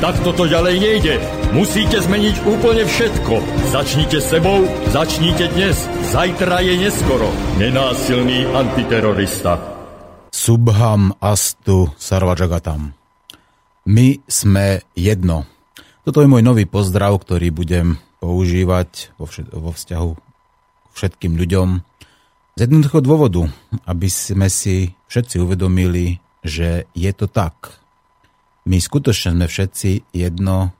[0.00, 1.14] Tak toto ďalej nejde.
[1.52, 3.36] Musíte zmeniť úplne všetko.
[3.68, 4.64] Začnite sebou,
[4.96, 5.76] začnite dnes.
[6.08, 7.28] Zajtra je neskoro.
[7.60, 9.60] Nenásilný antiterorista.
[10.32, 12.96] Subham Astu Sarvajagatam.
[13.92, 15.44] My sme jedno.
[16.00, 21.68] Toto je môj nový pozdrav, ktorý budem používať vo, všet- vo vzťahu k všetkým ľuďom.
[22.56, 23.52] Z jednoduchého dôvodu,
[23.84, 27.79] aby sme si všetci uvedomili, že je to tak.
[28.68, 30.74] My skutočne sme všetci jedno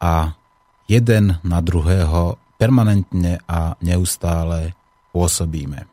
[0.00, 0.36] a
[0.84, 4.76] jeden na druhého permanentne a neustále
[5.16, 5.88] pôsobíme.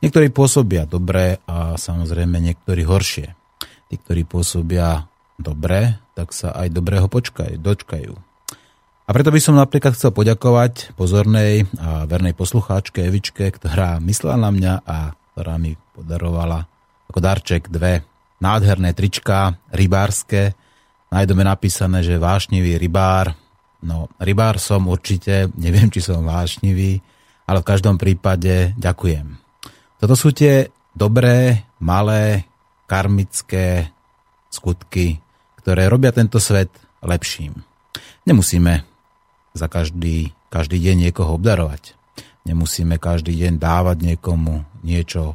[0.00, 3.28] Niektorí pôsobia dobre a samozrejme niektorí horšie.
[3.90, 8.12] Tí, ktorí pôsobia dobre, tak sa aj dobrého počkajú, dočkajú.
[9.04, 14.50] A preto by som napríklad chcel poďakovať pozornej a vernej poslucháčke Evičke, ktorá myslela na
[14.54, 16.70] mňa a ktorá mi podarovala
[17.10, 18.06] ako darček dve
[18.38, 20.54] nádherné trička rybárske.
[21.10, 23.34] Nájdeme napísané, že vášnivý rybár.
[23.82, 27.02] No, rybár som určite, neviem, či som vášnivý,
[27.50, 29.26] ale v každom prípade ďakujem.
[29.98, 32.46] Toto sú tie dobré, malé,
[32.86, 33.90] karmické
[34.50, 35.18] skutky,
[35.58, 36.70] ktoré robia tento svet
[37.02, 37.58] lepším.
[38.26, 38.86] Nemusíme
[39.50, 41.98] za každý, každý deň niekoho obdarovať.
[42.46, 45.34] Nemusíme každý deň dávať niekomu niečo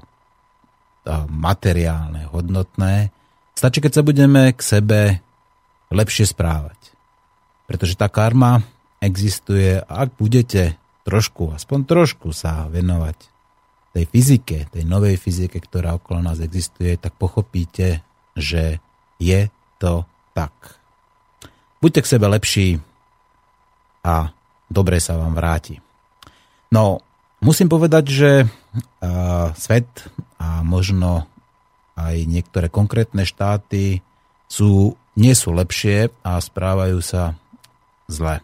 [1.30, 3.12] materiálne, hodnotné.
[3.54, 5.25] Stačí, keď sa budeme k sebe
[5.96, 6.78] lepšie správať.
[7.66, 8.62] Pretože tá karma
[9.00, 10.76] existuje a ak budete
[11.08, 13.18] trošku, aspoň trošku sa venovať
[13.96, 18.04] tej fyzike, tej novej fyzike, ktorá okolo nás existuje, tak pochopíte,
[18.36, 18.84] že
[19.18, 19.48] je
[19.80, 20.04] to
[20.36, 20.52] tak.
[21.80, 22.84] Buďte k sebe lepší,
[24.06, 24.30] a
[24.70, 25.82] dobre sa vám vráti.
[26.70, 27.02] No,
[27.42, 29.90] musím povedať, že uh, svet
[30.38, 31.26] a možno
[31.98, 34.06] aj niektoré konkrétne štáty
[34.46, 37.36] sú, nie sú lepšie a správajú sa
[38.08, 38.44] zle.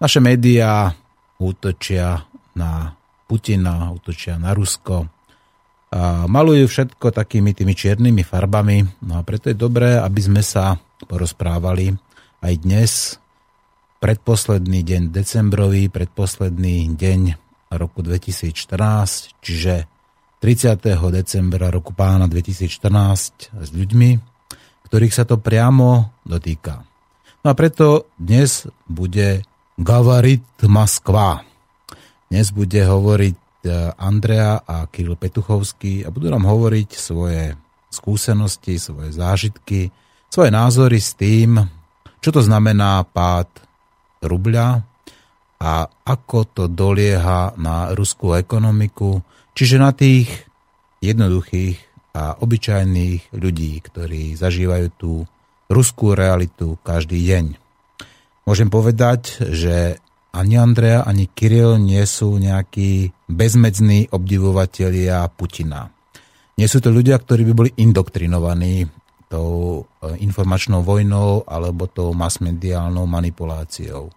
[0.00, 0.96] Naše médiá
[1.36, 2.24] útočia
[2.56, 2.96] na
[3.28, 5.06] Putina, útočia na Rusko,
[5.90, 10.78] a malujú všetko takými tými čiernymi farbami, no a preto je dobré, aby sme sa
[11.02, 11.90] porozprávali
[12.46, 13.18] aj dnes
[13.98, 17.20] predposledný deň decembrový, predposledný deň
[17.74, 19.90] roku 2014, čiže
[20.38, 20.78] 30.
[21.10, 24.29] decembra roku pána 2014 s ľuďmi,
[24.90, 26.82] ktorých sa to priamo dotýka.
[27.46, 29.46] No a preto dnes bude
[29.78, 31.46] Gavarit Moskva.
[32.26, 37.54] Dnes bude hovoriť e, Andrea a Kirill Petuchovský a budú nám hovoriť svoje
[37.88, 39.94] skúsenosti, svoje zážitky,
[40.26, 41.58] svoje názory s tým,
[42.18, 43.48] čo to znamená pád
[44.26, 44.84] rubľa
[45.62, 49.22] a ako to dolieha na ruskú ekonomiku,
[49.54, 50.28] čiže na tých
[51.00, 55.12] jednoduchých a obyčajných ľudí, ktorí zažívajú tú
[55.70, 57.44] ruskú realitu každý deň.
[58.44, 65.90] Môžem povedať, že ani Andrea, ani Kiril nie sú nejakí bezmedzní obdivovatelia Putina.
[66.58, 68.86] Nie sú to ľudia, ktorí by boli indoktrinovaní
[69.30, 74.10] tou e, informačnou vojnou alebo tou masmediálnou manipuláciou.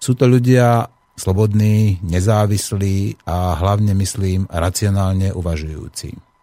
[0.00, 6.33] Sú to ľudia slobodní, nezávislí a hlavne myslím racionálne uvažujúci.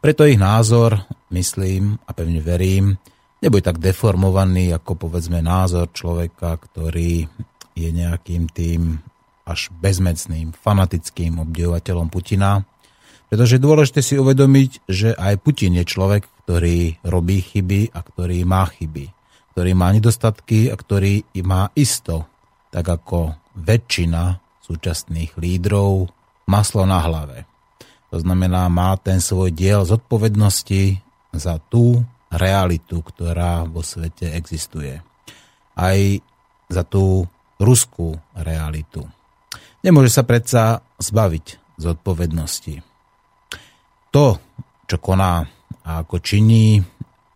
[0.00, 0.96] Preto ich názor,
[1.28, 2.96] myslím a pevne verím,
[3.44, 7.28] nebude tak deformovaný ako povedzme názor človeka, ktorý
[7.76, 8.96] je nejakým tým
[9.44, 12.64] až bezmecným, fanatickým obdivovateľom Putina,
[13.28, 18.48] pretože je dôležité si uvedomiť, že aj Putin je človek, ktorý robí chyby a ktorý
[18.48, 19.04] má chyby,
[19.52, 22.24] ktorý má nedostatky a ktorý má isto,
[22.72, 26.08] tak ako väčšina súčasných lídrov,
[26.48, 27.49] maslo na hlave.
[28.10, 30.98] To znamená, má ten svoj diel zodpovednosti
[31.30, 34.98] za tú realitu, ktorá vo svete existuje.
[35.78, 35.98] Aj
[36.70, 37.26] za tú
[37.58, 39.06] ruskú realitu.
[39.82, 42.82] Nemôže sa predsa zbaviť zodpovednosti.
[44.10, 44.26] To,
[44.90, 45.46] čo koná
[45.86, 46.82] a ako činí,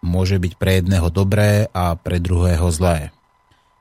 [0.05, 3.15] môže byť pre jedného dobré a pre druhého zlé.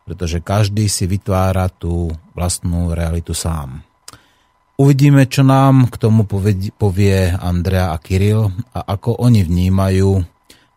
[0.07, 3.84] Pretože každý si vytvára tú vlastnú realitu sám.
[4.82, 6.22] Uvidíme, čo nám k tomu
[6.78, 10.22] povie Andrea a Kiril a ako oni vnímajú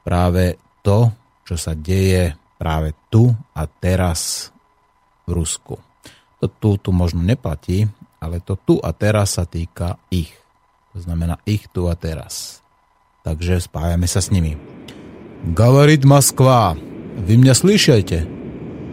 [0.01, 1.13] práve to,
[1.45, 4.50] čo sa deje práve tu a teraz
[5.30, 5.78] v Rusku.
[6.42, 7.86] To tu, tu možno neplatí,
[8.18, 10.33] ale to tu a teraz sa týka ich.
[10.33, 10.42] To
[10.92, 12.60] To znamená ich tu a teraz.
[13.24, 14.57] Takže spájame sa s nimi.
[15.56, 16.75] Говорит Москва.
[17.18, 18.28] Вы меня слышите?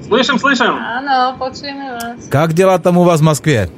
[0.07, 0.79] Слышим, слышим.
[0.79, 2.29] Áno, počujeme vás.
[2.31, 3.69] Как дела там у вас в Москве?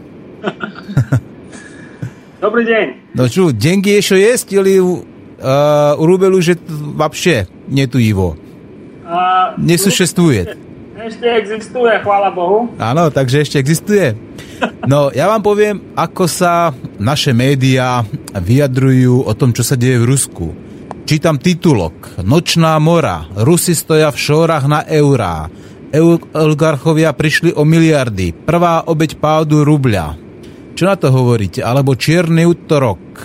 [2.40, 2.96] Добрый день.
[3.14, 8.36] Ну что, деньги еще есть или э, рубль уже вообще нету его?
[9.04, 10.56] A, Не существует.
[11.00, 12.68] Ešte existuje, chvála Bohu.
[12.76, 14.12] Áno, takže ešte existuje.
[14.84, 18.04] No, ja vám poviem, ako sa naše médiá
[18.36, 20.52] vyjadrujú o tom, čo sa deje v Rusku.
[21.08, 22.20] Čítam titulok.
[22.20, 23.24] Nočná mora.
[23.32, 25.48] Rusi stoja v šórach na eurá.
[25.90, 28.36] Eu- oligarchovia prišli o miliardy.
[28.36, 30.23] Prvá obeď pádu rubľa.
[30.75, 31.63] Čo na to hovoríte?
[31.63, 33.23] Alebo čierny útorok.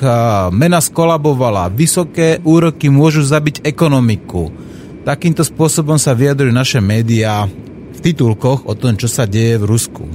[0.55, 1.67] Mena skolabovala.
[1.75, 4.55] Vysoké úroky môžu zabiť ekonomiku.
[5.03, 7.51] Takýmto spôsobom sa vyjadrujú naše médiá
[7.91, 10.07] v titulkoch o tom, čo sa deje v Rusku.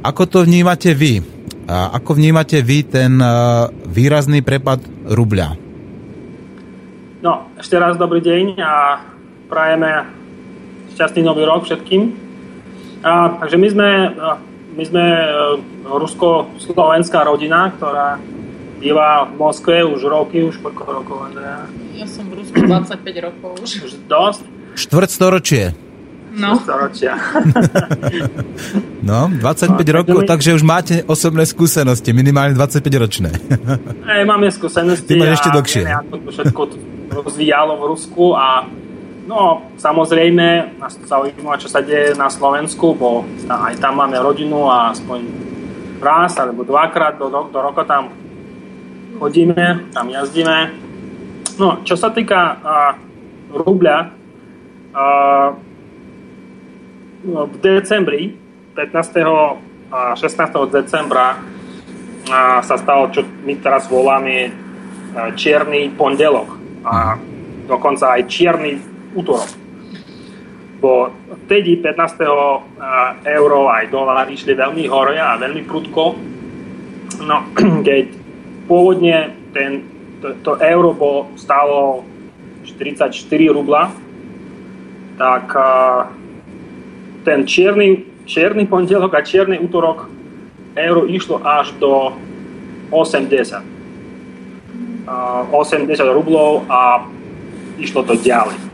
[0.00, 1.20] Ako to vnímate vy?
[1.68, 3.20] A ako vnímate vy ten
[3.86, 4.80] výrazný prepad
[5.12, 5.54] rubľa?
[7.20, 8.98] No, ešte raz dobrý deň a
[9.46, 10.08] prajeme
[10.96, 12.02] šťastný nový rok všetkým.
[13.04, 13.88] A, takže my sme,
[14.72, 15.26] my sme e,
[15.84, 18.16] rusko-slovenská rodina, ktorá
[18.76, 21.64] býva v Moskve už roky, už koľko rokov, Andrea?
[21.92, 23.70] Ja som v Rusku 25 rokov už.
[23.80, 24.42] Už dosť?
[24.74, 25.64] Štvrť storočie.
[26.32, 27.12] No, Storočia.
[29.02, 29.42] No, 25
[29.76, 33.30] No, rokov, takže my- takže už máte osobné skúsenosti, minimálne 25 ročné.
[34.08, 35.82] Ej, máme skúsenosti Ty máš ešte dlhšie.
[35.84, 36.60] ako to všetko
[37.12, 38.64] rozvíjalo v Rusku a
[39.32, 44.68] no, samozrejme nás to zaujíma, čo sa deje na Slovensku, bo aj tam máme rodinu
[44.68, 45.24] a aspoň
[46.04, 48.12] raz alebo dvakrát do, do, roka tam
[49.16, 50.58] chodíme, tam jazdíme.
[51.56, 52.76] No, čo sa týka a,
[53.48, 53.98] rubľa,
[54.92, 55.04] a,
[57.24, 58.36] no, v decembri,
[58.76, 59.92] 15.
[59.92, 60.28] a 16.
[60.68, 61.40] decembra
[62.28, 64.52] a, sa stalo, čo my teraz voláme
[65.36, 66.56] čierny pondelok
[66.88, 67.20] a
[67.68, 69.50] dokonca aj čierny útorok.
[70.82, 71.14] Bo
[71.46, 71.94] vtedy 15.
[72.18, 72.30] e,
[73.38, 76.18] euro aj dolár išli veľmi hore a veľmi prudko.
[77.22, 77.46] No,
[77.86, 78.04] keď
[78.66, 79.86] pôvodne ten,
[80.18, 82.02] to, to euro bol, stálo
[82.66, 83.14] 44
[83.54, 83.94] rubla,
[85.20, 86.10] tak a,
[87.22, 90.10] ten čierny, čierny pondelok a čierny útorok
[90.74, 92.16] euro išlo až do
[92.90, 93.62] 80.
[95.06, 97.06] A, 80 rublov a
[97.78, 98.71] išlo to ďalej.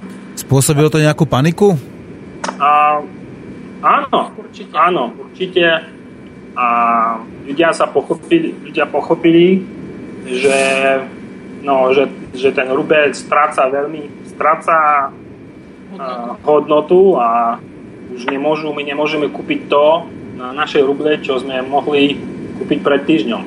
[0.48, 1.76] Spôsobilo to nejakú paniku?
[2.56, 3.04] A,
[3.84, 4.72] áno, Určite.
[4.72, 5.64] áno, určite.
[6.56, 6.66] A
[7.44, 9.60] ľudia sa pochopili, ľudia pochopili
[10.28, 10.60] že,
[11.64, 15.12] no, že, že ten rubel stráca veľmi, stráca a,
[16.44, 17.56] hodnotu a
[18.12, 22.18] už nemôžu, my nemôžeme kúpiť to na naše ruble, čo sme mohli
[22.60, 23.42] kúpiť pred týždňom.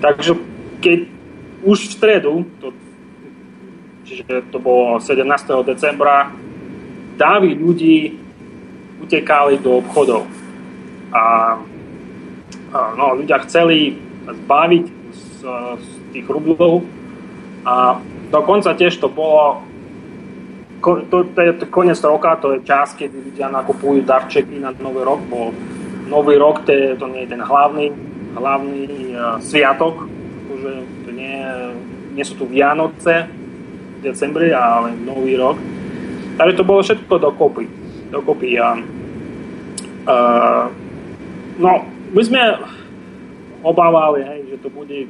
[0.00, 0.32] Takže
[0.80, 0.98] keď
[1.64, 2.72] už v stredu, to,
[4.14, 5.26] čiže to bolo 17.
[5.66, 6.30] decembra,
[7.18, 8.14] davy ľudí
[9.02, 10.26] utekali do obchodov.
[11.14, 11.54] A,
[12.74, 14.84] a no, ľudia chceli zbaviť
[15.14, 15.38] z,
[15.78, 16.86] z tých rublov
[17.66, 18.00] a
[18.32, 19.62] dokonca tiež to bolo
[20.80, 24.72] ko- to, to je to koniec roka, to je čas, keď ľudia nakupujú darčeky na
[24.74, 25.52] nový rok, bo
[26.08, 27.92] nový rok to, je, to nie je ten hlavný,
[28.34, 28.82] hlavný
[29.14, 30.72] uh, sviatok, akože
[31.04, 31.38] to nie,
[32.16, 33.43] nie sú tu Vianoce
[34.04, 35.56] decembri, ale nový rok.
[36.36, 37.64] Takže to bolo všetko dokopy.
[38.12, 38.78] dokopy a,
[40.06, 40.64] uh,
[41.58, 41.72] no,
[42.12, 42.42] my sme
[43.64, 45.08] obávali, hej, že to bude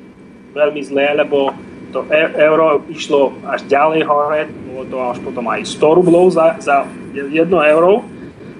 [0.54, 1.50] veľmi zlé, lebo
[1.90, 6.58] to e- euro išlo až ďalej hore, bolo to až potom aj 100 rublov za,
[6.62, 8.02] za 1 euro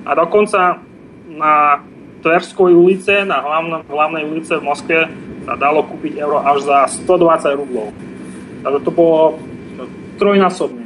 [0.04, 0.82] a dokonca
[1.30, 1.82] na
[2.24, 4.98] Tverskoj ulice, na hlavnom, hlavnej ulice v Moskve
[5.44, 7.92] sa dalo kúpiť euro až za 120 rublov.
[8.64, 9.36] Takže to bolo
[10.16, 10.83] trojnásobne.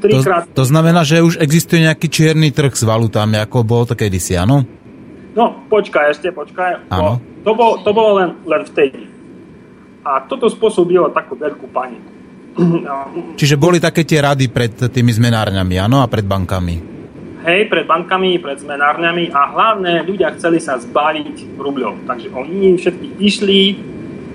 [0.00, 0.48] Trikrát.
[0.50, 4.36] To, to znamená, že už existuje nejaký čierny trh s valutami, ako bolo to kedysi,
[4.36, 4.64] áno?
[5.36, 6.90] No, počkaj ešte, počkaj.
[6.90, 7.20] Áno.
[7.44, 9.06] To, to bolo, to bolo len, len vtedy.
[10.02, 12.10] A toto spôsobilo takú veľkú paniku.
[13.40, 16.90] Čiže boli také tie rady pred tými zmenárňami, áno, a pred bankami.
[17.40, 22.04] Hej, pred bankami, pred zmenárňami a hlavne ľudia chceli sa zbaviť rubľov.
[22.04, 23.60] Takže oni všetky išli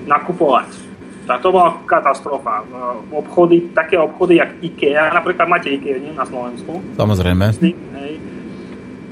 [0.09, 0.84] nakupovať.
[1.25, 2.61] Tak to bola katastrofa.
[3.09, 6.81] V Obchody, také obchody, jak IKEA, napríklad máte IKEA nie, na Slovensku.
[6.95, 7.49] Samozrejme.
[7.97, 8.13] Hej.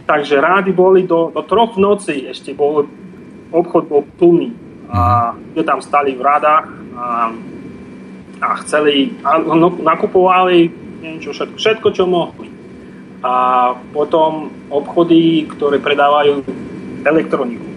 [0.05, 2.85] Takže rádi boli do, do troch v noci, ešte bol,
[3.49, 4.53] obchod bol plný.
[4.93, 7.33] A ľudia tam stali v radách a,
[8.45, 12.47] a chceli, a no, nakupovali neviem čo, všetko, všetko, čo mohli.
[13.23, 13.33] A
[13.91, 16.43] potom obchody, ktoré predávajú
[17.03, 17.67] elektroniku,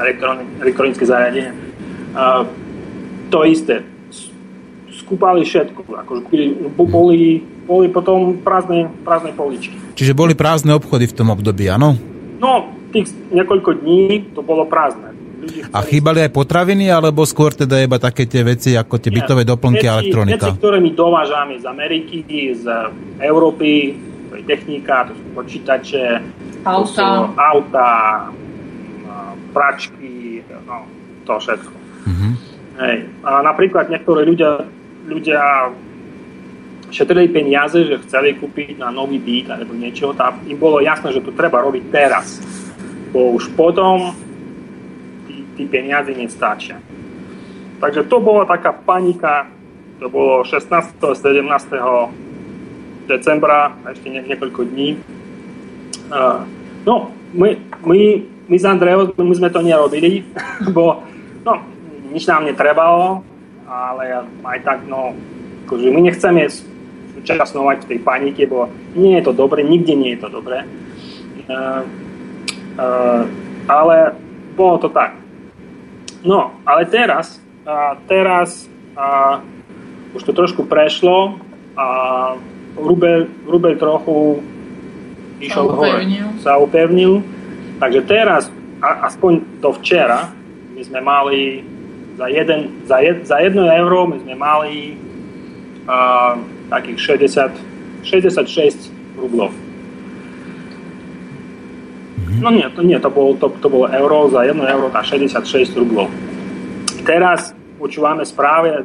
[0.00, 1.52] elektroni- elektronické zariadenia.
[3.34, 3.82] To isté.
[4.94, 5.90] Skúpali všetko.
[6.06, 6.22] Akože
[6.78, 9.74] boli, boli potom prázdne, prázdne poličky.
[9.98, 11.98] Čiže boli prázdne obchody v tom období, áno?
[12.38, 15.10] No, tých niekoľko dní to bolo prázdne.
[15.74, 19.84] A chýbali aj potraviny, alebo skôr teda iba také tie veci, ako tie bytové doplnky
[19.84, 20.48] a elektronika?
[20.48, 22.24] Veci, ktoré my dovážame z Ameriky,
[22.54, 22.64] z
[23.20, 23.92] Európy,
[24.30, 26.06] to je technika, to sú počítače,
[26.64, 27.36] to sú Auta.
[27.36, 27.90] auta,
[29.52, 30.88] pračky, no,
[31.28, 31.76] to všetko.
[32.08, 32.53] Mhm.
[32.74, 33.06] Hej.
[33.22, 34.66] A napríklad niektorí ľudia,
[35.06, 35.70] ľudia
[36.90, 41.22] šetrili peniaze, že chceli kúpiť na nový byt alebo niečo, tak im bolo jasné, že
[41.22, 42.38] to treba robiť teraz.
[43.14, 44.14] Bo už potom
[45.58, 46.78] tí, peniaze nestačia.
[47.78, 49.46] Takže to bola taká panika,
[49.98, 50.98] to bolo 16.
[50.98, 53.10] 17.
[53.10, 54.98] decembra, ešte nie, niekoľko dní.
[56.10, 56.46] Uh,
[56.86, 57.98] no, my, my,
[58.50, 60.24] my s Andrejom, my sme to nerobili,
[60.74, 61.02] bo
[61.42, 61.73] no,
[62.14, 63.26] nič nám netrebalo,
[63.66, 65.18] ale aj tak, no,
[65.66, 66.46] akože my nechceme
[67.18, 70.62] súčasnovať v tej panike, bo nie je to dobre, nikde nie je to dobre.
[71.44, 71.82] Uh,
[72.78, 73.22] uh,
[73.66, 74.14] ale
[74.54, 75.18] bolo to tak.
[76.24, 79.42] No, ale teraz, uh, teraz uh,
[80.14, 81.36] už to trošku prešlo
[81.74, 81.86] a
[82.78, 84.40] rubel, rubel trochu
[85.42, 86.06] išiel hore.
[86.40, 87.20] Sa upevnil.
[87.82, 90.30] Takže teraz, a, aspoň do včera,
[90.74, 91.73] my sme mali
[92.16, 94.74] za, jeden, za, jed, za jedno euro my sme mali
[95.86, 96.38] uh,
[96.70, 97.50] takých 60,
[98.06, 99.50] 66 rublov.
[102.40, 105.74] No nie, to nie, to bolo, to, to bolo euro, za jedno euro tá 66
[105.78, 106.10] rublov.
[107.06, 108.84] Teraz počúvame správe,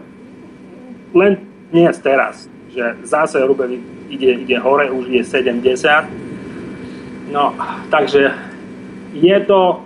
[1.15, 1.43] len
[1.73, 5.75] dnes teraz, že zase rubel ide, ide hore, už je 70.
[7.29, 7.53] No,
[7.93, 8.33] takže
[9.13, 9.81] je to,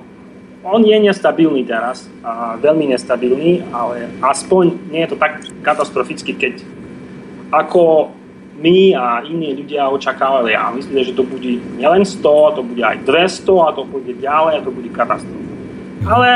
[0.63, 6.63] on je nestabilný teraz, a veľmi nestabilný, ale aspoň nie je to tak katastroficky, keď
[7.51, 8.15] ako
[8.57, 13.03] my a iní ľudia očakávali a mysleli, že to bude nielen 100, to bude aj
[13.03, 15.51] 200 a to bude ďalej a to bude katastrofa.
[16.07, 16.29] Ale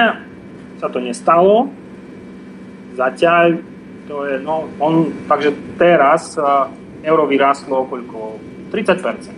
[0.78, 1.72] sa to nestalo.
[3.00, 3.64] Zatiaľ
[4.08, 6.72] to je, no, on, takže teraz uh,
[7.04, 8.40] euro vyrástlo koľko?
[8.72, 9.32] 30%.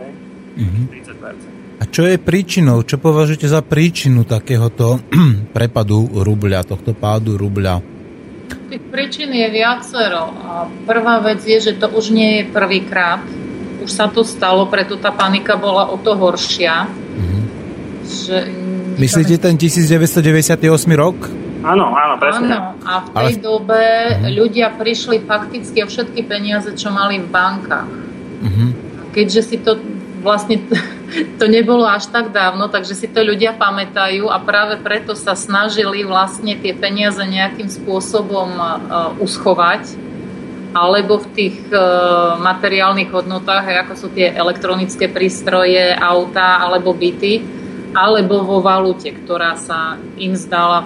[0.00, 0.10] Hej?
[0.60, 0.80] Mhm.
[0.92, 1.55] 30%.
[1.90, 2.82] Čo je príčinou?
[2.82, 5.00] Čo považujete za príčinu takéhoto
[5.56, 7.80] prepadu rubľa, tohto pádu rubľa?
[8.66, 10.30] Tých príčin je viacero.
[10.42, 13.22] A prvá vec je, že to už nie je prvýkrát.
[13.82, 16.90] Už sa to stalo, preto tá panika bola o to horšia.
[16.90, 17.40] Mhm.
[18.06, 18.36] Že,
[18.96, 20.56] Myslíte ten 1998
[20.94, 21.16] rok?
[21.66, 22.54] Áno, áno, presne.
[22.54, 23.82] Áno, a v tej Ale- dobe
[24.30, 27.90] ľudia prišli fakticky o všetky peniaze, čo mali v bankách.
[28.42, 28.66] Mhm.
[28.98, 29.74] A keďže si to
[30.26, 30.58] vlastne
[31.40, 36.02] to nebolo až tak dávno, takže si to ľudia pamätajú a práve preto sa snažili
[36.02, 40.02] vlastne tie peniaze nejakým spôsobom uh, uschovať
[40.76, 47.40] alebo v tých uh, materiálnych hodnotách, ako sú tie elektronické prístroje, auta alebo byty,
[47.96, 50.84] alebo vo valute, ktorá sa im zdala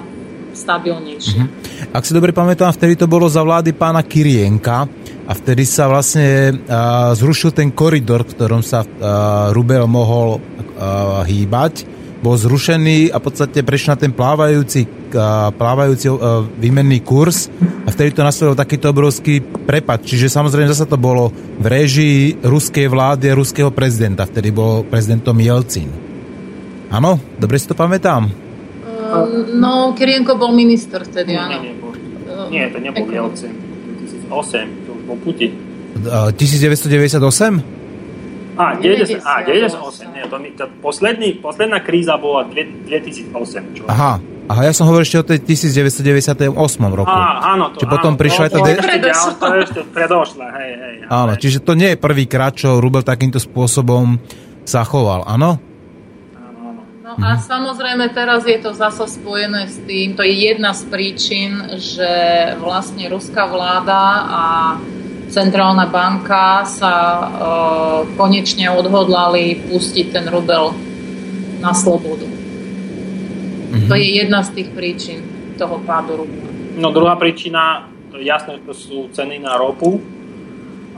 [0.54, 1.42] stabilnejšia.
[1.90, 5.00] Ak si dobre pamätám, vtedy to bolo za vlády pána Kirienka
[5.31, 11.23] a vtedy sa vlastne uh, zrušil ten koridor, v ktorom sa uh, Rubel mohol uh,
[11.23, 11.87] hýbať.
[12.21, 14.85] Bol zrušený a v podstate prešiel na ten plávajúci,
[15.15, 17.47] uh, plávajúci uh, výmenný kurz
[17.87, 20.03] a vtedy to nastavilo takýto obrovský prepad.
[20.03, 24.27] Čiže samozrejme zase to bolo v réžii ruskej vlády a ruského prezidenta.
[24.27, 25.89] Vtedy bol prezidentom Jelcin.
[26.91, 28.27] Áno, dobre si to pamätám.
[28.83, 31.63] Uh, No, Kirienko bol minister vtedy, Nie, áno.
[31.63, 31.95] nebol.
[32.27, 33.31] Uh, Nie, to nebol ekonom.
[33.31, 33.55] Jelcin.
[34.27, 34.80] 2008,
[35.19, 35.50] Putin.
[36.07, 37.81] Uh, 1998?
[38.61, 40.12] A, 90, a 98.
[40.12, 43.73] 98, nie, to mi, to posledný, posledná kríza bola dve- 2008.
[43.73, 43.83] Čo?
[43.88, 46.52] Aha, aha, ja som hovoril ešte o tej 1998
[46.93, 47.09] roku.
[47.09, 48.76] Á, áno, to, Či potom áno, prišla to, to, de-
[49.40, 50.95] to je ešte predošle, hej, hej.
[51.09, 51.40] Áno, hej.
[51.40, 54.21] čiže to nie je prvýkrát, čo Rubel takýmto spôsobom
[54.69, 55.57] sa choval, áno?
[56.37, 56.83] Áno, áno.
[57.00, 61.81] No a samozrejme teraz je to zase spojené s tým, to je jedna z príčin,
[61.81, 62.12] že
[62.61, 64.43] vlastne ruská vláda a
[65.31, 70.75] centrálna banka sa uh, konečne odhodlali pustiť ten rubel
[71.63, 72.27] na slobodu.
[73.71, 73.87] Mhm.
[73.87, 75.19] To je jedna z tých príčin
[75.55, 76.51] toho pádu rubla.
[76.81, 80.03] No druhá príčina, to je jasné, že to sú ceny na ropu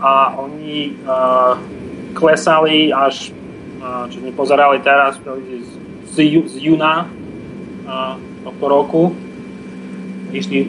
[0.01, 1.55] a oni uh,
[2.17, 3.31] klesali až,
[3.83, 5.63] uh, čo sme pozerali teraz, z,
[6.11, 6.17] z,
[6.49, 8.15] z júna uh,
[8.47, 9.03] tohto roku,
[10.33, 10.69] išli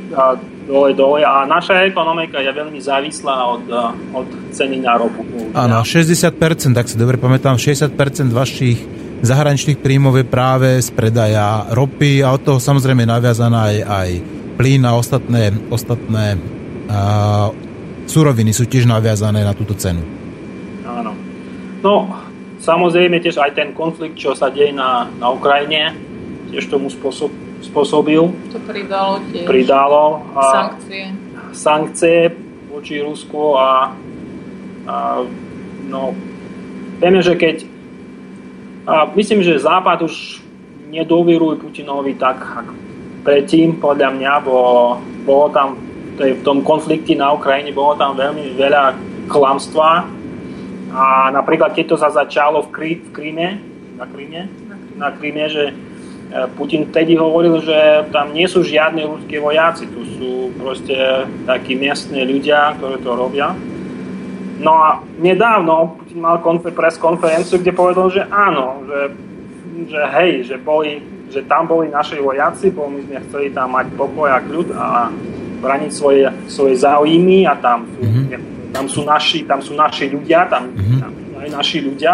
[0.68, 3.66] dole, dole a naša ekonomika je veľmi závislá od,
[4.14, 5.24] od ceny na ropu.
[5.56, 7.96] Áno, 60%, ak si dobre pamätám, 60%
[8.32, 8.80] vašich
[9.24, 14.10] zahraničných príjmov je práve z predaja ropy a od toho samozrejme je naviazaná aj, aj
[14.60, 16.36] plyn a ostatné, ostatné
[16.92, 17.50] a,
[18.06, 20.04] suroviny sú tiež naviazané na túto cenu.
[20.84, 21.16] Áno.
[21.80, 22.12] No,
[22.60, 25.96] samozrejme tiež aj ten konflikt, čo sa deje na, na Ukrajine,
[26.52, 27.32] tiež tomu spôsob,
[27.64, 28.22] spôsobil.
[28.52, 29.48] To pridalo tiež.
[29.48, 30.04] Pridalo.
[30.36, 31.06] A sankcie.
[31.54, 32.18] Sankcie
[32.68, 33.94] voči Rusku a,
[34.90, 34.96] a
[35.88, 36.12] no,
[37.00, 37.74] vieme, že keď
[38.84, 40.44] a myslím, že Západ už
[40.92, 42.74] nedôveruje Putinovi tak ako
[43.24, 44.58] predtým, podľa mňa, bo
[45.24, 45.80] bolo tam
[46.20, 48.94] v tom konflikte na Ukrajine bolo tam veľmi veľa
[49.26, 50.06] klamstva
[50.94, 53.48] a napríklad keď to sa začalo v, Krí, v Kríme,
[53.98, 54.42] na Kríme,
[54.94, 55.74] na Kríme, že
[56.58, 60.98] Putin vtedy hovoril, že tam nie sú žiadne ruské vojaci, tu sú proste
[61.46, 63.54] takí miestne ľudia, ktorí to robia.
[64.58, 69.00] No a nedávno Putin mal konfer- pres konferenciu, kde povedal, že áno, že,
[69.94, 73.94] že hej, že, boli, že tam boli naši vojaci, bo my sme chceli tam mať
[73.94, 75.14] pokoj a kľud a
[75.62, 78.74] braniť svoje, svoje záujmy a tam sú, mm-hmm.
[78.74, 80.98] tam sú, naši, tam sú naši ľudia, tam, mm-hmm.
[80.98, 82.14] tam sú aj naši ľudia.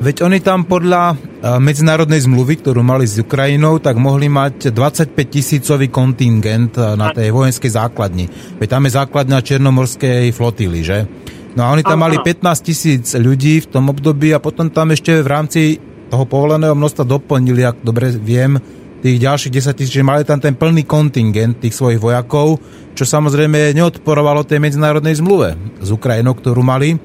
[0.00, 1.12] Veď oni tam podľa
[1.60, 7.68] medzinárodnej zmluvy, ktorú mali s Ukrajinou, tak mohli mať 25 tisícový kontingent na tej vojenskej
[7.68, 8.24] základni.
[8.56, 11.04] Veď tam je základňa Černomorskej flotily, že?
[11.52, 15.20] No a oni tam mali 15 tisíc ľudí v tom období a potom tam ešte
[15.20, 15.60] v rámci
[16.08, 18.56] toho povoleného množstva doplnili, ak dobre viem,
[19.04, 22.56] tých ďalších 10 tisíc, že mali tam ten plný kontingent tých svojich vojakov,
[22.96, 26.96] čo samozrejme neodporovalo tej medzinárodnej zmluve s Ukrajinou, ktorú mali.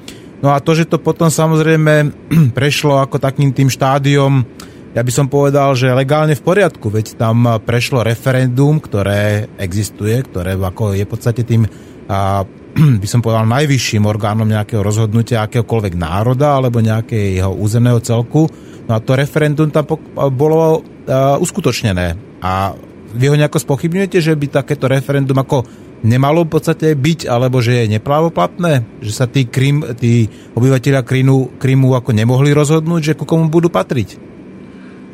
[0.46, 2.14] No a to, že to potom samozrejme
[2.58, 4.46] prešlo ako takým tým štádiom,
[4.94, 10.54] ja by som povedal, že legálne v poriadku, veď tam prešlo referendum, ktoré existuje, ktoré
[10.54, 11.66] ako je v podstate tým
[12.06, 12.46] a,
[13.02, 18.46] by som povedal najvyšším orgánom nejakého rozhodnutia akéhokoľvek národa alebo nejakého územného celku.
[18.86, 19.90] No a to referendum tam
[20.30, 22.38] bolo uh, uskutočnené.
[22.46, 22.78] A
[23.18, 25.66] vy ho nejako spochybňujete, že by takéto referendum ako
[26.06, 29.02] nemalo v podstate byť, alebo že je neprávoplatné?
[29.02, 33.74] Že sa tí, Krym, tí obyvateľia Krymu, Krymu ako nemohli rozhodnúť, že ku komu budú
[33.74, 34.22] patriť?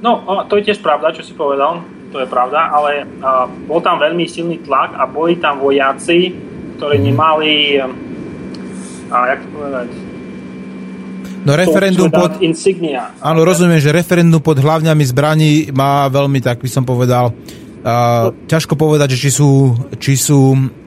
[0.03, 1.79] No, to je tiež pravda, čo si povedal,
[2.11, 6.35] to je pravda, ale uh, bol tam veľmi silný tlak a boli tam vojaci,
[6.75, 7.05] ktorí mhm.
[7.07, 7.53] nemali,
[9.09, 9.89] a jak to povedať,
[11.41, 12.37] No referendum pod...
[12.37, 13.17] Insignia.
[13.17, 17.33] Áno, rozumiem, že referendum pod hlavňami zbraní má veľmi, tak by som povedal,
[17.81, 20.80] Uh, ťažko povedať, že či sú, či, sú, uh,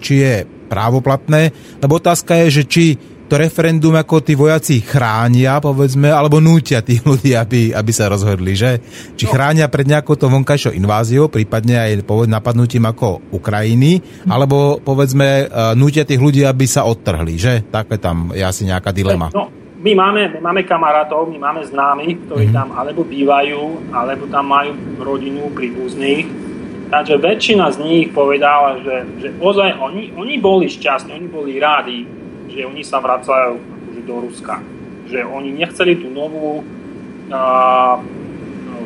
[0.00, 0.34] či je
[0.68, 2.84] právoplatné, lebo otázka je, že či
[3.24, 8.52] to referendum ako tí vojaci chránia, povedzme, alebo nútia tých ľudí, aby, aby sa rozhodli,
[8.52, 8.78] že?
[9.16, 9.32] Či no.
[9.32, 16.20] chránia pred nejakou to vonkajšou inváziou, prípadne aj napadnutím ako Ukrajiny, alebo povedzme nútia tých
[16.20, 17.64] ľudí, aby sa odtrhli, že?
[17.72, 19.32] Také tam je asi nejaká dilema.
[19.32, 19.48] No,
[19.84, 22.56] my máme, my máme kamarátov, my máme známych, ktorí mm-hmm.
[22.56, 26.53] tam alebo bývajú, alebo tam majú rodinu príbuzných.
[26.94, 32.06] Takže väčšina z nich povedala, že, že ozaj oni, oni boli šťastní, oni boli rádi,
[32.46, 34.62] že oni sa vracajú akože do Ruska.
[35.10, 37.98] Že oni nechceli tú novú uh,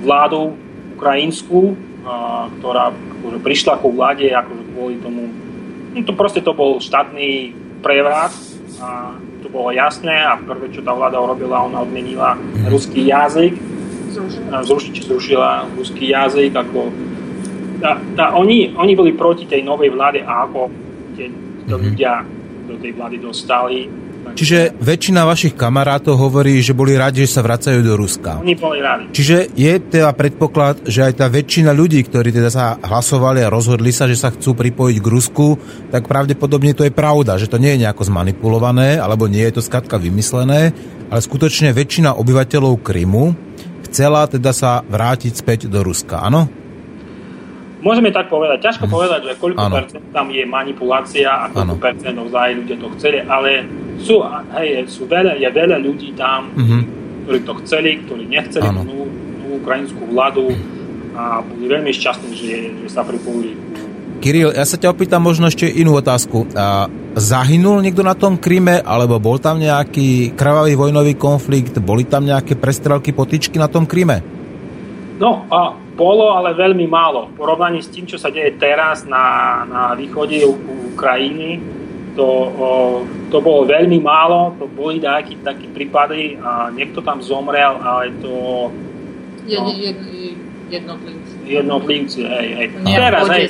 [0.00, 0.56] vládu
[0.96, 5.28] ukrajinskú, uh, ktorá akože prišla ku vláde akože kvôli tomu.
[5.92, 7.52] No to proste to bol štátny
[7.84, 8.32] prevrat.
[8.80, 12.40] A to bolo jasné a prvé, čo tá vláda urobila, ona odmenila
[12.72, 13.52] ruský jazyk,
[14.64, 14.64] zrušila,
[15.04, 16.88] zrušila ruský jazyk, ako
[17.78, 20.70] tá, tá, oni, oni boli proti tej novej vláde a ako
[21.14, 21.78] tie, mhm.
[21.78, 22.22] ľudia
[22.68, 23.88] do tej vlády dostali,
[24.34, 28.42] Čiže väčšina vašich kamarátov hovorí, že boli radi, že sa vracajú do Ruska.
[28.42, 29.08] Oni boli radi.
[29.14, 33.94] Čiže je teda predpoklad, že aj tá väčšina ľudí, ktorí teda sa hlasovali a rozhodli
[33.94, 35.46] sa, že sa chcú pripojiť k Rusku,
[35.88, 39.62] tak pravdepodobne to je pravda, že to nie je nejako zmanipulované, alebo nie je to
[39.64, 40.76] skatka vymyslené,
[41.08, 43.32] ale skutočne väčšina obyvateľov Krymu
[43.88, 46.67] chcela teda sa vrátiť späť do Ruska, áno?
[47.78, 48.58] Môžeme tak povedať.
[48.58, 48.92] Ťažko mm.
[48.92, 49.74] povedať, že koľko ano.
[49.78, 51.82] percent tam je manipulácia a koľko ano.
[51.82, 53.50] percent ozaj ľudia to chceli, ale
[54.02, 54.22] sú,
[54.58, 56.80] hej, sú veľa, je veľa ľudí tam, mm-hmm.
[57.26, 59.06] ktorí to chceli, ktorí nechceli tú,
[59.42, 60.54] tú ukrajinskú vládu
[61.18, 63.54] a boli veľmi šťastní, že, že sa pripojili
[64.18, 66.50] Kiril, ja sa ťa opýtam možno ešte inú otázku.
[66.58, 72.26] A zahynul niekto na tom Kryme, alebo bol tam nejaký krvavý vojnový konflikt, boli tam
[72.26, 74.37] nejaké prestrelky, potičky na tom Kryme?
[75.18, 77.34] No, a bolo, ale veľmi málo.
[77.34, 80.38] V porovnaní s tým, čo sa deje teraz na, na východe
[80.94, 81.58] Ukrajiny,
[82.14, 82.68] to, o,
[83.30, 88.34] to bolo veľmi málo, to boli nejaké také prípady a niekto tam zomrel, ale to...
[89.46, 89.98] Jed, no, jed,
[90.70, 91.34] jednotlivci.
[91.46, 92.66] Jednotlivci, hej, hej.
[92.82, 93.46] Nie, teraz, hej,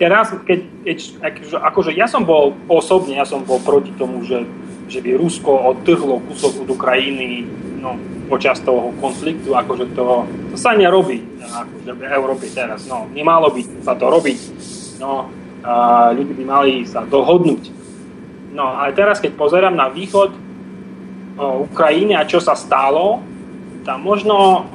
[0.00, 4.48] teraz, keď, keď akože ja som bol osobne, ja som bol proti tomu, že,
[4.88, 7.44] že by Rusko odtrhlo kúsok od Ukrajiny,
[7.84, 12.86] no, počas toho konfliktu, akože to, to sa nerobí akože v Európe teraz.
[12.86, 14.38] No, nemalo by sa to robiť.
[15.02, 15.26] No,
[15.60, 15.74] a
[16.14, 17.62] ľudí by mali sa dohodnúť.
[18.54, 20.38] No, ale teraz, keď pozerám na východ o,
[21.70, 23.22] Ukrajiny a čo sa stalo,
[23.86, 24.66] tam možno,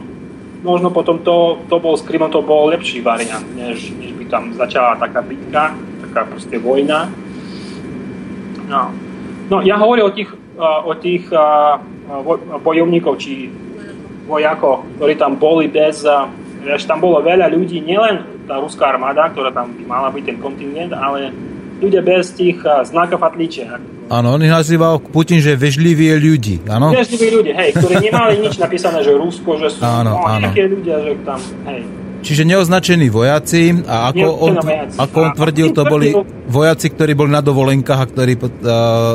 [0.63, 4.43] možno potom to, to bol s Krymom, to bol lepší variant, než, než by tam
[4.55, 5.75] začala taká bitka,
[6.07, 7.11] taká proste vojna.
[8.65, 8.89] No,
[9.51, 11.27] no ja hovorím o tých, o tých
[12.63, 13.51] bojovníkov, či
[14.25, 16.03] vojakov, ktorí tam boli bez...
[16.65, 20.37] Vieš, tam bolo veľa ľudí, nielen tá ruská armáda, ktorá tam by mala byť ten
[20.41, 21.29] kontingent, ale
[21.77, 22.57] ľudia bez tých
[22.89, 23.77] znakov atličia.
[24.09, 26.93] Áno, on ich nazýval Putin, že vežliví ľudí, áno?
[26.93, 30.49] Vežliví ľudia, hej, ktorí nemali nič napísané, že Rusko, že sú áno, no, áno.
[30.53, 31.81] ľudia, že tam, hej.
[32.25, 34.53] Čiže neoznačení vojaci a ako on,
[34.97, 36.09] ako on tvrdil, to boli
[36.49, 38.49] vojaci, ktorí boli na dovolenkách a ktorí uh,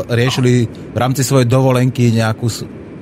[0.07, 2.46] riešili v rámci svojej dovolenky nejakú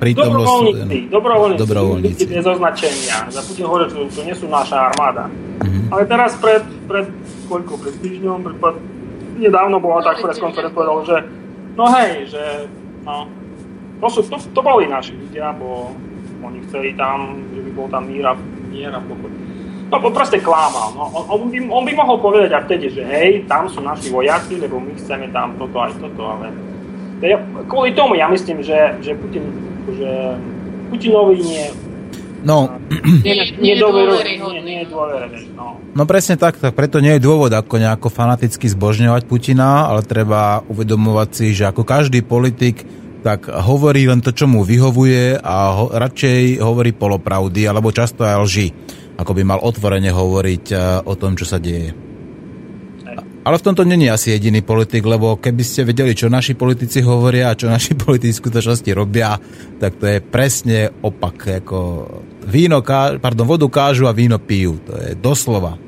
[0.01, 0.49] prítomnosť.
[0.49, 2.23] Dobrovoľníci, dobrovoľníci, dobrovoľníci.
[2.25, 3.17] bez označenia.
[3.29, 5.29] Za Putin hovorí, že to nie sú naša armáda.
[5.61, 5.93] Mhm.
[5.93, 7.05] Ale teraz pred, pred
[7.45, 8.77] koľko, pred týždňom, pred, pred,
[9.37, 11.17] nedávno bola tak pres konferenc povedal, že
[11.77, 12.43] no hej, že
[13.05, 13.29] no,
[14.01, 15.93] to, sú, to, to boli naši ľudia, bo
[16.39, 18.33] oni chceli tam, že by bol tam mír a,
[18.71, 19.31] mier a pokoj.
[19.89, 20.93] No proste klámal.
[20.93, 21.09] No.
[21.09, 24.61] On, on, by, on by mohol povedať aj vtedy, že hej, tam sú naši vojaci,
[24.61, 26.53] lebo my chceme tam toto aj toto, ale
[27.25, 29.43] ja, kvôli tomu ja myslím, že, že Putin,
[29.97, 30.37] že
[30.93, 31.65] Putinovi nie,
[32.39, 32.79] No,
[33.19, 34.87] nie, nie, nie, dôveryhodný.
[35.59, 35.75] No.
[35.91, 40.63] no presne tak, tak preto nie je dôvod ako nejako fanaticky zbožňovať Putina, ale treba
[40.71, 42.87] uvedomovať si, že ako každý politik
[43.19, 48.39] tak hovorí len to, čo mu vyhovuje a ho, radšej hovorí polopravdy alebo často aj
[48.47, 48.67] lži,
[49.19, 51.91] ako by mal otvorene hovoriť uh, o tom, čo sa deje.
[53.39, 57.51] Ale v tomto není asi jediný politik, lebo keby ste vedeli, čo naši politici hovoria
[57.51, 59.35] a čo naši politici v skutočnosti robia,
[59.79, 61.63] tak to je presne opak.
[61.63, 61.79] Ako
[62.47, 64.79] víno ká, pardon, vodu kážu a víno pijú.
[64.87, 65.79] To je doslova.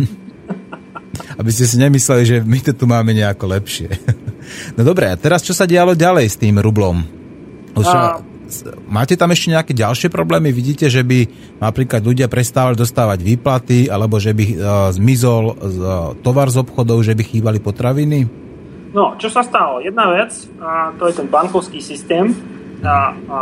[1.40, 3.88] Aby ste si nemysleli, že my to tu máme nejako lepšie.
[4.76, 7.04] no dobre, a teraz čo sa dialo ďalej s tým rublom?
[7.76, 8.18] Už, a...
[8.90, 10.50] Máte tam ešte nejaké ďalšie problémy?
[10.50, 11.26] Vidíte, že by
[11.62, 14.54] napríklad ľudia prestávali dostávať výplaty, alebo že by uh,
[14.90, 15.54] zmizol uh,
[16.20, 18.26] tovar z obchodov, že by chýbali potraviny?
[18.90, 19.78] No, čo sa stalo?
[19.78, 22.34] Jedna vec, a to je ten bankovský systém.
[22.82, 23.40] A, a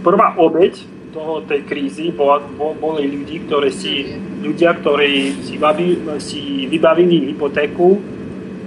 [0.00, 0.80] prvá obeď
[1.12, 7.98] toho, tej krízy bola, boli ľudí, ktorí si, ľudia, ktorí si, baví, si vybavili hypotéku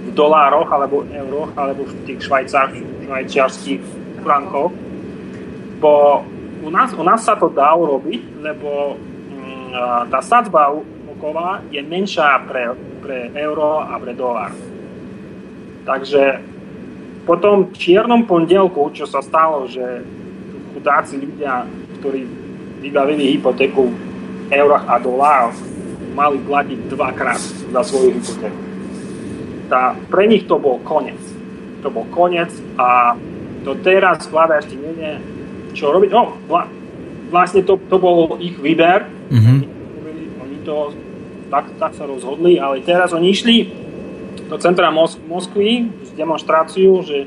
[0.04, 3.82] v dolároch alebo euroch alebo v tých švajčiarských
[4.22, 4.83] frankoch
[5.84, 6.24] bo
[6.64, 12.40] u nás, u nás sa to dá urobiť, lebo mm, tá sadzba úroková je menšia
[12.48, 12.72] pre,
[13.04, 14.56] pre euro a pre dolár.
[15.84, 16.40] Takže
[17.28, 20.00] po tom čiernom pondelku, čo sa stalo, že
[20.72, 21.68] chudáci ľudia,
[22.00, 22.24] ktorí
[22.80, 23.96] vybavili hypotéku v
[24.48, 25.56] eurách a dolároch,
[26.16, 27.40] mali platiť dvakrát
[27.76, 28.60] za svoju hypotéku.
[29.68, 31.20] Tá, pre nich to bol koniec.
[31.84, 33.12] To bol koniec a
[33.64, 35.33] to teraz vláda ešte nie,
[35.74, 36.10] čo robiť.
[36.14, 36.70] No, vla,
[37.28, 39.10] vlastne to, to bol ich výber.
[39.28, 39.58] Mm-hmm.
[40.40, 40.94] Oni, to
[41.50, 43.56] tak, tak sa rozhodli, ale teraz oni išli
[44.46, 47.26] do centra Mos- Moskvy s demonstráciu, že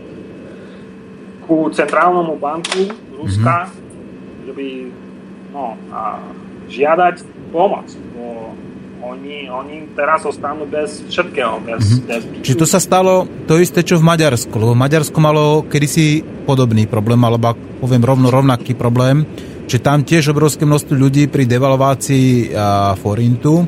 [1.43, 4.43] ku centrálnemu banku Ruska, mm-hmm.
[4.47, 4.67] že by
[5.51, 6.23] no, a
[6.67, 7.15] žiadať
[7.51, 7.87] pomoc.
[8.15, 8.51] Bo
[9.13, 11.63] oni, oni teraz ostanú bez všetkého.
[11.63, 12.07] Bez, mm-hmm.
[12.07, 16.85] bez Čiže to sa stalo to isté, čo v Maďarsku, lebo Maďarsko malo kedysi podobný
[16.85, 19.23] problém, alebo poviem rovno rovnaký problém,
[19.67, 22.55] že tam tiež obrovské množstvo ľudí pri devalvácii
[23.03, 23.67] forintu,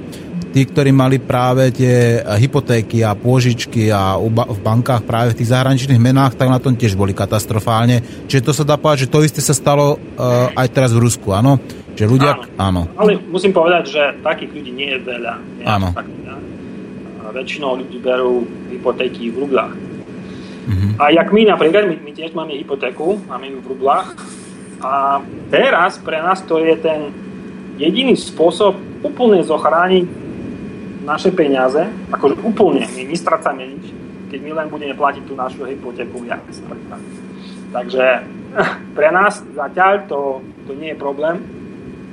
[0.50, 6.02] tí, ktorí mali práve tie hypotéky a pôžičky a v bankách práve v tých zahraničných
[6.02, 8.02] menách, tak na tom tiež boli katastrofálne.
[8.26, 11.32] Čiže to sa dá povedať, že to isté sa stalo uh, aj teraz v Rusku,
[11.32, 11.62] áno?
[11.94, 12.32] Že ľudia...
[12.58, 12.86] Áno.
[12.88, 12.98] áno.
[12.98, 15.34] Ale musím povedať, že takých ľudí nie je veľa.
[15.62, 15.90] Nie áno.
[15.94, 16.08] Tak,
[17.32, 19.74] väčšinou ľudí berú hypotéky v rublách.
[20.70, 20.92] Mm-hmm.
[21.02, 24.18] A jak my napríklad, my, my tiež máme hypotéku, máme ju v rublách.
[24.80, 25.20] A
[25.52, 27.12] teraz pre nás to je ten
[27.82, 30.29] jediný spôsob úplne zochrániť
[31.10, 33.86] naše peniaze, akože úplne, my nestracame nič,
[34.30, 36.46] keď my len budeme platiť tú našu hypotéku viac.
[37.74, 38.06] Takže
[38.98, 41.42] pre nás zatiaľ to, to nie je problém.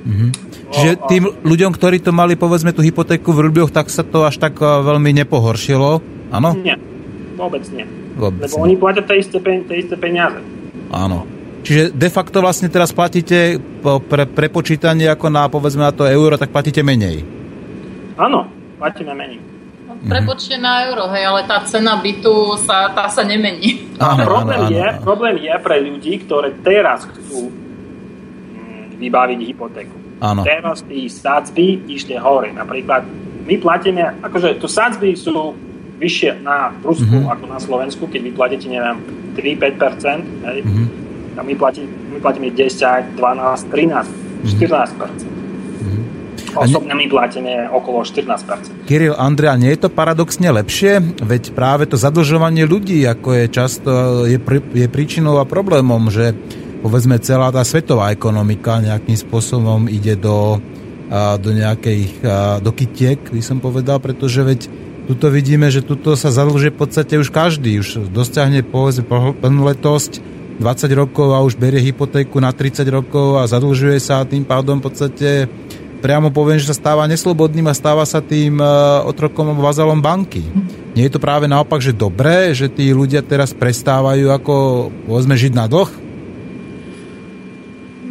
[0.07, 0.29] Mm-hmm.
[0.71, 4.41] Čiže tým ľuďom, ktorí to mali povedzme tú hypotéku v rubľoch, tak sa to až
[4.41, 6.01] tak eh, veľmi nepohoršilo,
[6.33, 6.49] áno?
[6.57, 6.79] Nie,
[7.37, 7.85] vôbec nie.
[8.17, 8.63] Vôbec Lebo nie.
[8.65, 10.41] oni platia tie isté, tie isté peniaze.
[10.89, 11.29] Áno.
[11.61, 16.49] Čiže de facto vlastne teraz platíte pre prepočítanie ako na povedzme na to euro, tak
[16.55, 17.27] platíte menej.
[18.15, 19.41] Áno, platíme menej.
[19.87, 23.87] No, prepočte na euro, hej, ale tá cena bytu sa, tá sa nemení.
[23.97, 24.99] Áno, problém, áno, je, áno.
[25.01, 29.95] problém je pre ľudí, ktorí teraz chcú mm, vybaviť hypotéku.
[30.19, 30.43] Áno.
[30.43, 32.51] Teraz tí sadzby išli hore.
[32.51, 33.07] Napríklad
[33.47, 35.55] my platíme, akože to sadzby sú
[35.97, 37.33] vyššie na Rusku mm-hmm.
[37.33, 39.01] ako na Slovensku, keď vy platíte, neviem,
[39.33, 40.85] 3-5%, hej, mm-hmm.
[41.37, 45.46] a my, platí, my platíme 10, 12, 13, 14%.
[46.57, 48.89] Osobne my platíme okolo 14%.
[48.89, 51.21] Kirill, Andrea, nie je to paradoxne lepšie?
[51.21, 53.91] Veď práve to zadlžovanie ľudí, ako je často,
[54.25, 56.33] je, pr- je príčinou a problémom, že
[56.81, 60.61] povedzme celá tá svetová ekonomika nejakým spôsobom ide do,
[61.41, 62.21] do nejakých
[62.61, 64.59] do kytiek, by som povedal, pretože veď
[65.07, 69.07] tuto vidíme, že tuto sa zadlžuje v podstate už každý, už dosiahne povedzme
[69.39, 74.43] plnoletosť 20 rokov a už berie hypotéku na 30 rokov a zadlžuje sa a tým
[74.43, 75.29] pádom v podstate
[75.97, 80.45] priamo poviem, že sa stáva neslobodným a stáva sa tým uh, otrokom a vazalom banky.
[80.93, 84.55] Nie je to práve naopak, že dobré, že tí ľudia teraz prestávajú ako,
[85.09, 85.89] povedzme, žiť na dlh?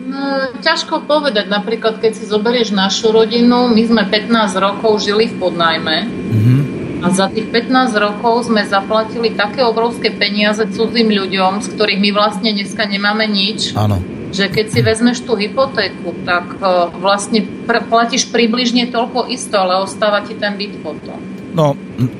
[0.06, 0.20] No,
[0.62, 1.46] ťažko povedať.
[1.50, 5.96] Napríklad, keď si zoberieš našu rodinu, my sme 15 rokov žili v podnajme.
[6.06, 6.58] Mm-hmm.
[7.04, 12.10] A za tých 15 rokov sme zaplatili také obrovské peniaze cudzím ľuďom, z ktorých my
[12.10, 13.76] vlastne dneska nemáme nič.
[13.76, 19.56] Áno že keď si vezmeš tú hypotéku, tak e, vlastne pr- platíš približne toľko isto,
[19.56, 21.16] ale ostáva ti ten byt potom.
[21.56, 21.72] No,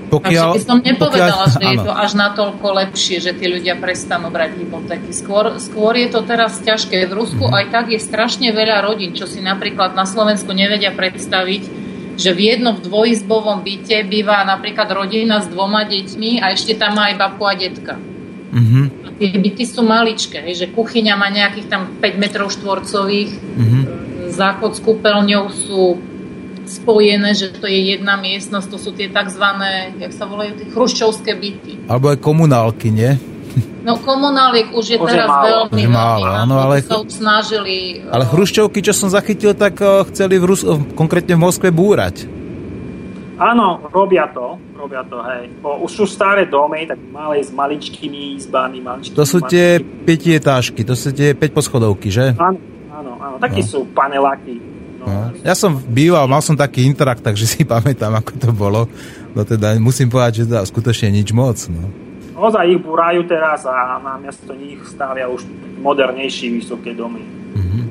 [0.09, 0.57] pokiaľ...
[0.57, 1.69] Takže by som nepovedala, pokiaľ, že áno.
[1.69, 5.13] je to až natoľko lepšie, že tí ľudia prestanú brať hypotéky.
[5.13, 7.05] Skôr, skôr je to teraz ťažké.
[7.05, 7.53] V Rusku mm.
[7.53, 11.63] aj tak je strašne veľa rodín, čo si napríklad na Slovensku nevedia predstaviť,
[12.17, 17.13] že v jednom dvojizbovom byte býva napríklad rodina s dvoma deťmi a ešte tam má
[17.13, 18.01] aj babu a detka.
[18.57, 23.83] Mm-hmm tie byty sú maličké, že kuchyňa má nejakých tam 5 metrov štvorcových, mm-hmm.
[24.33, 25.97] záchod s kúpeľňou sú
[26.67, 29.45] spojené, že to je jedna miestnosť, to sú tie tzv.
[29.97, 31.73] jak sa volajú, tie chruščovské byty.
[31.87, 33.15] Alebo aj komunálky, nie?
[33.87, 38.03] No komunáliek už je už teraz je veľmi, už málo, áno, ale, sa snažili...
[38.11, 40.67] Ale chruščovky, čo som zachytil, tak eh, chceli v Rus-
[40.99, 42.27] konkrétne v Moskve búrať.
[43.39, 45.49] Áno, robia to, robia to, hej.
[45.59, 49.17] Bo už sú staré domy, tak malé s maličkými izbami, maličkými.
[49.17, 52.37] To sú tie pietietážky, to sú tie 5 poschodovky, že?
[52.37, 52.61] Áno,
[52.93, 53.37] áno, áno.
[53.41, 53.69] Takí no.
[53.69, 54.61] sú paneláky.
[55.01, 55.05] No.
[55.07, 55.33] No.
[55.47, 58.85] Ja som býval, mal som taký interakt, takže si pamätám, ako to bolo.
[59.33, 61.57] No teda musím povedať, že to skutočne nič moc.
[61.73, 61.89] No.
[62.37, 65.49] Ozaj ich búrajú teraz a na miesto nich stavia už
[65.81, 67.25] modernejšie vysoké domy.
[67.25, 67.85] Mm-hmm.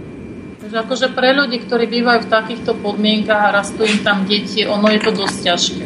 [0.61, 4.85] Takže akože pre ľudí, ktorí bývajú v takýchto podmienkach a rastú im tam deti, ono
[4.93, 5.85] je to dosť ťažké.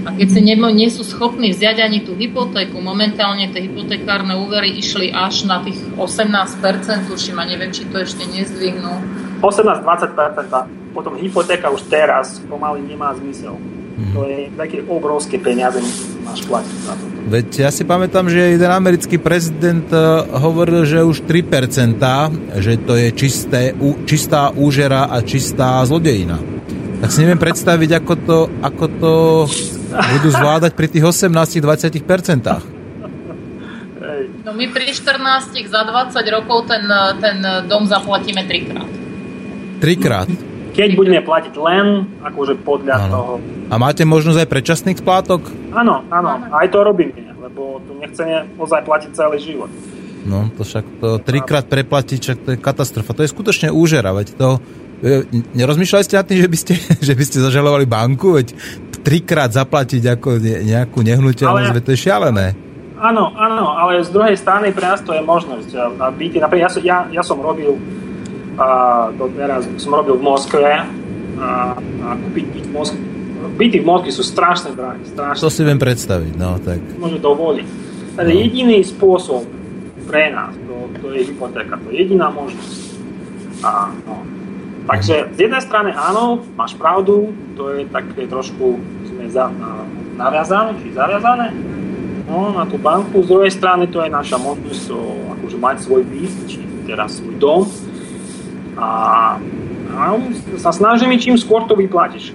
[0.00, 4.72] A keď si nemo, nie sú schopní vziať ani tú hypotéku, momentálne tie hypotekárne úvery
[4.80, 8.92] išli až na tých 18%, tuším, a neviem, či to ešte nezdvihnú.
[9.44, 13.56] 18-20%, potom hypotéka už teraz pomaly nemá zmysel.
[13.56, 14.14] Mm-hmm.
[14.16, 15.76] To je také obrovské peniaze,
[16.24, 17.04] máš platiť za to.
[17.28, 22.00] Veď ja si pamätám, že jeden americký prezident eh, hovoril, že už 3%,
[22.56, 23.76] že to je čisté,
[24.08, 26.40] čistá úžera a čistá zlodejina.
[27.04, 29.12] Tak si neviem predstaviť, ako to, ako to
[29.90, 32.80] budú zvládať pri tých 18-20%.
[34.40, 36.82] No my pri 14 za 20 rokov ten,
[37.20, 38.88] ten dom zaplatíme trikrát.
[39.80, 40.28] Trikrát?
[40.70, 43.10] Keď budeme platiť len akože podľa ano.
[43.12, 43.32] toho.
[43.70, 45.44] A máte možnosť aj predčasných splátok?
[45.74, 49.70] Áno, áno, aj to robíme, lebo tu nechceme ozaj platiť celý život.
[50.24, 53.16] No, to však to trikrát preplatiť, však to je katastrofa.
[53.16, 54.48] To je skutočne úžera, veď to...
[55.00, 55.24] E,
[55.56, 56.74] nerozmýšľali ste nad tým, že by ste,
[57.08, 58.36] že by ste zažalovali banku?
[58.36, 58.52] Veď
[59.00, 61.84] trikrát zaplatiť ako nejakú nehnuteľnosť, ale...
[61.84, 62.46] to je šialené.
[63.00, 65.72] Áno, áno, ale z druhej strany pre nás to je možnosť.
[65.96, 67.80] A byty, napríklad ja, ja, ja som robil
[68.60, 68.68] a
[69.16, 70.84] to teraz som robil v Moskve a,
[71.80, 73.00] a kúpiť byt v Moskve.
[73.56, 75.00] Byty v Moskve sú strašne drahé.
[75.08, 75.40] Strašne.
[75.40, 76.80] To si viem predstaviť, no tak.
[77.00, 77.66] Môže dovoliť.
[78.20, 78.40] Takže no.
[78.44, 79.48] jediný spôsob
[80.04, 82.72] pre nás, to, to je hypotéka, to je jediná možnosť.
[83.64, 84.19] A, no.
[84.90, 88.74] Takže z jednej strany áno, máš pravdu, to je také trošku
[89.06, 89.86] sme za, na,
[90.18, 91.54] naviazané, či zaviazané
[92.26, 93.22] no, na tú banku.
[93.22, 94.98] Z druhej strany to je naša možnosť to,
[95.38, 96.58] akože mať svoj byt, či
[96.90, 97.62] teraz svoj dom
[98.74, 98.90] a,
[99.94, 100.02] a
[100.58, 102.34] sa snažíme čím skôr to vyplatíš.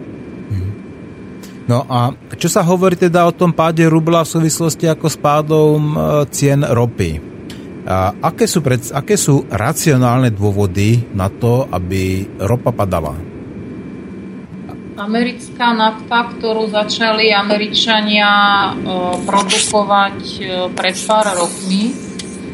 [1.65, 5.79] No a čo sa hovorí teda o tom páde rubla v súvislosti ako s pádom
[6.31, 7.34] cien ropy?
[7.85, 13.13] A aké, sú pred, aké sú racionálne dôvody na to, aby ropa padala?
[14.95, 18.71] Americká nafta, ktorú začali Američania e,
[19.27, 21.93] produkovať e, pred pár rokmi,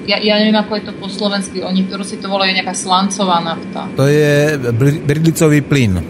[0.10, 3.88] ja, ja neviem, ako je to po slovensky, oni si to volajú nejaká slancová nafta.
[3.96, 4.58] To je
[5.06, 6.02] bridlicový plyn.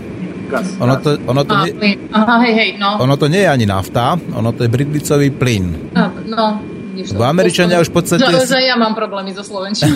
[0.82, 1.98] Ono to, ono to, nie, plyn.
[2.12, 3.00] Aha, hej, hej, no.
[3.00, 5.94] ono to nie je ani nafta, ono to je bridlicový plyn.
[6.28, 6.60] No,
[6.92, 8.24] no Bo Američania už v podstate...
[8.28, 9.96] Že, že ja mám problémy so slovenčinou.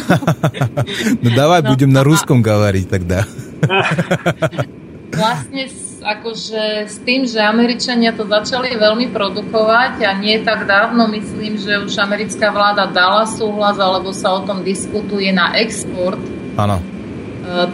[1.24, 2.40] no dávaj, no, budem na ruskom
[2.88, 3.28] tak dá.
[5.16, 5.64] vlastne
[6.06, 11.82] akože s tým, že Američania to začali veľmi produkovať a nie tak dávno myslím, že
[11.82, 16.22] už americká vláda dala súhlas alebo sa o tom diskutuje na export.
[16.62, 16.78] Áno.
[16.78, 16.84] E,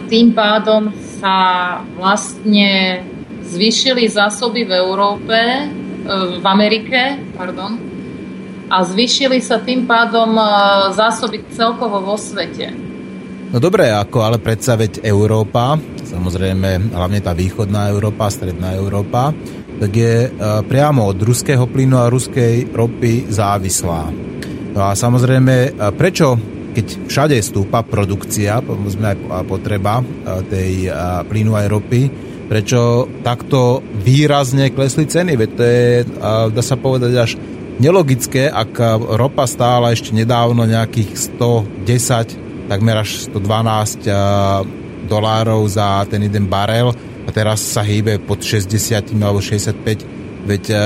[0.08, 1.36] tým pádom sa
[2.00, 3.04] vlastne
[3.44, 5.64] zvýšili zásoby v Európe, e,
[6.40, 7.76] v Amerike, pardon,
[8.72, 10.44] a zvýšili sa tým pádom e,
[10.96, 12.72] zásoby celkovo vo svete.
[13.52, 15.76] No dobre, ako ale predsa veď Európa,
[16.08, 19.36] samozrejme hlavne tá východná Európa, stredná Európa,
[19.76, 20.30] tak je e,
[20.64, 24.08] priamo od ruského plynu a ruskej ropy závislá.
[24.72, 26.40] No a samozrejme, e, prečo
[26.72, 30.00] keď všade stúpa produkcia, povedzme aj potreba
[30.48, 30.88] tej
[31.28, 32.02] plynu aj ropy,
[32.48, 35.36] prečo takto výrazne klesli ceny?
[35.36, 35.88] Veď to je,
[36.48, 37.36] dá sa povedať, až
[37.80, 44.14] nelogické, ak ropa stála ešte nedávno nejakých 110 takmer až 112 eh,
[45.04, 50.48] dolárov za ten jeden barel a teraz sa hýbe pod 60 alebo 65.
[50.48, 50.80] Veď eh,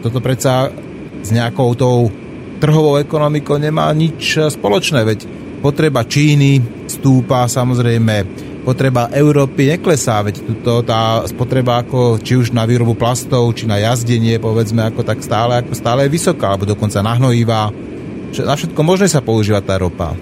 [0.00, 0.72] toto predsa
[1.20, 2.08] s nejakou tou
[2.56, 5.20] trhovou ekonomikou nemá nič eh, spoločné, veď
[5.60, 12.66] potreba Číny stúpa samozrejme, potreba Európy neklesá, veď tuto tá spotreba ako či už na
[12.66, 16.98] výrobu plastov, či na jazdenie, povedzme, ako tak stále, ako stále je vysoká, alebo dokonca
[16.98, 17.70] na hnojivá.
[18.42, 20.18] Na všetko možné sa používa tá ropa.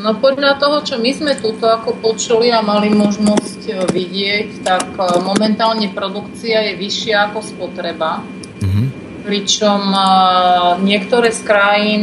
[0.00, 4.96] No podľa toho, čo my sme túto ako počuli a mali možnosť e, vidieť, tak
[4.96, 8.24] e, momentálne produkcia je vyššia ako spotreba.
[8.64, 8.86] Mm-hmm.
[9.20, 10.02] Pričom e,
[10.84, 12.02] niektoré z krajín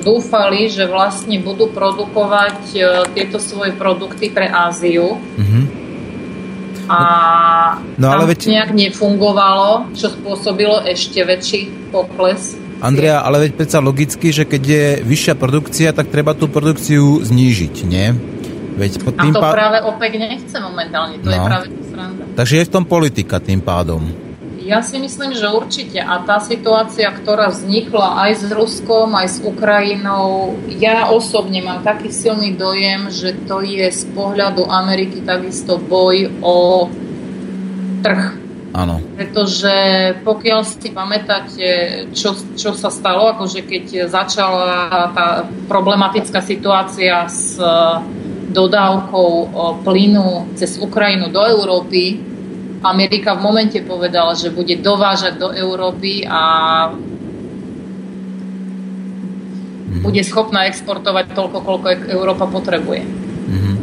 [0.00, 2.72] dúfali, že vlastne budú produkovať
[3.12, 5.16] tieto svoje produkty pre Áziu.
[5.16, 5.64] Mm-hmm.
[6.84, 7.00] A
[7.96, 8.40] no, ale tam veď...
[8.44, 14.84] nejak nefungovalo, čo spôsobilo ešte väčší pokles Andrea, ale veď predsa logicky, že keď je
[15.08, 18.12] vyššia produkcia, tak treba tú produkciu znížiť, nie?
[18.76, 19.50] Veď pod tým A to pá...
[19.56, 21.32] práve OPEC nechce momentálne, to no.
[21.32, 22.24] je práve sranda.
[22.36, 24.04] Takže je v tom politika tým pádom.
[24.64, 26.00] Ja si myslím, že určite.
[26.00, 32.08] A tá situácia, ktorá vznikla aj s Ruskom, aj s Ukrajinou, ja osobne mám taký
[32.08, 36.88] silný dojem, že to je z pohľadu Ameriky takisto boj o
[38.00, 38.98] trh Áno.
[39.14, 39.76] Pretože
[40.26, 41.68] pokiaľ si pamätáte,
[42.10, 47.54] čo, čo sa stalo, akože keď začala tá problematická situácia s
[48.50, 49.30] dodávkou
[49.86, 52.33] plynu cez Ukrajinu do Európy,
[52.84, 56.40] Amerika v momente povedala, že bude dovážať do Európy a
[59.88, 60.04] mhm.
[60.04, 63.02] bude schopná exportovať toľko, koľko Európa potrebuje.
[63.44, 63.74] Mm-hmm.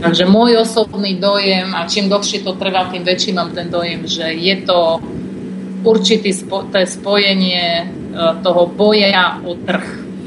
[0.00, 4.28] Takže môj osobný dojem, a čím dlhšie to trvá, tým väčší mám ten dojem, že
[4.28, 5.00] je to
[5.84, 7.84] určité spo, spojenie e,
[8.44, 9.86] toho boja o trh.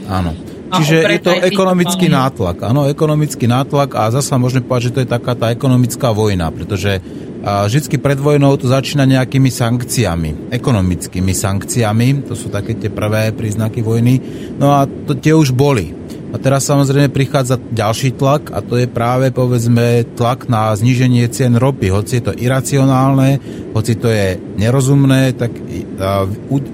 [0.10, 0.49] Áno.
[0.70, 2.62] Čiže je to ekonomický nátlak.
[2.64, 7.04] Áno, ekonomický nátlak a zasa môžeme povedať, že to je taká tá ekonomická vojna, pretože
[7.44, 13.80] vždy pred vojnou to začína nejakými sankciami, ekonomickými sankciami, to sú také tie prvé príznaky
[13.80, 14.20] vojny,
[14.60, 15.99] no a to tie už boli.
[16.30, 21.58] A teraz samozrejme prichádza ďalší tlak a to je práve povedzme tlak na zníženie cien
[21.58, 21.90] ropy.
[21.90, 23.42] Hoci je to iracionálne,
[23.74, 25.50] hoci to je nerozumné, tak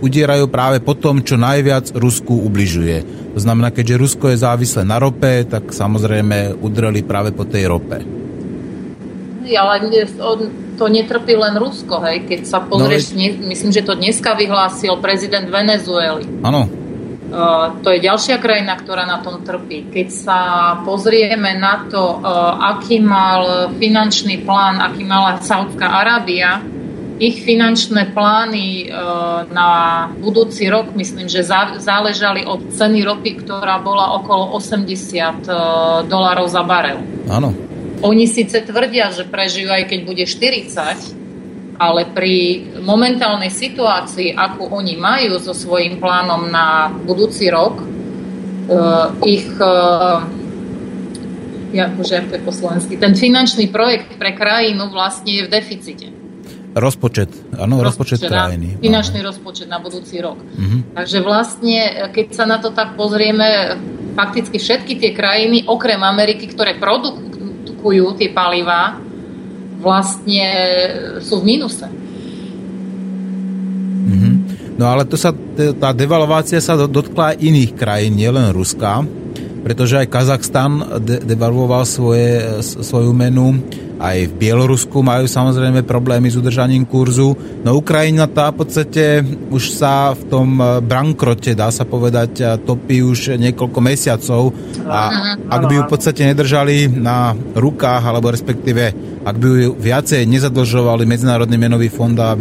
[0.03, 3.31] udierajú práve po tom, čo najviac Rusku ubližuje.
[3.31, 8.03] To znamená, keďže Rusko je závislé na rope, tak samozrejme udreli práve po tej rope.
[9.45, 9.75] Ale
[10.75, 12.27] to netrpí len Rusko, hej.
[12.27, 16.43] Keď sa pozrieš, no, myslím, že to dneska vyhlásil prezident Venezuely.
[16.43, 16.84] Áno
[17.81, 19.89] to je ďalšia krajina, ktorá na tom trpí.
[19.89, 20.39] Keď sa
[20.85, 22.27] pozrieme na to, eh,
[22.75, 26.61] aký mal finančný plán, aký mala Saudská Arábia,
[27.15, 28.89] ich finančné plány eh,
[29.49, 29.69] na
[30.21, 31.41] budúci rok, myslím, že
[31.81, 37.01] záležali od ceny ropy, ktorá bola okolo 80 dolárov za barel.
[37.25, 37.55] Áno.
[38.05, 41.24] Oni síce tvrdia, že prežijú aj keď bude 40,
[41.75, 49.47] ale pri momentálnej situácii, ako oni majú so svojím plánom na budúci rok, uh, ich
[49.59, 50.23] uh,
[51.75, 56.07] ja, bože, to je po slovensky, ten finančný projekt pre krajinu vlastne je v deficite.
[56.75, 58.67] Rozpočet, áno, rozpočet, rozpočet krajiny.
[58.75, 59.27] Na, finančný áno.
[59.31, 60.39] rozpočet na budúci rok.
[60.39, 60.83] Uh-huh.
[60.91, 63.79] Takže vlastne, keď sa na to tak pozrieme,
[64.15, 68.99] fakticky všetky tie krajiny, okrem Ameriky, ktoré produkujú tie palivá,
[69.79, 70.47] vlastne
[71.23, 71.87] sú v mínuse.
[74.05, 74.33] Mm-hmm.
[74.75, 75.31] No ale to sa,
[75.79, 79.07] tá devalvácia sa dotkla iných krajín, nielen Ruska,
[79.63, 83.63] pretože aj Kazachstan de- devalvoval svoje, svoju menu,
[83.99, 87.35] aj v Bielorusku majú samozrejme problémy s udržaním kurzu.
[87.63, 92.99] No Ukrajina tá v podstate už sa v tom e, bankrote, dá sa povedať, topí
[92.99, 94.51] už niekoľko mesiacov
[94.85, 98.83] a ak by ju v podstate nedržali na rukách, alebo respektíve
[99.25, 102.35] ak by ju viacej nezadlžovali Medzinárodný menový fond a,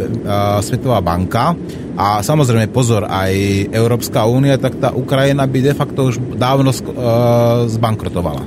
[0.59, 1.55] Svetová banka
[1.95, 3.31] a samozrejme pozor, aj
[3.71, 8.43] Európska únia, tak tá Ukrajina by de facto už dávno uh, zbankrotovala.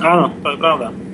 [0.00, 1.05] Áno, to je pravda.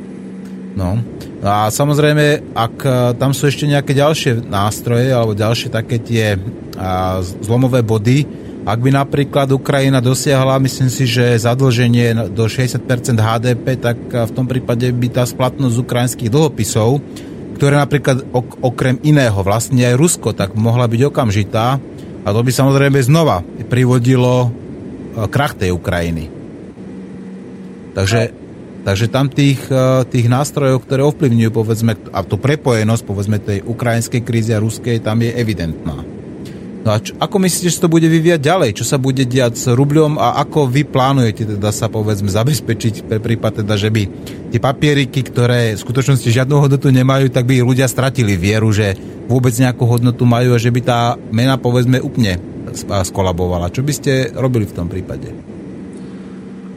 [0.73, 0.97] No.
[1.43, 6.39] A samozrejme, ak e, tam sú ešte nejaké ďalšie nástroje alebo ďalšie také tie
[6.79, 8.25] a, zlomové body,
[8.63, 12.87] ak by napríklad Ukrajina dosiahla, myslím si, že zadlženie do 60%
[13.19, 17.03] HDP, tak e, v tom prípade by tá splatnosť ukrajinských dlhopisov,
[17.59, 21.83] ktoré napríklad ok, okrem iného vlastne aj Rusko, tak mohla byť okamžitá
[22.23, 24.49] a to by samozrejme znova privodilo e,
[25.27, 26.31] krach tej Ukrajiny.
[27.93, 28.42] Takže
[28.83, 34.23] Takže tam tých, eh, tých nástrojov, ktoré ovplyvňujú povedzme, a tú prepojenosť povedzme tej ukrajinskej
[34.27, 36.03] krízy a ruskej, tam je evidentná.
[36.83, 38.71] No a čo, ako myslíte, že to bude vyvíjať ďalej?
[38.83, 43.23] Čo sa bude diať s rubľom a ako vy plánujete teda sa povedzme zabezpečiť pre
[43.23, 44.03] prípad teda, že by
[44.51, 48.99] tie papieriky, ktoré v skutočnosti žiadnu hodnotu nemajú, tak by ľudia stratili vieru, že
[49.31, 52.43] vôbec nejakú hodnotu majú a že by tá mena povedzme úplne
[53.07, 53.71] skolabovala.
[53.71, 55.52] Čo by ste robili v tom prípade?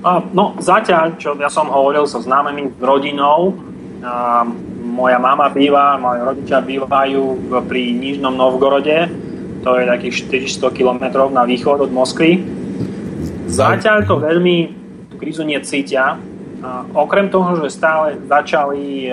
[0.05, 3.57] No, zatiaľ, čo ja som hovoril so známymi rodinou,
[4.05, 4.45] a
[4.85, 9.09] moja mama býva, moji rodičia bývajú pri Nižnom Novgorode,
[9.65, 11.03] to je takých 400 km
[11.33, 12.37] na východ od Moskvy.
[13.49, 14.57] Zatiaľ to veľmi
[15.09, 16.21] tú krízu necítia.
[16.93, 19.09] Okrem toho, že stále začali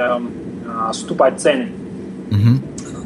[0.93, 1.67] stúpať ceny.
[2.37, 2.57] Mm-hmm.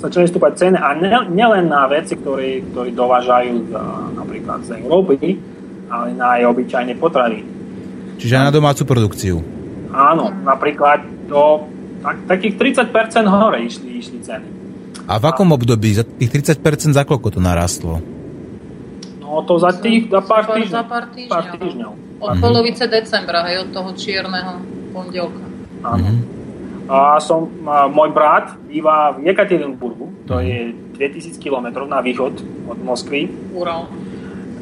[0.03, 0.91] Začali stúpať ceny a
[1.31, 3.71] nielen na veci, ktoré, ktoré dovážajú
[4.19, 5.39] napríklad z Európy,
[5.87, 7.56] ale na aj obyčajné potraviny.
[8.17, 9.41] Čiže aj na domácu produkciu.
[9.93, 11.69] Áno, napríklad to
[12.05, 12.55] tak, takých
[12.89, 14.49] 30% hore išli, išli ceny.
[15.07, 15.95] A v akom období?
[15.95, 18.03] Za tých 30% za koľko to narastlo?
[19.23, 21.35] No to za tých za pár, týždňov, za pár týždňov.
[21.35, 21.93] Pár týždňov.
[22.17, 22.41] Od mhm.
[22.41, 24.63] polovice decembra, hej, od toho čierneho
[24.95, 25.45] pondelka.
[25.83, 26.07] Áno.
[26.07, 26.23] Mhm.
[26.87, 30.45] A som, a môj brat býva v Jekaterinburgu, to mhm.
[30.47, 30.59] je
[30.97, 32.35] 2000 km na východ
[32.71, 33.31] od Moskvy.
[33.55, 33.91] Ural.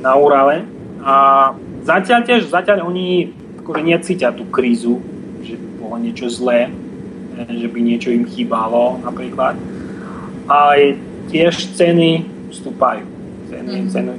[0.01, 0.65] Na Urale.
[1.05, 1.53] A
[1.85, 5.01] zatiaľ tiež, zatiaľ oni akože necítia tú krízu,
[5.41, 6.69] že by bolo niečo zlé,
[7.49, 9.57] že by niečo im chýbalo napríklad.
[10.45, 11.01] Ale
[11.33, 13.09] tiež ceny vstúpajú.
[13.49, 13.89] Ceny, mm.
[13.89, 14.11] ceny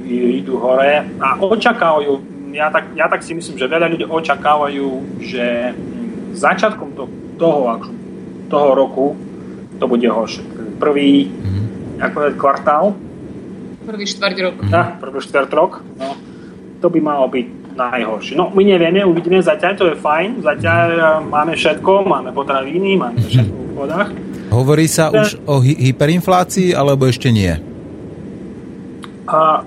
[0.42, 4.88] idú hore a očakávajú, ja tak, ja tak si myslím, že veľa ľudí očakávajú,
[5.22, 5.70] že
[6.34, 7.04] začiatkom to,
[7.38, 7.78] toho,
[8.50, 9.14] toho roku
[9.78, 10.42] to bude horšie.
[10.82, 12.02] Prvý mm.
[12.02, 12.84] ako kvartál.
[13.86, 14.56] Prvý štvrť rok.
[14.66, 15.86] Ja, prvý štvrť rok.
[16.02, 16.18] No,
[16.82, 18.34] to by malo byť najhoršie.
[18.34, 23.20] No my nevieme, uvidíme, zatiaľ to je fajn, zatiaľ e, máme všetko, máme potraviny, máme
[23.20, 24.08] všetko v vodách.
[24.48, 25.22] Hovorí sa Ten...
[25.22, 27.52] už o hy- hyperinflácii, alebo ešte nie?
[29.28, 29.60] A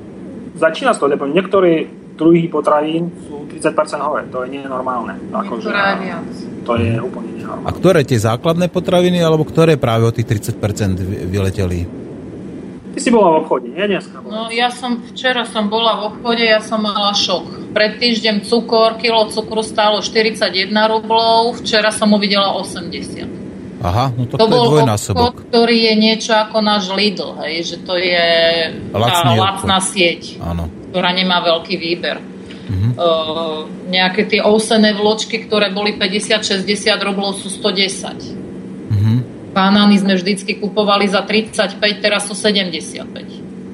[0.58, 1.86] začína sa to, lebo niektoré
[2.20, 3.72] druhy potravín sú 30%
[4.04, 5.16] hore, to je nenormálne.
[5.32, 5.72] Akože,
[6.68, 7.70] to je úplne nenormálne.
[7.70, 11.00] A ktoré tie základné potraviny, alebo ktoré práve o tých 30%
[11.32, 12.09] vyleteli?
[12.90, 14.18] Ty si bola v obchode, nie dneska?
[14.18, 14.34] Bola.
[14.34, 17.70] No ja som, včera som bola v obchode, ja som mala šok.
[17.70, 23.30] Pred týždňom cukor, kilo cukru stálo 41 rublov, včera som uvidela 80.
[23.80, 25.34] Aha, no to, to je bol dvojnásobok.
[25.38, 28.28] Obchod, ktorý je niečo ako náš Lidl, hej, že to je
[28.92, 30.68] tá lacná sieť, Áno.
[30.92, 32.20] ktorá nemá veľký výber.
[32.70, 32.92] Uh-huh.
[33.00, 33.60] Uh,
[33.90, 36.70] nejaké tie ousené vločky, ktoré boli 50-60
[37.02, 38.39] rublov, sú 110.
[39.60, 43.04] Banány sme vždycky kupovali za 35, teraz sú 75.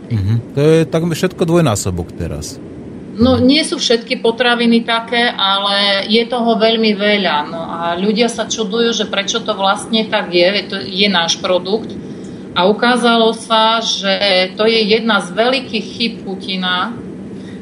[0.10, 0.38] Uh-huh.
[0.58, 2.58] To je tak všetko dvojnásobok teraz.
[3.16, 7.38] No nie sú všetky potraviny také, ale je toho veľmi veľa.
[7.48, 11.94] No a ľudia sa čudujú, že prečo to vlastne tak je, to je náš produkt.
[12.58, 16.98] A ukázalo sa, že to je jedna z veľkých chyb Putina,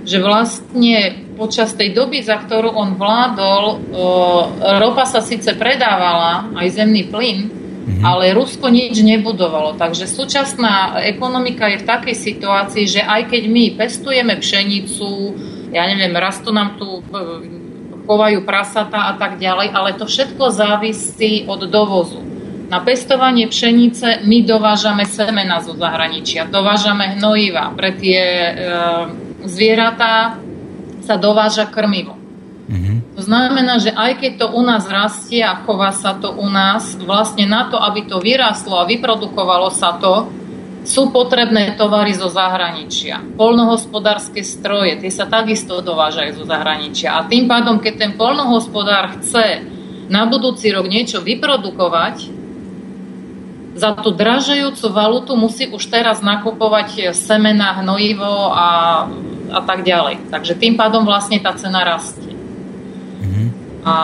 [0.07, 3.83] že vlastne počas tej doby, za ktorú on vládol,
[4.79, 8.03] ropa sa síce predávala, aj zemný plyn, Mm-hmm.
[8.03, 9.75] Ale Rusko nič nebudovalo.
[9.75, 15.35] Takže súčasná ekonomika je v takej situácii, že aj keď my pestujeme pšenicu,
[15.75, 17.03] ja neviem, rastú nám tu,
[18.07, 22.19] chovajú prasata a tak ďalej, ale to všetko závisí od dovozu.
[22.71, 27.69] Na pestovanie pšenice my dovážame semena zo zahraničia, dovážame hnojiva.
[27.75, 28.51] Pre tie e,
[29.45, 30.39] zvieratá
[31.03, 32.22] sa dováža krmivo.
[33.23, 36.99] To znamená, že aj keď to u nás rastie a chová sa to u nás,
[36.99, 40.27] vlastne na to, aby to vyrástlo a vyprodukovalo sa to,
[40.83, 43.23] sú potrebné tovary zo zahraničia.
[43.39, 47.15] Polnohospodárske stroje, tie sa takisto dovážajú zo zahraničia.
[47.15, 49.63] A tým pádom, keď ten polnohospodár chce
[50.11, 52.27] na budúci rok niečo vyprodukovať,
[53.79, 58.67] za tú dražajúcu valutu musí už teraz nakupovať semena, hnojivo a,
[59.47, 60.27] a tak ďalej.
[60.27, 62.32] Takže tým pádom vlastne tá cena rastie.
[63.83, 63.97] A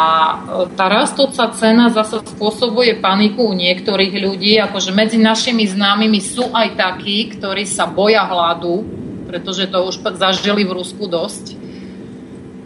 [0.75, 6.75] tá rastúca cena zase spôsobuje paniku u niektorých ľudí, akože medzi našimi známymi sú aj
[6.75, 8.83] takí, ktorí sa boja hladu,
[9.31, 11.59] pretože to už zažili v Rusku dosť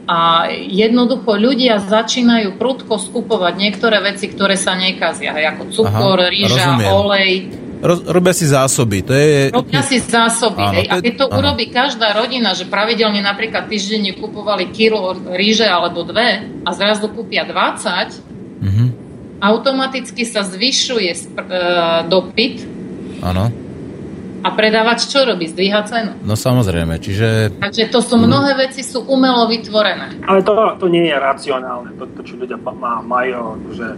[0.04, 6.76] a jednoducho ľudia začínajú prudko skupovať niektoré veci, ktoré sa nekazia, ako cukor, Aha, rýža,
[6.76, 6.92] rozumiem.
[6.92, 7.32] olej.
[7.84, 9.04] Roz, robia si zásoby.
[9.04, 9.52] To je...
[9.52, 10.64] Robia si zásoby.
[10.64, 10.88] Áno, hej.
[10.88, 11.36] A keď to áno.
[11.44, 17.44] urobí každá rodina, že pravidelne napríklad týždenne kupovali kilo ríže alebo dve a zrazu kúpia
[17.44, 18.88] 20, mm-hmm.
[19.44, 21.20] automaticky sa zvyšuje e,
[22.08, 22.64] dopyt.
[23.20, 23.64] Áno
[24.44, 25.48] a predávač čo robí?
[25.48, 26.20] Zdvíha cenu.
[26.28, 27.56] No samozrejme, čiže...
[27.64, 30.20] Takže to sú mnohé veci sú umelo vytvorené.
[30.28, 33.96] Ale to, to nie je racionálne, to, to čo ľudia má, majú, že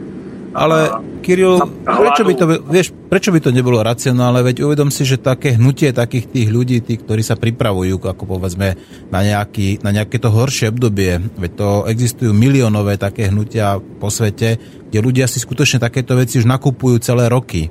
[0.55, 4.39] ale Kiril, prečo by, to, vieš, prečo by to nebolo racionálne?
[4.39, 8.79] Veď uvedom si, že také hnutie takých tých ľudí, tých, ktorí sa pripravujú, ako povedzme,
[9.11, 14.55] na, nejaký, na nejaké to horšie obdobie, veď to existujú miliónové také hnutia po svete,
[14.87, 17.67] kde ľudia si skutočne takéto veci už nakupujú celé roky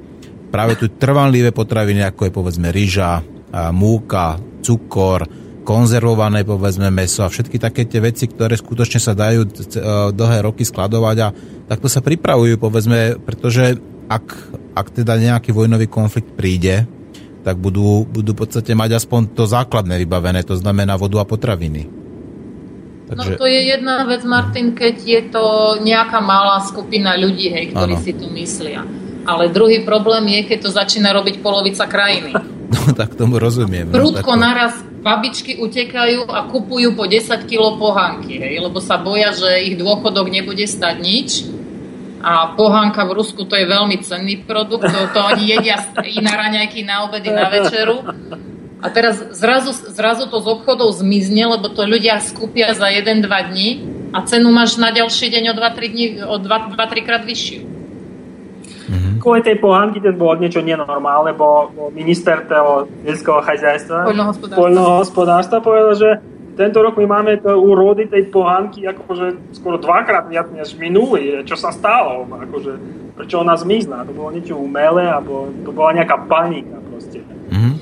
[0.55, 3.27] práve tu trvanlivé potraviny, ako je povedzme ryža,
[3.75, 5.27] múka, cukor,
[5.65, 9.51] konzervované povedzme meso a všetky také tie veci, ktoré skutočne sa dajú e,
[10.13, 11.33] dlhé roky skladovať a
[11.67, 14.27] takto sa pripravujú povedzme, pretože ak,
[14.77, 16.85] ak teda nejaký vojnový konflikt príde,
[17.45, 21.89] tak budú, budú v podstate mať aspoň to základné vybavené, to znamená vodu a potraviny.
[23.05, 23.37] No, Takže...
[23.37, 25.45] No to je jedna vec, Martin, keď je to
[25.85, 28.05] nejaká malá skupina ľudí, hej, ktorí ano.
[28.05, 28.81] si tu myslia.
[29.25, 32.33] Ale druhý problém je, keď to začína robiť polovica krajiny.
[32.75, 33.89] No tak tomu rozumiem.
[33.89, 38.99] No, Prúdko no, naraz babičky utekajú a kupujú po 10 kg pohánky, hej, lebo sa
[38.99, 41.31] boja, že ich dôchodok nebude stať nič.
[42.25, 45.77] A pohánka v Rusku to je veľmi cenný produkt, to, to oni jedia
[46.09, 48.01] i na raňajky, na obedy, na večeru.
[48.81, 53.69] A teraz zrazu, zrazu to z obchodov zmizne, lebo to ľudia skúpia za 1-2 dní
[54.17, 57.74] a cenu máš na ďalší deň o 2-3 dní, o 2-3 krát vyššiu.
[59.25, 64.13] Kvôli tej pohánky ten bolo niečo nenormálne, bo, minister toho sierského chazajstva,
[64.53, 66.11] poľnohospodárstva povedal, že
[66.55, 71.43] tento rok my máme to úrody tej pohánky akože skoro dvakrát viac než minulý.
[71.43, 72.29] Čo sa stalo?
[72.31, 72.79] Akože,
[73.19, 74.07] prečo ona zmizla?
[74.07, 77.27] To bolo niečo umelé, alebo to bola nejaká panika proste.
[77.51, 77.75] Mm-hmm.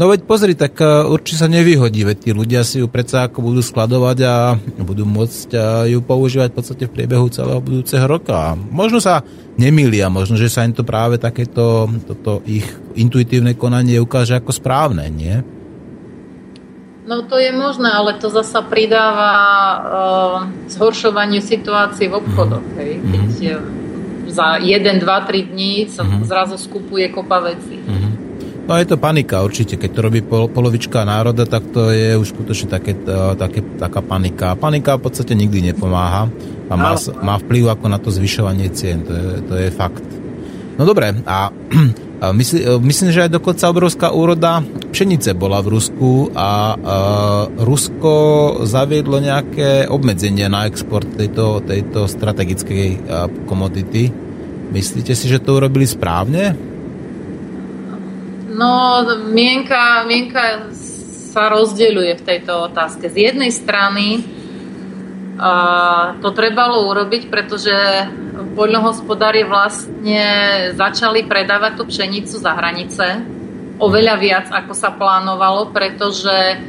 [0.00, 3.52] No veď pozri, tak e, určite sa nevyhodí, veď tí ľudia si ju predsa ako
[3.52, 5.60] budú skladovať a budú môcť e,
[5.92, 8.56] ju používať v podstate v priebehu celého budúceho roka.
[8.72, 9.20] Možno sa
[9.60, 12.64] nemýlia, možno, že sa im to práve takéto toto ich
[12.96, 15.44] intuitívne konanie ukáže ako správne, nie?
[17.04, 20.36] No to je možné, ale to zasa pridáva uh,
[20.70, 22.64] zhoršovaniu situácií v obchodoch.
[22.64, 22.76] Mm.
[22.78, 22.92] Hej?
[23.02, 23.62] Keď mm.
[24.32, 26.24] za 1, 2, 3 dní sa mm.
[26.24, 27.82] zrazu skupuje kopa veci.
[27.82, 27.99] Mm.
[28.70, 32.30] No je to panika určite, keď to robí pol, polovička národa, tak to je už
[32.30, 32.94] skutočne také,
[33.34, 34.54] také, taká panika.
[34.54, 36.30] Panika v podstate nikdy nepomáha
[36.70, 40.06] a má, má vplyv ako na to zvyšovanie cien, to je, to je fakt.
[40.78, 41.50] No dobre, a,
[42.38, 44.62] mysl, myslím, že aj dokonca obrovská úroda
[44.94, 46.50] pšenice bola v Rusku a, a
[47.50, 48.14] Rusko
[48.70, 53.02] zaviedlo nejaké obmedzenia na export tejto, tejto strategickej
[53.50, 54.14] komodity.
[54.70, 56.70] Myslíte si, že to urobili správne?
[58.60, 59.00] No,
[59.32, 60.68] mienka, mienka
[61.32, 63.08] sa rozdeľuje v tejto otázke.
[63.08, 64.20] Z jednej strany
[65.40, 67.72] a, to trebalo urobiť, pretože
[68.52, 70.24] poľnohospodári vlastne
[70.76, 73.24] začali predávať tú pšenicu za hranice
[73.80, 76.60] oveľa viac, ako sa plánovalo, pretože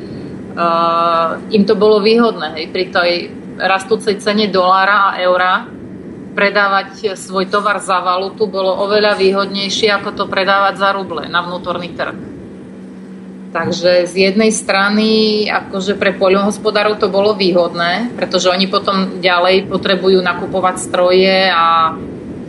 [0.56, 2.56] uh, im to bolo výhodné.
[2.56, 3.12] Hej, pri tej
[3.60, 5.68] rastúcej cene dolára a eura
[6.32, 11.92] predávať svoj tovar za valutu bolo oveľa výhodnejšie, ako to predávať za ruble na vnútorný
[11.92, 12.16] trh.
[13.52, 20.24] Takže z jednej strany, akože pre poľnohospodárov to bolo výhodné, pretože oni potom ďalej potrebujú
[20.24, 21.92] nakupovať stroje a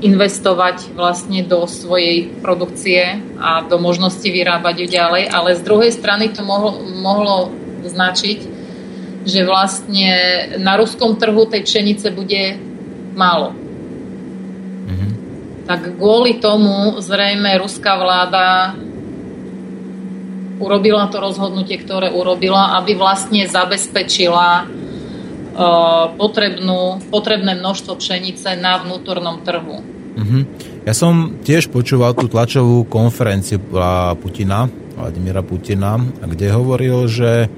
[0.02, 6.30] investovať vlastne do svojej produkcie a do možnosti vyrábať ju ďalej, ale z druhej strany
[6.30, 7.50] to mohlo, mohlo
[7.82, 8.38] značiť,
[9.26, 10.10] že vlastne
[10.58, 12.58] na ruskom trhu tej pšenice bude
[13.14, 13.61] málo
[15.62, 18.74] tak kvôli tomu zrejme ruská vláda
[20.62, 29.42] urobila to rozhodnutie, ktoré urobila, aby vlastne zabezpečila uh, potrebnú, potrebné množstvo pšenice na vnútornom
[29.42, 29.82] trhu.
[30.12, 30.42] Uh-huh.
[30.86, 33.58] Ja som tiež počúval tú tlačovú konferenciu
[34.22, 37.50] Putina, Vladimíra Putina, kde hovoril, že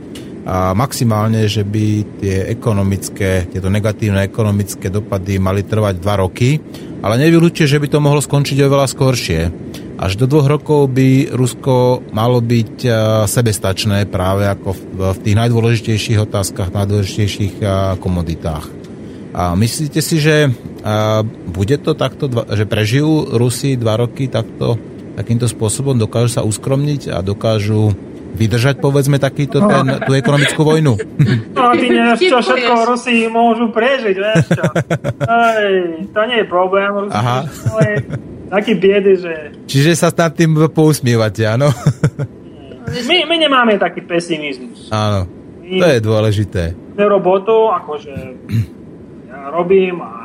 [0.45, 6.61] a maximálne, že by tie ekonomické, tieto negatívne ekonomické dopady mali trvať dva roky,
[7.05, 9.41] ale nevylučuje, že by to mohlo skončiť oveľa skoršie.
[10.01, 12.89] Až do dvoch rokov by Rusko malo byť
[13.29, 14.73] sebestačné práve ako
[15.13, 17.61] v tých najdôležitejších otázkach, najdôležitejších
[18.01, 18.67] komoditách.
[19.37, 20.49] A myslíte si, že
[21.45, 24.81] bude to takto, že prežijú Rusi dva roky takto,
[25.15, 27.93] takýmto spôsobom, dokážu sa uskromniť a dokážu
[28.35, 30.99] vydržať, povedzme, takýto ten, tú ekonomickú vojnu?
[31.55, 34.64] No, ty nevieš, čo všetko Rusi môžu prežiť, vieš čo.
[35.22, 36.91] Ej, to nie je problém.
[36.91, 37.47] Rusi Aha.
[38.51, 39.35] taký biedy, že...
[39.70, 41.70] Čiže sa nad tým pousmievate, áno?
[43.09, 44.93] My, my nemáme taký pesimizmus.
[44.93, 45.26] Áno,
[45.64, 46.62] to je dôležité.
[46.95, 48.14] Robotu, akože
[49.26, 50.24] ja robím a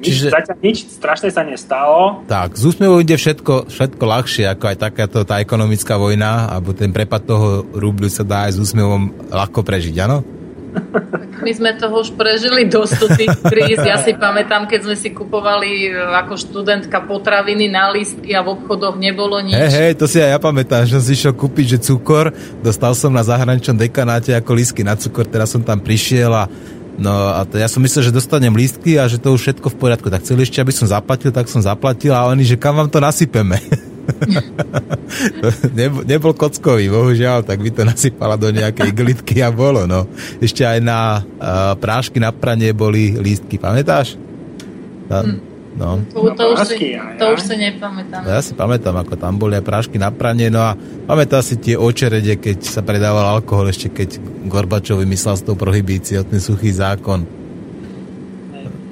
[0.00, 0.32] Čiže...
[0.32, 2.24] Zatiaľ nič strašné sa nestalo.
[2.24, 6.88] Tak, z úsmevom ide všetko, všetko ľahšie, ako aj takáto tá ekonomická vojna, alebo ten
[6.90, 10.24] prepad toho rubľu sa dá aj s úsmevom ľahko prežiť, áno?
[11.40, 13.80] My sme toho už prežili dosť tých kríz.
[13.80, 18.60] Ja si pamätám, keď sme si kupovali e, ako študentka potraviny na lístky a v
[18.60, 19.56] obchodoch nebolo nič.
[19.56, 22.30] Hej, hej, to si aj ja pamätám, že som si išiel kúpiť, že cukor,
[22.60, 26.44] dostal som na zahraničnom dekanáte ako lístky na cukor, teraz som tam prišiel a
[26.98, 29.76] No a to ja som myslel, že dostanem lístky a že to už všetko v
[29.78, 30.08] poriadku.
[30.10, 32.98] Tak chceli ešte, aby som zaplatil, tak som zaplatil a oni, že kam vám to
[32.98, 33.60] nasypeme.
[35.78, 40.08] nebol, nebol kockový, bohužiaľ, tak by to nasypala do nejakej glitky a bolo, no.
[40.42, 44.18] Ešte aj na uh, prášky na pranie boli lístky, pamätáš?
[45.10, 45.49] Hm.
[45.70, 46.02] No.
[46.10, 48.26] To, to, už si, to už si nepamätám.
[48.26, 50.74] Ja si pamätám, ako tam boli aj prášky na pranie, no a
[51.06, 54.18] pamätám si tie očerede, keď sa predával alkohol, ešte keď
[54.50, 57.22] Gorbačov vymyslel s tou prohibíciou, ten suchý zákon.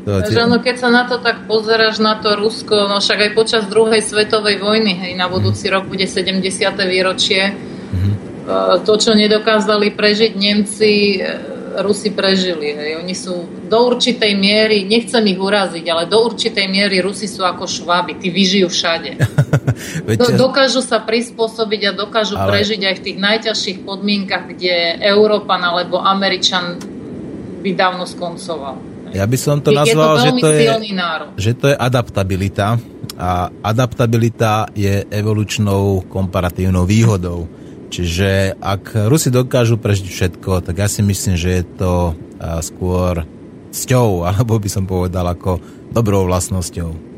[0.06, 0.40] To, tie...
[0.40, 4.00] ano, keď sa na to tak pozeráš, na to Rusko, no však aj počas druhej
[4.00, 5.72] svetovej vojny, hej, na budúci mm.
[5.74, 6.40] rok bude 70.
[6.88, 8.14] výročie, mm-hmm.
[8.86, 11.20] to, čo nedokázali prežiť Nemci,
[11.80, 12.74] Rusi prežili.
[12.74, 12.90] Hej.
[13.00, 17.64] Oni sú do určitej miery, nechcem ich uraziť, ale do určitej miery Rusi sú ako
[17.66, 19.10] šváby, tí vyžijú všade.
[20.20, 22.58] do, dokážu sa prispôsobiť a dokážu ale...
[22.58, 26.78] prežiť aj v tých najťažších podmienkach, kde Európan alebo Američan
[27.62, 28.88] by dávno skoncoval.
[29.12, 30.66] Ja by som to nazval, je to že, to je,
[31.40, 32.76] že to je adaptabilita
[33.16, 37.48] a adaptabilita je evolučnou komparatívnou výhodou.
[37.88, 41.92] Čiže ak Rusi dokážu prežiť všetko, tak ja si myslím, že je to
[42.60, 43.24] skôr
[43.72, 45.60] cťou, alebo by som povedal ako
[45.92, 47.08] dobrou vlastnosťou.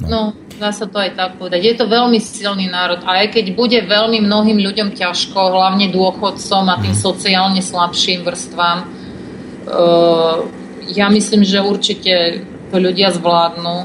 [0.00, 0.08] No.
[0.08, 0.22] no,
[0.56, 1.60] dá sa to aj tak povedať.
[1.60, 6.64] Je to veľmi silný národ a aj keď bude veľmi mnohým ľuďom ťažko, hlavne dôchodcom
[6.72, 7.04] a tým mm.
[7.04, 10.36] sociálne slabším vrstvám, uh,
[10.88, 13.76] ja myslím, že určite to ľudia zvládnu.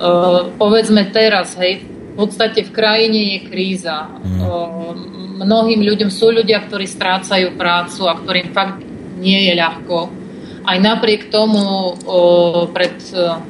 [0.00, 1.84] Uh, povedzme teraz, hej,
[2.20, 4.12] podstate v krajine je kríza.
[4.20, 5.40] Mm.
[5.40, 8.84] Mnohým ľuďom sú ľudia, ktorí strácajú prácu a ktorým fakt
[9.16, 10.12] nie je ľahko.
[10.60, 11.96] Aj napriek tomu
[12.76, 13.00] pred,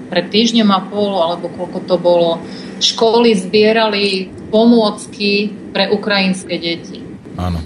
[0.07, 2.39] pred týždňom a pol, alebo koľko to bolo,
[2.79, 7.03] školy zbierali pomôcky pre ukrajinské deti.
[7.35, 7.59] Áno.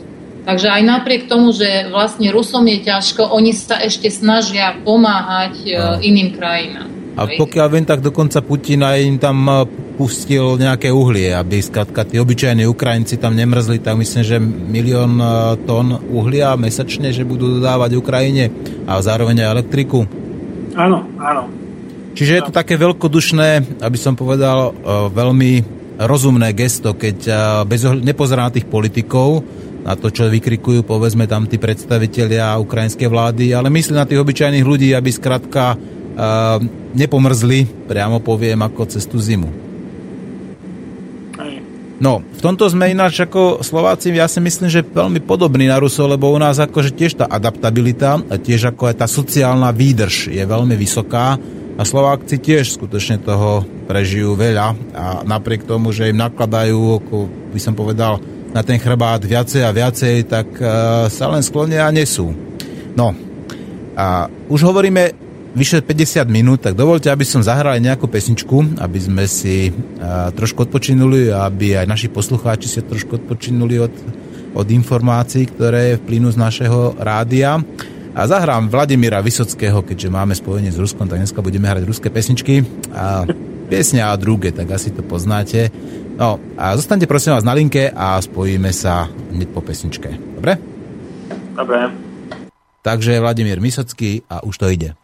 [0.49, 6.01] Takže aj napriek tomu, že vlastne Rusom je ťažko, oni sa ešte snažia pomáhať Áno.
[6.01, 6.89] iným krajinám.
[7.15, 9.55] A pokiaľ viem, tak dokonca Putin aj im tam e,
[9.95, 15.27] pustil nejaké uhlie, aby skrátka tí obyčajní Ukrajinci tam nemrzli, tak myslím, že milión e,
[15.62, 18.51] tón uhlia mesačne, že budú dodávať Ukrajine
[18.91, 20.11] a zároveň aj elektriku.
[20.75, 21.47] Áno, áno.
[22.19, 25.53] Čiže je to také veľkodušné, aby som povedal, e, veľmi
[25.95, 27.19] rozumné gesto, keď
[27.71, 29.47] bez ohľadu nepozerá na tých politikov,
[29.87, 34.67] na to, čo vykrikujú, povedzme tam tí predstavitelia ukrajinskej vlády, ale myslí na tých obyčajných
[34.67, 35.79] ľudí, aby skrátka
[36.95, 39.65] nepomrzli, priamo poviem, ako cez tú zimu.
[42.03, 46.11] No, v tomto sme ináč ako Slováci, ja si myslím, že veľmi podobný na Rusov,
[46.11, 50.43] lebo u nás akože tiež tá adaptabilita a tiež ako aj tá sociálna výdrž je
[50.43, 51.39] veľmi vysoká
[51.75, 57.17] a Slováci tiež skutočne toho prežijú veľa a napriek tomu, že im nakladajú, ako
[57.55, 58.19] by som povedal,
[58.55, 62.31] na ten chrbát viacej a viacej, tak uh, sa len sklonia a nesú.
[62.95, 63.11] No,
[63.95, 65.24] a už hovoríme
[65.55, 70.35] vyše 50 minút, tak dovolte, aby som zahral aj nejakú pesničku, aby sme si uh,
[70.35, 73.95] trošku odpočinuli aby aj naši poslucháči si trošku odpočinuli od,
[74.53, 77.63] od informácií, ktoré vplynú z našeho rádia.
[78.15, 82.63] A zahrám Vladimíra Vysockého, keďže máme spojenie s Ruskom, tak dneska budeme hrať ruské pesničky.
[82.95, 83.27] A
[83.67, 85.71] piesňa a druge, tak asi to poznáte.
[86.15, 90.15] No a zostaňte prosím vás na linke a spojíme sa hneď po pesničke.
[90.39, 90.63] Dobre?
[91.59, 91.91] Dobre.
[92.87, 94.95] Takže Vladimír Vysocký a už to ide.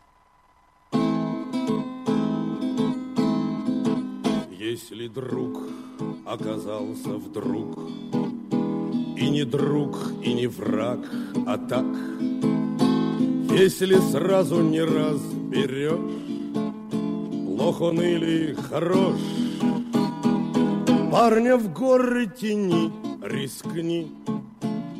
[5.14, 5.62] Друг
[6.24, 7.78] оказался вдруг
[9.16, 11.00] и не друг, и не враг,
[11.46, 11.86] а так.
[13.50, 15.98] Если сразу не разберешь,
[17.46, 19.18] плох он или хорош,
[21.10, 22.92] парня в горы тени
[23.22, 24.12] рискни,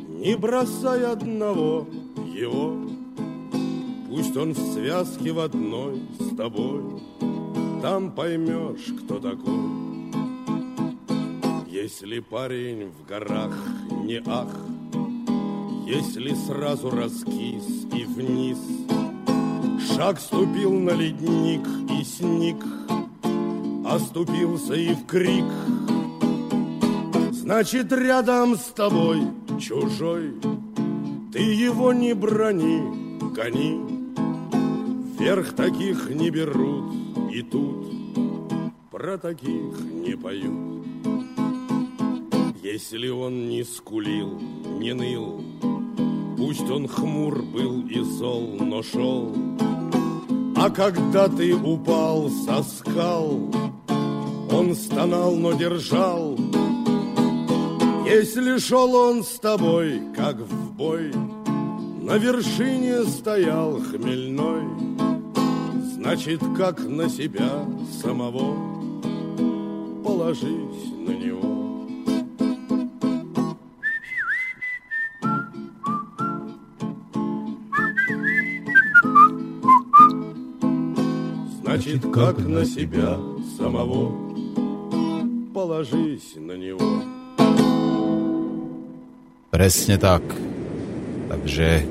[0.09, 1.87] не бросай одного
[2.35, 2.77] его.
[4.09, 6.83] Пусть он в связке в одной с тобой,
[7.81, 9.90] там поймешь, кто такой.
[11.83, 13.57] Если парень в горах
[14.05, 14.55] не ах,
[15.87, 18.59] Если сразу раскис и вниз,
[19.89, 22.63] Шаг ступил на ледник и сник,
[23.87, 25.47] Оступился и в крик.
[27.33, 29.23] Значит, рядом с тобой
[29.59, 30.35] чужой,
[31.33, 32.83] Ты его не брони,
[33.35, 33.81] гони,
[35.19, 36.93] Вверх таких не берут
[37.33, 37.91] и тут
[38.91, 40.90] Про таких не поют.
[42.73, 44.39] Если он не скулил,
[44.79, 45.43] не ныл,
[46.37, 49.35] Пусть он хмур был и зол, но шел.
[50.55, 53.51] А когда ты упал со скал,
[54.53, 56.39] Он стонал, но держал.
[58.07, 61.13] Если шел он с тобой, как в бой,
[62.01, 64.69] На вершине стоял хмельной,
[65.95, 67.67] Значит, как на себя
[68.01, 68.55] самого
[70.05, 71.60] Положись на него.
[81.90, 83.18] Значит, как на себя
[83.58, 84.14] самого
[85.52, 87.02] Положись на него.
[89.50, 90.22] Presne tak.
[91.26, 91.90] Takže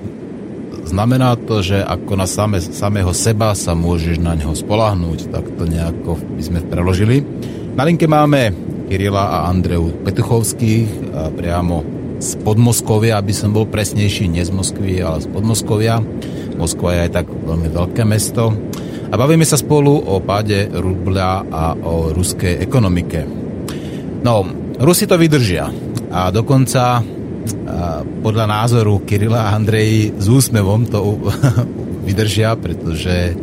[0.86, 5.66] znamená to, že ako na same, samého seba sa môžeš na neho spolahnúť, tak to
[5.66, 7.26] nejako by sme preložili.
[7.74, 8.54] Na linke máme
[8.86, 11.82] Kirila a Andreu Petuchovských a priamo
[12.22, 15.98] z Podmoskovia, aby som bol presnejší, nie z Moskvy, ale z Podmoskovia.
[16.54, 18.54] Moskva je aj tak veľmi veľké mesto.
[19.09, 23.25] A bavíme sa spolu o páde rubľa a o ruskej ekonomike.
[24.21, 24.45] No,
[24.79, 25.65] Rusi to vydržia.
[26.13, 27.01] A dokonca
[27.69, 31.17] a podľa názoru Kirila a Andrej s úsmevom to
[32.07, 33.33] vydržia, pretože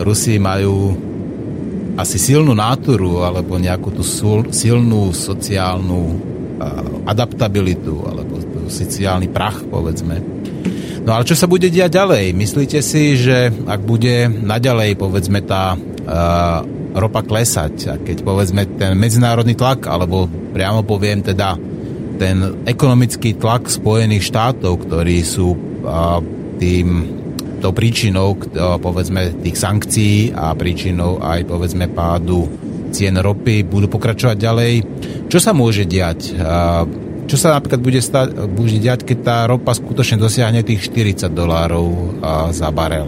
[0.00, 0.96] Rusi majú
[2.00, 4.04] asi silnú náturu alebo nejakú tú
[4.48, 6.30] silnú sociálnu
[7.08, 8.36] adaptabilitu alebo
[8.68, 10.20] sociálny prach, povedzme
[11.00, 12.36] No ale čo sa bude diať ďalej?
[12.36, 16.60] Myslíte si, že ak bude naďalej, povedzme, tá uh,
[16.92, 21.56] ropa klesať, a keď povedzme ten medzinárodný tlak, alebo priamo poviem teda
[22.20, 26.20] ten ekonomický tlak Spojených štátov, ktorí sú uh,
[26.60, 27.16] tým
[27.64, 32.44] tou príčinou, uh, povedzme, tých sankcií a príčinou aj, povedzme, pádu
[32.92, 34.72] cien ropy budú pokračovať ďalej.
[35.32, 36.36] Čo sa môže diať?
[36.36, 41.30] Uh, čo sa napríklad bude, stať, bude diať, keď tá ropa skutočne dosiahne tých 40
[41.30, 42.18] dolárov
[42.50, 43.06] za barel?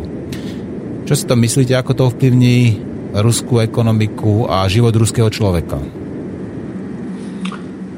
[1.03, 2.79] Čo si to myslíte, ako to ovplyvní
[3.19, 5.83] ruskú ekonomiku a život ruského človeka?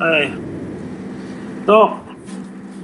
[0.01, 0.33] Hej.
[1.69, 2.01] No,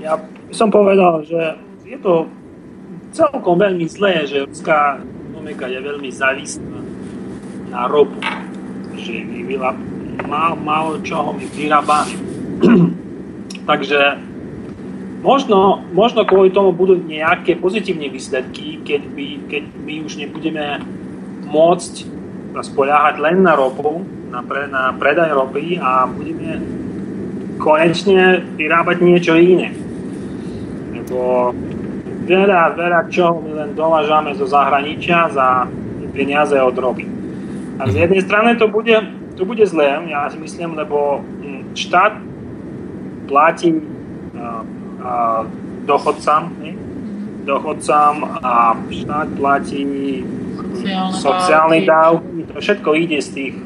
[0.04, 0.20] ja
[0.52, 1.56] som povedal, že
[1.88, 2.28] je to
[3.16, 5.00] celkom veľmi zlé, že ruská
[5.32, 6.80] ekonomika je veľmi závislá
[7.72, 8.20] na ropu.
[9.00, 9.56] Že my
[10.28, 12.14] málo, málo čoho my vyrábame.
[13.70, 14.18] Takže
[15.22, 20.82] možno, možno kvôli tomu budú nejaké pozitívne výsledky, keď my, keď my už nebudeme
[21.46, 21.92] môcť
[22.50, 26.58] spoľaháť len na ropu, na, pre, na predaj ropy a budeme
[27.62, 29.70] konečne vyrábať niečo iné.
[30.90, 31.54] Lebo
[32.26, 35.70] veľa, veľa čo my len dovážame zo zahraničia za
[36.10, 37.06] peniaze od ropy.
[37.78, 38.98] A z jednej strany to bude,
[39.38, 42.29] to bude zlé, ja si myslím, lebo hm, štát
[43.30, 43.78] platí
[45.86, 46.72] dochodcam, ne?
[47.44, 49.84] dochodcam a štát platí
[50.76, 52.38] sociálne, sociálne dávky.
[52.50, 53.56] To všetko ide z tých,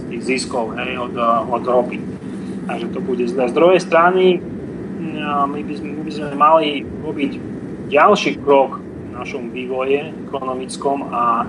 [0.00, 1.14] z tých ziskov hej, od,
[1.48, 2.00] od ropy.
[2.68, 3.48] Takže to bude zle.
[3.48, 4.42] Z druhej strany
[5.48, 7.32] my by, sme, my by sme mali robiť
[7.88, 11.48] ďalší krok v našom vývoje ekonomickom a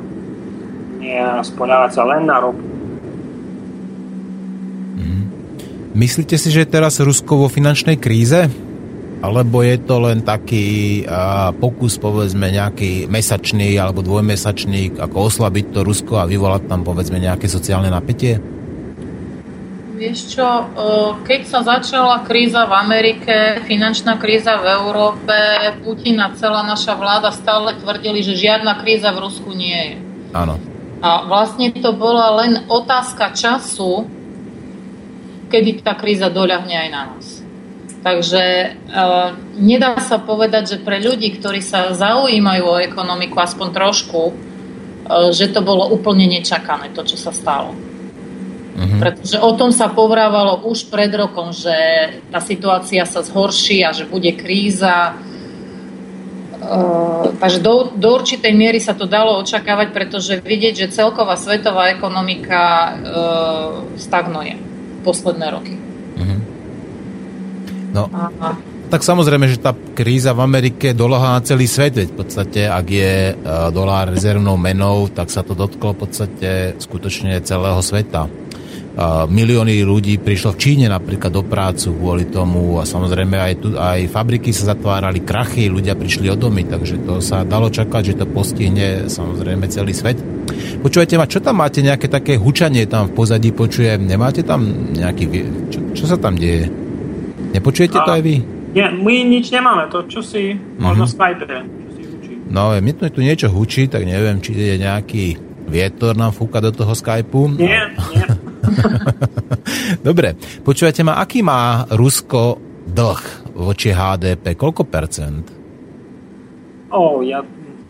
[1.00, 2.79] nie spoľávať sa len na ropu
[6.00, 8.47] Myslíte si, že je teraz Rusko vo finančnej kríze?
[9.20, 15.84] Alebo je to len taký a, pokus, povedzme, nejaký mesačný alebo dvojmesačný, ako oslabiť to
[15.84, 18.39] Rusko a vyvolať tam, povedzme, nejaké sociálne napätie?
[20.00, 20.47] Vieš čo,
[21.28, 25.36] keď sa začala kríza v Amerike, finančná kríza v Európe,
[25.84, 29.95] Putin a celá naša vláda stále tvrdili, že žiadna kríza v Rusku nie je.
[30.32, 30.56] Áno.
[31.04, 34.08] A vlastne to bola len otázka času,
[35.50, 37.26] kedy tá kríza doľahne aj na nás.
[38.00, 38.43] Takže
[38.95, 45.36] uh, nedá sa povedať, že pre ľudí, ktorí sa zaujímajú o ekonomiku aspoň trošku, uh,
[45.36, 47.76] že to bolo úplne nečakané, to, čo sa stalo.
[47.76, 49.00] Uh-huh.
[49.04, 51.76] Pretože o tom sa povrávalo už pred rokom, že
[52.32, 55.20] tá situácia sa zhorší a že bude kríza.
[56.64, 61.91] Uh, takže do, do určitej miery sa to dalo očakávať, pretože vidieť, že celková svetová
[61.91, 62.91] ekonomika uh,
[64.00, 64.68] stagnuje
[65.02, 65.76] posledné roky.
[66.20, 66.39] Uh-huh.
[67.89, 68.60] No, Aha.
[68.93, 72.86] tak samozrejme, že tá kríza v Amerike dolohá na celý svet, veď v podstate, ak
[72.86, 78.30] je uh, dolár rezervnou menou, tak sa to dotklo v podstate skutočne celého sveta.
[79.32, 84.12] Milióny ľudí prišlo v Číne napríklad do prácu kvôli tomu a samozrejme aj, tu, aj
[84.12, 88.26] fabriky sa zatvárali, krachy, ľudia prišli o domy, takže to sa dalo čakať, že to
[88.28, 90.20] postihne samozrejme celý svet.
[90.84, 95.26] Počujete ma, čo tam máte, nejaké také hučanie tam v pozadí počujem, nemáte tam nejaký,
[95.72, 96.68] čo, čo sa tam deje?
[97.56, 98.43] Nepočujete to aj vy?
[98.76, 102.34] Nie, my nič nemáme, to čo si možno Skype, čo si hučí.
[102.52, 105.26] No, mne tu niečo hučí, tak neviem, či je nejaký
[105.70, 107.47] vietor nám fúka do toho Skypeu.
[107.56, 108.26] Nie, nie.
[110.07, 112.57] Dobre, počúvate ma, aký má Rusko
[112.89, 113.22] dlh
[113.53, 114.55] voči HDP?
[114.55, 115.45] Koľko percent?
[116.89, 117.43] O, oh, ja...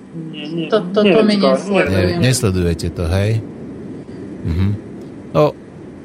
[0.10, 2.18] Nie, nie, to, to, to my nesledujeme.
[2.18, 3.38] Nesledujete to, hej?
[4.44, 4.68] Mhm.
[5.38, 5.54] No,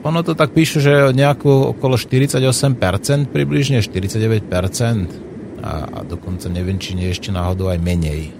[0.04, 5.64] ono to tak píše, že nejakú okolo 48%, približne 49%.
[5.64, 8.36] A, a dokonca neviem, či nie ešte náhodou aj menej.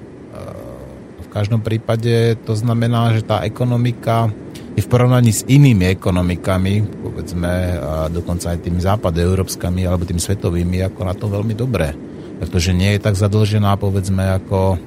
[1.24, 4.28] V každom prípade to znamená, že tá ekonomika
[4.74, 10.82] je v porovnaní s inými ekonomikami, povedzme, a dokonca aj tými západoeurópskami alebo tými svetovými,
[10.82, 11.94] ako na to veľmi dobré.
[12.42, 14.78] Pretože nie je tak zadlžená, povedzme, ako a,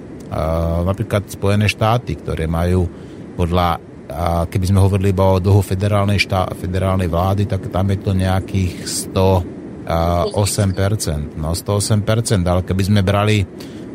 [0.83, 2.83] napríklad Spojené štáty, ktoré majú
[3.39, 7.99] podľa a keby sme hovorili iba o dlhu federálnej, štá, federálnej vlády, tak tam je
[7.99, 11.35] to nejakých 108%.
[11.35, 13.43] No 108%, ale keby sme brali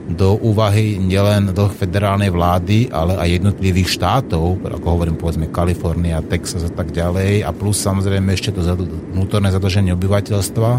[0.02, 6.66] do úvahy nielen dlh federálnej vlády, ale aj jednotlivých štátov, ako hovorím povedzme Kalifornia, Texas
[6.66, 8.66] a tak ďalej, a plus samozrejme ešte to
[9.14, 10.70] vnútorné zadlženie obyvateľstva,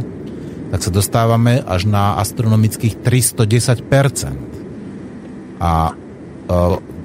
[0.75, 5.63] tak sa dostávame až na astronomických 310%.
[5.63, 5.95] A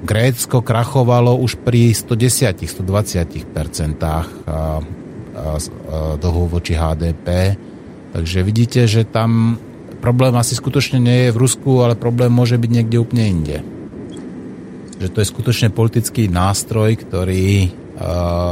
[0.03, 3.47] Grécko krachovalo už pri 110-120%
[6.19, 7.55] dlhu voči HDP.
[8.09, 9.61] Takže vidíte, že tam
[9.99, 13.57] problém asi skutočne nie je v Rusku, ale problém môže byť niekde úplne inde.
[14.99, 17.71] Že to je skutočne politický nástroj, ktorý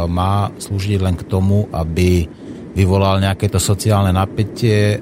[0.07, 2.27] má slúžiť len k tomu, aby
[2.77, 5.01] vyvolal nejaké to sociálne napätie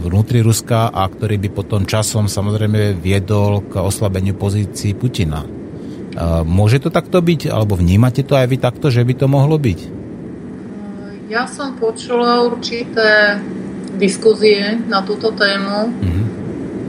[0.00, 5.44] vnútri Ruska a ktorý by potom časom samozrejme viedol k oslabeniu pozícií Putina.
[6.46, 9.80] Môže to takto byť, alebo vnímate to aj vy takto, že by to mohlo byť?
[11.30, 13.38] Ja som počula určité
[14.00, 16.24] diskuzie na túto tému uh-huh.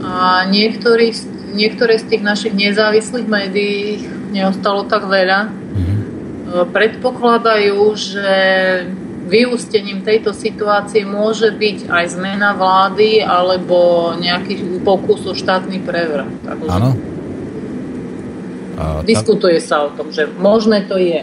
[0.00, 1.12] a niektorý,
[1.52, 6.64] niektoré z tých našich nezávislých médií, neostalo tak veľa, uh-huh.
[6.72, 8.30] predpokladajú, že
[9.22, 16.28] vyústením tejto situácie môže byť aj zmena vlády alebo nejaký pokus o štátny prevrat.
[16.68, 16.96] Áno.
[19.06, 21.22] Diskutuje sa o tom, že možné to je.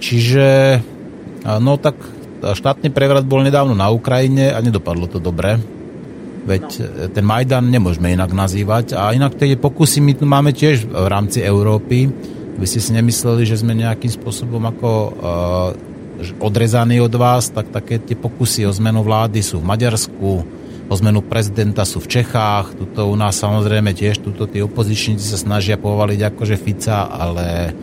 [0.00, 0.80] Čiže,
[1.60, 1.94] no tak
[2.54, 5.58] štátny prevrat bol nedávno na Ukrajine a nedopadlo to dobre.
[6.46, 7.10] Veď no.
[7.10, 8.94] ten Majdan nemôžeme inak nazývať.
[8.94, 12.06] A inak tie pokusy my tu máme tiež v rámci Európy.
[12.56, 15.10] Vy ste si nemysleli, že sme nejakým spôsobom ako uh,
[16.40, 20.30] odrezaní od vás, tak také tie pokusy o zmenu vlády sú v Maďarsku,
[20.86, 25.36] o zmenu prezidenta sú v Čechách, tuto u nás samozrejme tiež, tuto tí opozičníci sa
[25.36, 27.76] snažia povaliť akože Fica, ale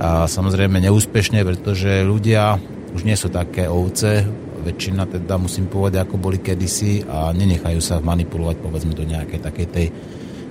[0.00, 2.56] a samozrejme neúspešne, pretože ľudia
[2.94, 4.26] už nie sú také ovce,
[4.60, 9.66] väčšina teda musím povedať, ako boli kedysi a nenechajú sa manipulovať povedzme do nejakej takej
[9.72, 9.86] tej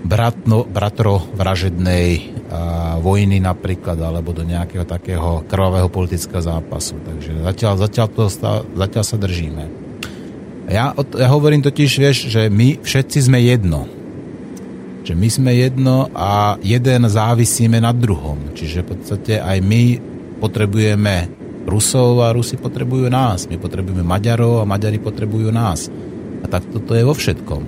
[0.04, 2.10] bratno, bratro vražednej
[2.50, 6.98] a, vojny napríklad, alebo do nejakého takého krvavého politického zápasu.
[7.04, 8.24] Takže zatiaľ, zatiaľ, to,
[8.76, 9.64] zatiaľ sa držíme.
[10.70, 13.90] Ja, ja hovorím totiž, vieš, že my všetci sme jedno.
[15.02, 18.54] Že my sme jedno a jeden závisíme na druhom.
[18.54, 19.98] Čiže v podstate aj my
[20.38, 21.39] potrebujeme
[21.70, 23.46] Rusov a Rusi potrebujú nás.
[23.46, 25.88] My potrebujeme Maďarov a Maďari potrebujú nás.
[26.42, 27.62] A tak toto je vo všetkom.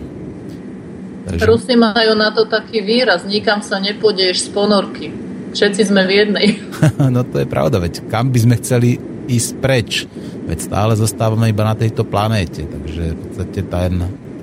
[1.29, 1.45] Takže...
[1.45, 5.07] Rusi majú na to taký výraz, nikam sa nepôjdeš z ponorky.
[5.53, 6.47] Všetci sme v jednej.
[7.13, 8.97] no to je pravda, veď kam by sme chceli
[9.29, 10.09] ísť preč?
[10.49, 13.91] Veď stále zostávame iba na tejto planéte, takže v podstate ten,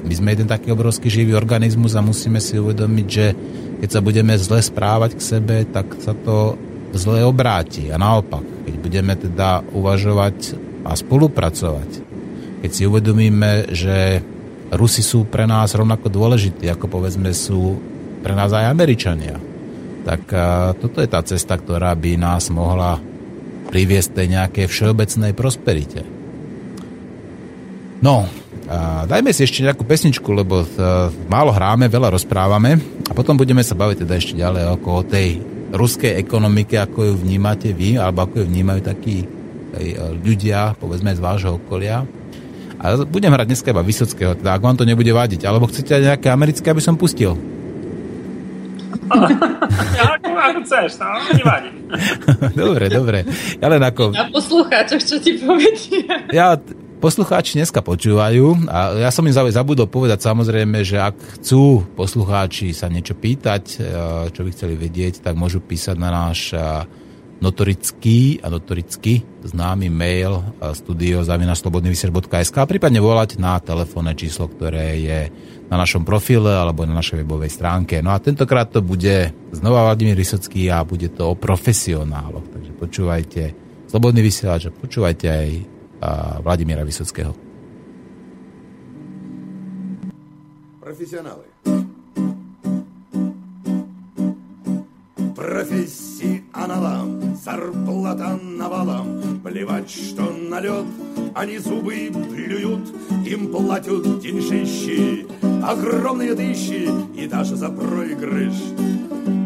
[0.06, 3.26] my sme jeden taký obrovský živý organizmus a musíme si uvedomiť, že
[3.82, 6.54] keď sa budeme zle správať k sebe, tak sa to
[6.95, 7.93] zle obráti.
[7.93, 11.91] A naopak, keď budeme teda uvažovať a spolupracovať,
[12.64, 14.24] keď si uvedomíme, že
[14.68, 17.80] Rusi sú pre nás rovnako dôležití, ako povedzme sú
[18.20, 19.41] pre nás aj Američania.
[20.05, 20.22] Tak
[20.80, 23.01] toto je tá cesta, ktorá by nás mohla
[23.68, 26.01] priviesť tej nejakej všeobecnej prosperite.
[28.01, 28.24] No,
[28.68, 30.64] a dajme si ešte nejakú pesničku, lebo
[31.28, 32.76] málo hráme, veľa rozprávame
[33.09, 35.41] a potom budeme sa baviť teda ešte ďalej ako o tej
[35.73, 39.16] ruskej ekonomike, ako ju vnímate vy, alebo ako ju vnímajú takí
[40.25, 42.05] ľudia, povedzme z vášho okolia.
[42.79, 45.43] A budem hrať dneska iba Vysockého, teda ak vám to nebude vadiť.
[45.45, 47.35] Alebo chcete aj nejaké americké, aby som pustil?
[50.14, 51.71] ako, ako chceš, no, nevadí.
[52.62, 53.19] dobre, dobre.
[53.59, 54.14] Ja len ako...
[54.14, 56.29] A poslucháčoch, čo ti povedia?
[56.31, 56.55] Ja,
[56.99, 62.90] poslucháči dneska počúvajú a ja som im zabudol povedať samozrejme, že ak chcú poslucháči sa
[62.90, 63.76] niečo pýtať, e,
[64.34, 66.59] čo by chceli vedieť, tak môžu písať na náš e,
[67.38, 75.20] notorický a notoricky známy mail studio.slobodnyvysier.sk a prípadne volať na telefónne číslo, ktoré je
[75.70, 78.03] na našom profile alebo na našej webovej stránke.
[78.03, 82.51] No a tentokrát to bude znova Vladimír Vysocký a bude to o profesionáloch.
[82.51, 83.42] Takže počúvajte
[83.88, 87.34] Slobodný vysielač a počúvajte aj Vladimíra Vysockého.
[90.80, 91.44] Profesionály.
[95.34, 100.86] Профессионалам зарплата навалом Плевать, что налет,
[101.34, 102.94] они зубы плюют
[103.26, 105.26] Им платят деньжищи,
[105.62, 108.55] огромные тысячи И даже за проигрыш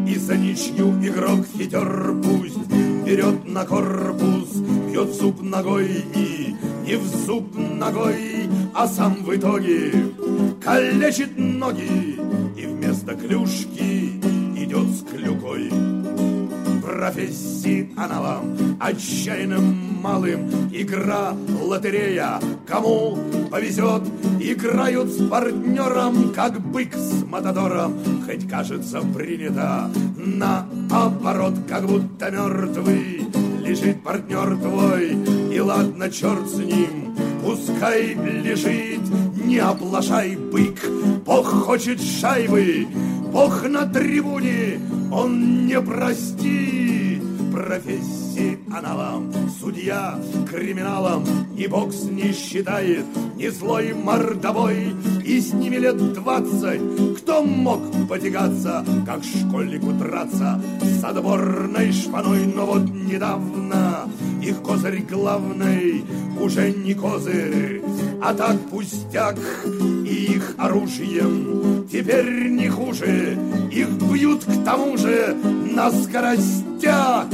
[0.07, 4.49] И за ничью игрок хитер пусть Берет на корпус,
[4.89, 9.91] бьет зуб ногой И не в зуб ногой, а сам в итоге
[10.63, 12.19] Калечит ноги
[12.57, 14.19] и вместо клюшки
[14.55, 15.69] идет с клюкой
[16.83, 20.69] профессионалам, отчаянным малым.
[20.71, 23.17] Игра, лотерея, кому
[23.49, 24.03] повезет,
[24.39, 27.93] играют с партнером, как бык с матадором.
[28.25, 33.27] Хоть кажется принято наоборот, как будто мертвый
[33.61, 35.11] лежит партнер твой.
[35.53, 37.12] И ладно, черт с ним,
[37.43, 39.01] пускай лежит,
[39.45, 40.79] не оплошай, бык,
[41.25, 42.87] Бог хочет шайбы,
[43.31, 44.79] Бог на трибуне,
[45.11, 47.21] он не простит
[48.33, 49.31] профессионалам.
[49.59, 50.19] Судья
[50.49, 51.23] криминалам
[51.55, 53.05] ни бокс не считает,
[53.35, 56.81] ни злой мордовой, и с ними лет двадцать.
[57.19, 64.09] Кто мог потягаться, как школьнику драться с отборной шпаной, но вот недавно
[64.41, 66.03] их козырь главный
[66.39, 67.81] уже не козырь,
[68.21, 69.37] а так пустяк,
[70.05, 73.37] и их оружием теперь не хуже,
[73.71, 75.35] их бьют к тому же
[75.75, 77.27] на скоростях.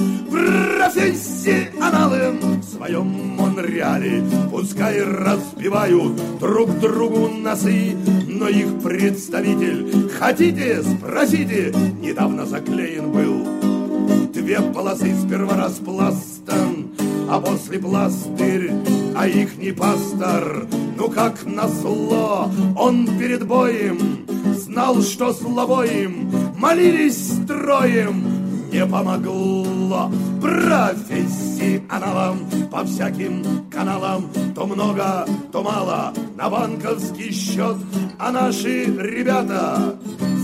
[0.91, 4.23] Профессионалы в своем Монреале.
[4.49, 7.95] Пускай разбивают друг другу носы
[8.27, 11.71] Но их представитель, хотите, спросите
[12.01, 14.29] Недавно заклеен был.
[14.33, 16.87] Две полосы сперва распластан
[17.29, 18.71] А после пластырь,
[19.15, 20.65] а их не пастор.
[20.97, 24.25] Ну как назло, он перед боем
[24.55, 28.38] Знал, что слабоем Молились строем
[28.71, 30.11] не помогло
[30.41, 32.39] профессионалам
[32.71, 34.29] по всяким каналам.
[34.55, 37.77] То много, то мало на банковский счет,
[38.17, 39.95] а наши ребята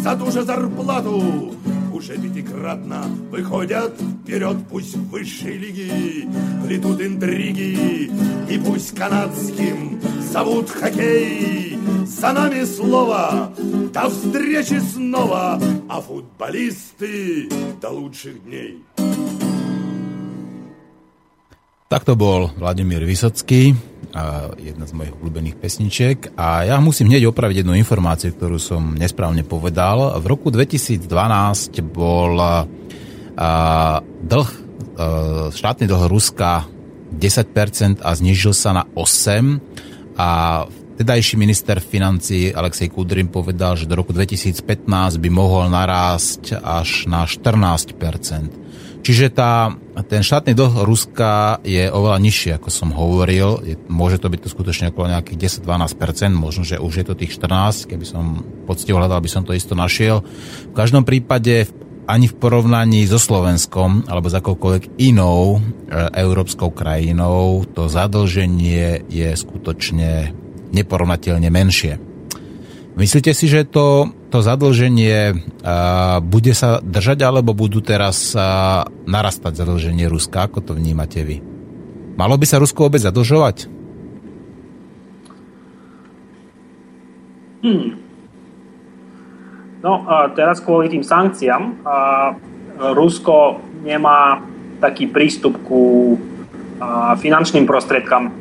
[0.03, 1.53] за ту же зарплату
[2.05, 3.93] уже пятикратно выходят
[4.23, 6.27] вперед, пусть в высшей лиги
[6.63, 8.11] плетут интриги,
[8.49, 9.99] и пусть канадским
[10.31, 11.79] зовут хоккей.
[12.05, 13.51] За нами слово,
[13.91, 17.49] до встречи снова, а футболисты
[17.81, 18.83] до лучших дней.
[21.89, 23.73] Tak to bol Vladimír Vysocký,
[24.55, 26.17] jedna z mojich obľúbených pesničiek.
[26.39, 30.15] A ja musím hneď opraviť jednu informáciu, ktorú som nesprávne povedal.
[30.19, 31.03] V roku 2012
[31.83, 32.39] bol
[34.23, 34.49] dlh,
[35.51, 36.63] štátny dlh Ruska
[37.11, 39.59] 10% a znižil sa na 8%.
[40.15, 40.63] A
[40.95, 47.27] Tedajší minister financí Alexej Kudrin povedal, že do roku 2015 by mohol narásť až na
[47.27, 47.99] 14
[49.05, 49.69] Čiže tá,
[50.09, 53.61] ten štátny dlh Ruska je oveľa nižší, ako som hovoril.
[53.61, 57.37] Je, môže to byť to skutočne okolo nejakých 10-12%, možno, že už je to tých
[57.37, 60.25] 14, keby som poctivo hľadal, by som to isto našiel.
[60.25, 61.69] V každom prípade
[62.09, 65.59] ani v porovnaní so Slovenskom alebo s akoukoľvek inou e,
[66.17, 70.33] európskou krajinou to zadlženie je skutočne
[70.73, 72.14] neporovnateľne menšie.
[72.95, 79.59] Myslíte si, že to, to zadlženie uh, bude sa držať, alebo budú teraz uh, narastať
[79.59, 80.47] zadlženie Ruska?
[80.47, 81.43] Ako to vnímate vy?
[82.15, 83.67] Malo by sa Rusko vôbec zadlžovať?
[87.67, 87.99] Hmm.
[89.83, 91.95] No a teraz kvôli tým sankciám a
[92.95, 94.39] Rusko nemá
[94.79, 96.15] taký prístup ku
[97.19, 98.31] finančným prostriedkam,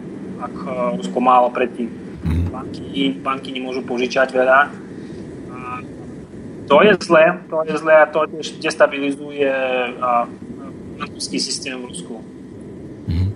[0.41, 0.55] ak
[0.99, 2.04] Rusko malo predtým.
[2.25, 2.49] Mhm.
[2.51, 4.61] Banky, banky nemôžu požičať veľa.
[5.53, 5.57] A
[6.65, 9.53] to je zlé, to je zlé a to tiež destabilizuje
[10.99, 12.15] bankovský systém v Rusku.
[13.09, 13.29] Mhm.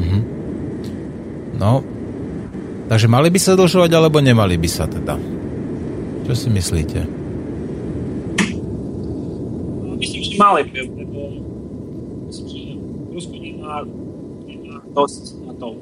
[0.00, 0.20] Mhm.
[1.60, 1.84] No,
[2.88, 5.16] takže mali by sa dlžovať, alebo nemali by sa teda?
[6.26, 7.00] Čo si myslíte?
[9.96, 11.20] Myslím, že mali by, lebo
[12.28, 12.60] myslím, že
[13.16, 13.80] Rusko nemá,
[14.44, 15.72] nemá dosť na to.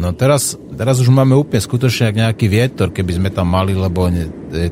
[0.00, 4.08] No teraz, teraz už máme úplne skutočne jak nejaký vietor, keby sme tam mali, lebo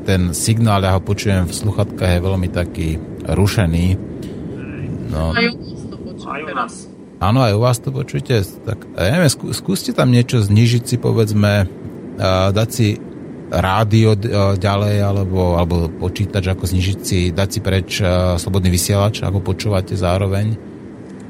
[0.01, 2.97] ten signál, ja ho počujem v sluchatkách, je veľmi taký
[3.29, 3.85] rušený.
[5.13, 5.33] No,
[6.29, 8.41] Aj u nás áno, aj u vás to počujete.
[8.63, 11.67] Tak, ja neviem, skú, skúste tam niečo znižiť si, povedzme,
[12.19, 12.87] a dať si
[13.51, 19.21] rádio a, ďalej, alebo, alebo počítač, ako znižiť si, dať si preč a, slobodný vysielač,
[19.21, 20.55] ako počúvate zároveň.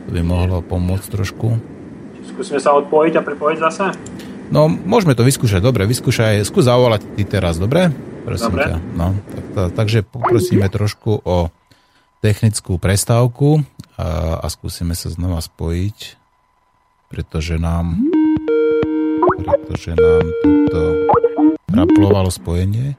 [0.07, 1.78] To by mohlo pomôcť trošku.
[2.39, 3.91] Skúsime sa odpojiť a pripojiť zase?
[4.47, 7.91] No, môžeme to vyskúšať, dobre, vyskúšaj, skús zavolať ty teraz, dobre?
[8.23, 8.63] Prosím Dobre.
[8.63, 8.75] ťa.
[8.95, 11.51] No, tak, tak, takže poprosíme trošku o
[12.23, 13.67] technickú prestávku
[13.99, 16.15] a, a skúsime sa znova spojiť,
[17.11, 18.07] pretože nám
[19.43, 20.81] pretože nám tuto
[21.75, 22.95] raplovalo spojenie.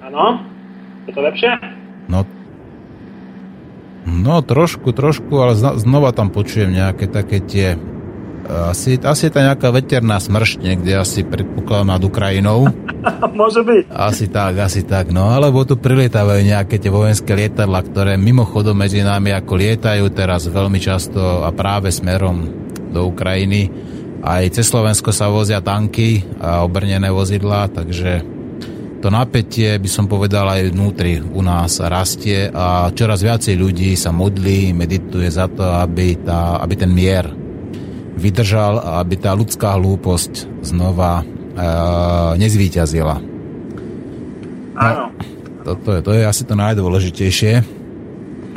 [0.00, 0.40] Áno?
[1.04, 1.52] Je to lepšie?
[2.08, 2.24] No,
[4.08, 7.76] no trošku, trošku, ale znova tam počujem nejaké také tie
[8.48, 12.66] asi, asi je tam nejaká veterná smršť niekde, asi predpokladám nad Ukrajinou.
[13.38, 13.82] Môže byť.
[13.90, 19.06] Asi tak, asi tak, no alebo tu prilietávajú nejaké tie vojenské lietadla, ktoré mimochodom medzi
[19.06, 22.50] nami ako lietajú teraz veľmi často a práve smerom
[22.90, 23.70] do Ukrajiny.
[24.22, 28.22] Aj cez Slovensko sa vozia tanky a obrnené vozidlá, takže
[29.02, 34.14] to napätie by som povedal aj vnútri u nás rastie a čoraz viacej ľudí sa
[34.14, 37.41] modlí, medituje za to, aby, tá, aby ten mier
[38.16, 41.24] vydržal a aby tá ľudská hlúposť znova e,
[42.38, 43.16] nezvíťazila.
[44.76, 45.04] Áno.
[45.62, 47.52] Toto je, to je asi to najdôležitejšie.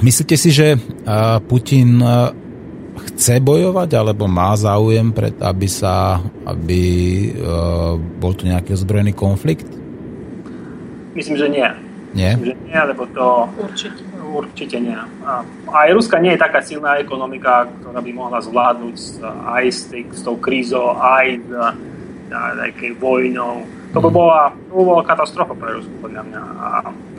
[0.02, 0.76] Myslíte si, že
[1.06, 2.34] a, Putin a,
[2.96, 6.82] chce bojovať, alebo má záujem, pred, aby sa, aby
[7.32, 9.68] a, bol tu nejaký ozbrojený konflikt?
[11.16, 11.68] Myslím, že nie.
[12.16, 12.36] Nie?
[12.36, 14.15] Myslím, že nie, lebo to Určite.
[14.34, 14.98] Určite nie.
[15.26, 18.96] A aj Ruska nie je taká silná ekonomika, ktorá by mohla zvládnuť
[19.46, 21.70] aj s, tej, s tou krízou, aj s a,
[22.66, 23.70] nejakej vojnou.
[23.94, 26.42] To by bola, to by bola katastrofa pre Rusku, podľa mňa.
[26.60, 26.68] A,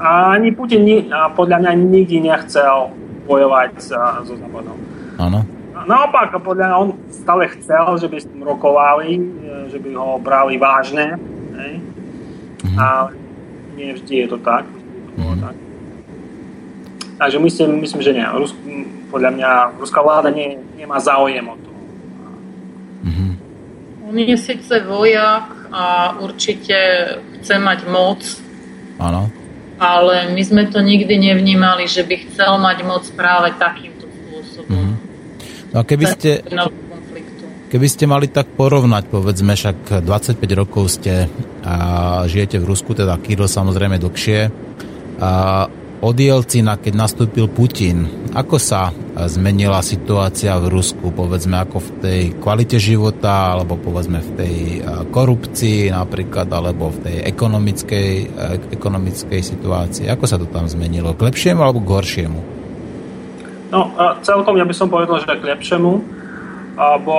[0.03, 2.93] a ani Putin ni, a podľa mňa nikdy nechcel
[3.25, 4.77] bojovať sa, so Západom.
[5.17, 5.41] Áno.
[5.87, 9.21] Naopak, podľa mňa on stále chcel, že by s tým rokovali, e,
[9.71, 11.15] že by ho brali vážne.
[11.57, 11.73] Hej?
[12.67, 12.77] Mhm.
[12.77, 13.09] Ale
[13.79, 14.67] nie vždy je to tak.
[14.67, 15.43] Vždy to bolo Mhm.
[15.47, 15.57] tak.
[17.17, 18.27] Takže myslím, myslím že nie.
[18.37, 18.53] Rus,
[19.09, 19.51] podľa mňa
[19.81, 21.71] ruská vláda nie, nemá záujem o to.
[23.09, 23.27] Mhm.
[24.07, 26.77] On je síce vojak a určite
[27.41, 28.23] chce mať moc,
[29.03, 29.33] Áno.
[29.81, 34.77] ale my sme to nikdy nevnímali, že by chcel mať moc práve takýmto spôsobom.
[34.77, 34.95] Mhm.
[35.73, 36.31] No a keby ste.
[37.67, 41.27] Keby ste mali tak porovnať, povedzme, však 25 rokov ste
[41.67, 44.55] a žijete v Rusku, teda Kirill samozrejme dlhšie.
[45.19, 45.67] A
[46.01, 48.93] od Jelcina, keď nastúpil Putin, ako sa
[49.25, 55.09] zmenila situácia v Rusku, povedzme, ako v tej kvalite života, alebo povedzme v tej a,
[55.09, 60.05] korupcii napríklad, alebo v tej ekonomickej, e, ekonomickej situácii.
[60.13, 61.17] Ako sa to tam zmenilo?
[61.17, 62.41] K lepšiemu alebo k horšiemu?
[63.73, 63.91] No,
[64.23, 65.93] celkom ja by som povedal, že k lepšiemu,
[67.03, 67.19] bo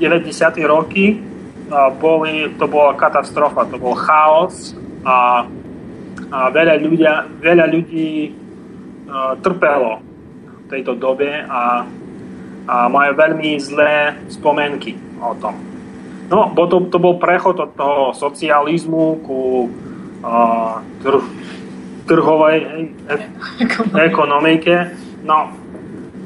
[0.00, 0.32] 90.
[0.64, 1.20] roky
[2.00, 4.72] boli, to bola katastrofa, to bol chaos
[5.02, 5.44] a,
[6.34, 11.86] a veľa, ľudia, veľa ľudí a, trpelo v tejto dobe a,
[12.66, 15.54] a majú veľmi zlé spomenky o tom.
[16.26, 19.70] No, bo to, to bol prechod od toho socializmu ku
[20.26, 21.22] a, tr,
[22.10, 22.82] trhovej hej,
[23.94, 24.90] ekonomike.
[25.22, 25.54] No,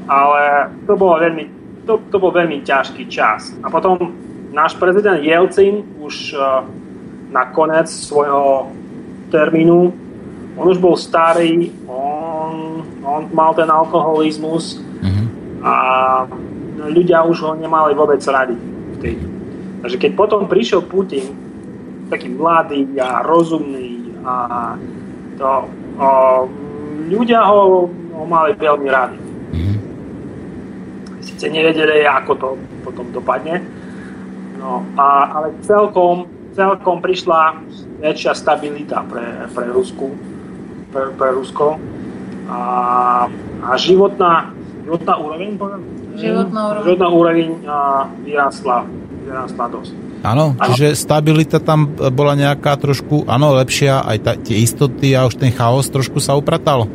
[0.08, 1.44] ale to bolo veľmi,
[1.84, 3.52] to, to bol veľmi ťažký čas.
[3.60, 4.16] A potom
[4.56, 6.64] náš prezident Jelcin už uh,
[7.28, 8.72] na konec svojho
[9.30, 9.92] termínu,
[10.58, 15.24] on už bol starý, on, on mal ten alkoholizmus Mhm.
[15.62, 15.74] a
[16.90, 18.58] ľudia už ho nemali vôbec radi.
[19.78, 21.38] Takže keď potom prišiel Putin,
[22.10, 24.74] taký mladý a rozumný a
[25.38, 25.46] to,
[26.02, 26.08] o,
[27.06, 29.18] ľudia ho, ho mali veľmi radi.
[29.54, 29.76] Mhm.
[31.22, 32.48] Sice nevedeli, ako to
[32.82, 33.62] potom dopadne,
[34.58, 36.26] no, a, ale celkom,
[36.58, 37.54] celkom prišla
[37.98, 40.14] väčšia stabilita pre, pre, Rusku,
[40.94, 41.78] pre, pre Rusko.
[42.48, 42.60] A,
[43.60, 44.54] a životná,
[44.86, 45.82] životná úroveň, poviem?
[46.16, 46.84] Životná úroveň.
[46.86, 47.48] Životná úroveň
[48.24, 48.76] vyrastla,
[49.26, 49.92] vyrastla dosť.
[50.18, 55.38] Áno, čiže stabilita tam bola nejaká trošku, áno, lepšia, aj ta, tie istoty a už
[55.38, 56.90] ten chaos trošku sa upratal?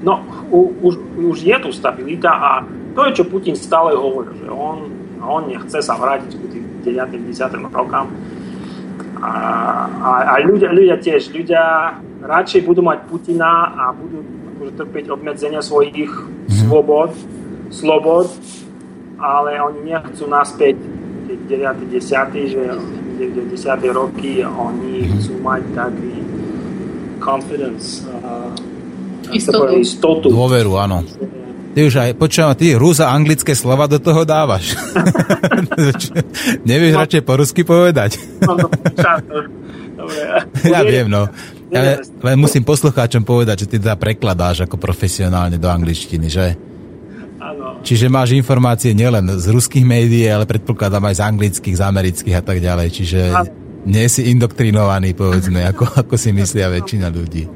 [0.00, 2.50] No, u, už, už je tu stabilita a
[2.96, 4.88] to je, čo Putin stále hovorí, že on,
[5.20, 7.28] on nechce sa vrátiť k tým 9.
[7.28, 7.60] 10.
[7.68, 8.08] rokám.
[9.20, 9.32] A,
[10.00, 11.92] a, a ľudia, ľudia tiež, ľudia
[12.24, 14.24] radšej budú mať Putina a budú
[14.56, 16.68] akože, trpieť obmedzenia svojich mm-hmm.
[16.68, 17.12] slobod,
[17.68, 18.32] slobod,
[19.20, 20.80] ale oni nechcú naspäť
[21.30, 21.92] 9.
[21.92, 22.00] 10.
[22.48, 22.62] že
[23.20, 23.56] 10.
[23.92, 25.10] roky oni mhm.
[25.20, 26.14] chcú mať taký
[27.20, 28.48] confidence, uh,
[29.28, 29.76] istotu.
[29.76, 30.28] istotu.
[30.32, 31.04] Dôveru, áno.
[31.70, 34.74] Ty už aj, počujem, ty rúza anglické slova do toho dávaš.
[36.68, 37.00] Nevieš no.
[37.06, 38.18] radšej po rusky povedať?
[38.42, 38.66] no, no,
[40.00, 40.20] Dobre.
[40.66, 41.28] Ja viem, no.
[41.70, 46.58] Ale, ale musím poslucháčom povedať, že ty teda prekladáš ako profesionálne do angličtiny, že?
[47.80, 52.42] Čiže máš informácie nielen z ruských médií, ale predpokladám aj z anglických, z amerických a
[52.44, 52.88] tak ďalej.
[52.92, 53.20] Čiže
[53.88, 57.48] nie si indoktrinovaný, povedzme, ako, ako si myslia väčšina ľudí.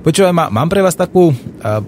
[0.00, 1.28] Počúvaj, má, mám pre vás takú,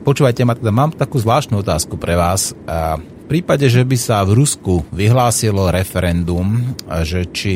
[0.05, 2.53] počúvajte ma, teda mám takú zvláštnu otázku pre vás.
[2.53, 6.77] V prípade, že by sa v Rusku vyhlásilo referendum,
[7.09, 7.55] že či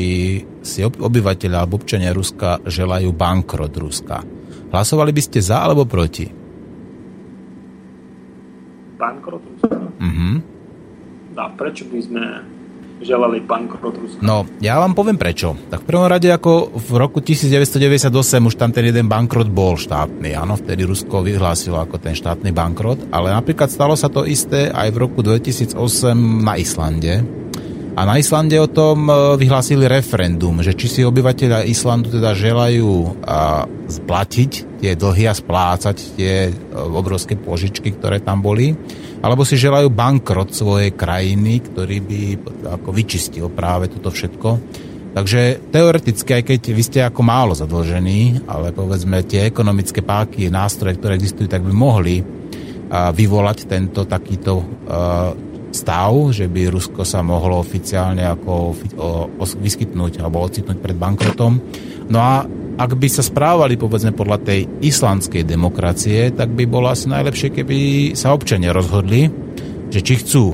[0.65, 4.25] si obyvateľia alebo občania Ruska želajú bankrot Ruska,
[4.73, 6.25] hlasovali by ste za alebo proti?
[8.97, 9.77] bankrot Ruska?
[10.01, 10.33] Mm-hmm.
[11.37, 12.23] A prečo by sme
[13.01, 14.19] želali bankrot Ruska?
[14.21, 15.53] No, ja vám poviem prečo.
[15.69, 18.09] Tak v prvom rade, ako v roku 1998
[18.41, 20.33] už tam ten jeden bankrot bol štátny.
[20.33, 24.89] Áno, vtedy Rusko vyhlásilo ako ten štátny bankrot, ale napríklad stalo sa to isté aj
[24.93, 25.77] v roku 2008
[26.41, 27.21] na Islande.
[27.97, 33.25] A na Islande o tom e, vyhlásili referendum, že či si obyvateľia Islandu teda želajú
[33.89, 38.77] splatiť tie dlhy a splácať tie e, obrovské požičky, ktoré tam boli,
[39.21, 42.21] alebo si želajú bankrot svojej krajiny, ktorý by
[42.77, 44.49] ako vyčistil práve toto všetko.
[45.17, 51.01] Takže teoreticky, aj keď vy ste ako málo zadlžení, ale povedzme tie ekonomické páky, nástroje,
[51.01, 52.21] ktoré existujú, tak by mohli
[52.93, 54.61] vyvolať tento takýto
[55.73, 58.77] stav, že by Rusko sa mohlo oficiálne ako
[59.57, 61.59] vyskytnúť alebo ocitnúť pred bankrotom.
[62.07, 62.45] No a
[62.77, 67.77] ak by sa správali povedzme podľa tej islandskej demokracie, tak by bolo asi najlepšie, keby
[68.13, 69.25] sa občania rozhodli,
[69.89, 70.53] že či chcú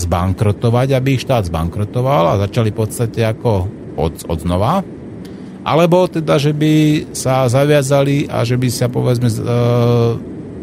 [0.00, 3.68] zbankrotovať, aby ich štát zbankrotoval a začali v podstate ako
[4.00, 4.80] od, od znova,
[5.66, 9.36] alebo teda, že by sa zaviazali a že by sa povedzme e,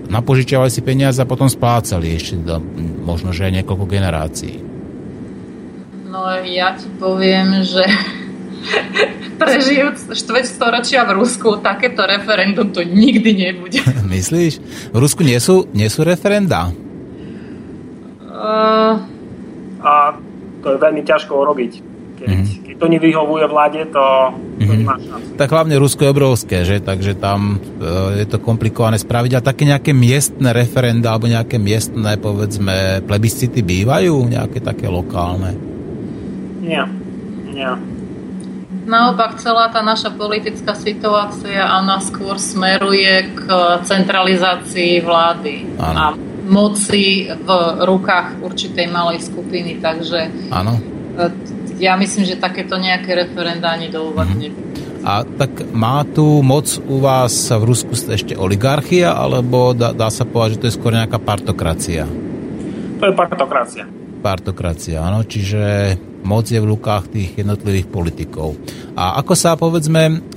[0.09, 2.57] napožičiavali si peniaze a potom splácali ešte do,
[3.05, 4.55] možno, že aj niekoľko generácií.
[6.09, 7.83] No ja ti poviem, že
[9.41, 13.79] prežijúc štveť storočia v Rusku, takéto referendum to nikdy nebude.
[14.15, 14.53] Myslíš?
[14.91, 16.71] V Rusku nie sú, nie sú referenda?
[18.31, 19.01] Uh...
[19.85, 20.17] A
[20.65, 22.63] to je veľmi ťažko urobiť keď, mm-hmm.
[22.65, 24.05] keď to nevyhovuje vláde, to,
[24.57, 24.79] to mm-hmm.
[24.81, 25.29] nemá šancu.
[25.35, 26.79] Tak hlavne Rusko je obrovské, že?
[26.79, 29.31] takže tam e, je to komplikované spraviť.
[29.35, 34.31] A také nejaké miestne referenda alebo nejaké miestne, povedzme, plebiscity bývajú?
[34.31, 35.53] Nejaké také lokálne?
[36.63, 36.87] Nie,
[37.51, 37.71] nie.
[38.85, 43.41] Naopak celá tá naša politická situácia a ona skôr smeruje k
[43.81, 45.97] centralizácii vlády ano.
[45.97, 46.05] a
[46.45, 47.49] moci v
[47.81, 50.77] rukách určitej malej skupiny, takže ano.
[51.17, 51.33] E,
[51.81, 54.65] ja myslím, že takéto nejaké referenda ani do úvahy mm.
[55.05, 60.25] A tak má tu moc u vás v Rusku ešte oligarchia, alebo dá, dá sa
[60.25, 62.09] povedať, že to je skôr nejaká partokracia?
[62.97, 63.85] To je partokracia.
[64.25, 65.93] Partokracia, áno, čiže
[66.25, 68.57] moc je v rukách tých jednotlivých politikov.
[68.97, 70.33] A ako sa, povedzme,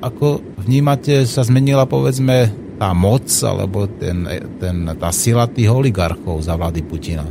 [0.00, 2.48] ako vnímate, sa zmenila, povedzme,
[2.78, 4.26] tá moc, alebo ten,
[4.58, 7.26] ten, tá sila tých oligarchov za vlády Putina?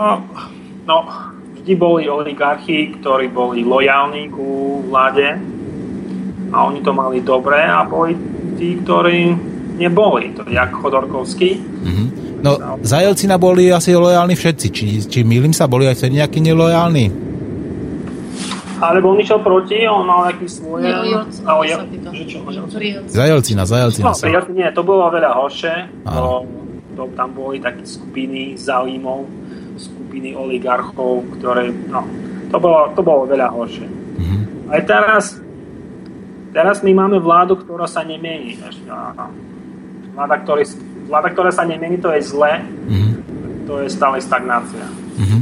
[0.00, 0.24] No,
[0.88, 0.96] no,
[1.60, 5.38] vždy boli oligarchy, ktorí boli lojálni ku vláde
[6.50, 8.16] a oni to mali dobré a boli
[8.56, 9.36] tí, ktorí
[9.78, 10.32] neboli.
[10.34, 11.50] To je jak Chodorkovský.
[11.60, 12.06] Mm-hmm.
[12.40, 14.66] No, za Jelcina boli asi lojálni všetci.
[14.72, 17.30] Či, či milím sa, boli aj nejakí nelojálni?
[18.80, 20.80] Alebo on išiel proti, on mal nejaký svoj...
[23.12, 24.16] Za Jelcina, za Jelcina.
[24.16, 25.74] No, nie, to bolo veľa horšie.
[26.08, 26.48] To,
[26.96, 29.28] to, tam boli také skupiny zaujímov
[29.80, 32.04] skupiny oligarchov, ktoré, no,
[32.52, 33.88] to bolo, to bolo veľa horšie.
[33.88, 34.42] Mm-hmm.
[34.68, 35.24] Aj teraz,
[36.52, 38.60] teraz my máme vládu, ktorá sa nemení.
[40.12, 40.68] Vláda, ktorý,
[41.10, 43.12] vláda, ktorá sa nemení, to je zlé, mm-hmm.
[43.66, 44.86] to je stále stagnácia.
[45.18, 45.40] Mm-hmm.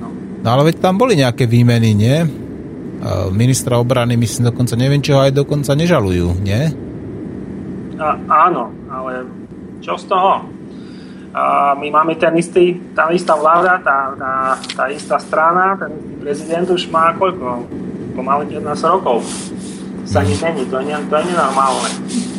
[0.00, 0.08] No.
[0.40, 2.24] No ale veď tam boli nejaké výmeny, nie?
[3.36, 6.72] Ministra obrany, myslím dokonca, neviem, čo aj dokonca nežalujú, nie?
[8.00, 8.16] A,
[8.48, 9.28] áno, ale
[9.84, 10.48] čo z toho?
[11.34, 14.32] A my máme ten istý, tá istá vláda, tá, tá,
[14.72, 17.68] tá istá strana, ten istý prezident už má koľko?
[18.16, 19.20] Pomaly 11 rokov.
[20.08, 21.90] Sa nič není, to je, to je nenormálne.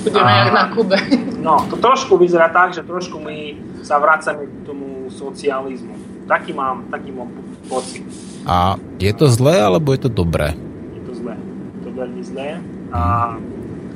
[0.06, 0.98] Budeme jak na Kube.
[1.42, 5.98] No, to trošku vyzerá tak, že trošku my sa vracame k tomu socializmu.
[6.30, 7.34] Taký mám, taký mám
[7.66, 8.06] pocit.
[8.46, 10.54] A je to zlé, alebo je to dobré?
[10.94, 11.34] Je to zlé.
[11.38, 12.62] Je to veľmi zlé.
[12.94, 13.34] A,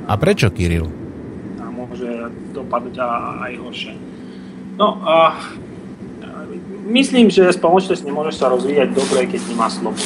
[0.06, 0.90] a prečo, Kiril?
[1.62, 2.98] A môže dopadnúť
[3.46, 3.94] aj horšie.
[4.78, 5.38] No, a,
[6.90, 10.02] myslím, že spoločnosť nemôže sa rozvíjať dobre, keď nemá slobodu.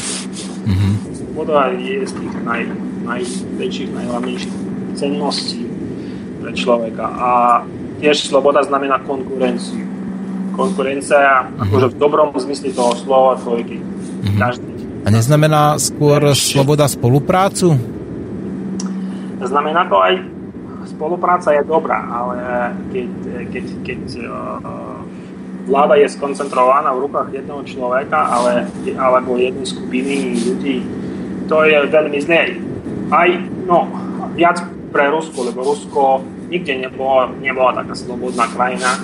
[0.69, 0.93] Mm-hmm.
[1.17, 2.63] Sloboda je z tých naj,
[3.09, 4.55] najväčších, najhlavnejších
[4.95, 5.64] cenností
[6.45, 7.09] pre človeka.
[7.09, 7.31] A
[8.05, 9.81] tiež sloboda znamená konkurenciu.
[10.53, 11.63] Konkurencia, mm-hmm.
[11.65, 13.81] akože v dobrom zmysle toho slova, to je
[14.25, 14.41] Mm-hmm.
[14.41, 14.73] Každý.
[15.05, 17.77] A neznamená skôr sloboda spoluprácu?
[19.45, 20.17] Znamená to aj
[20.89, 22.37] spolupráca je dobrá, ale
[22.89, 23.11] keď,
[23.53, 25.05] keď, keď uh,
[25.69, 28.65] vláda je skoncentrovaná v rukách jedného človeka ale,
[28.97, 30.81] alebo jednej skupiny ľudí,
[31.53, 32.57] to je veľmi zlé.
[33.13, 33.29] Aj
[33.69, 33.93] no,
[34.33, 36.25] viac pre Rusko, lebo Rusko
[36.55, 39.03] nikde nebolo, nebola taká slobodná krajina,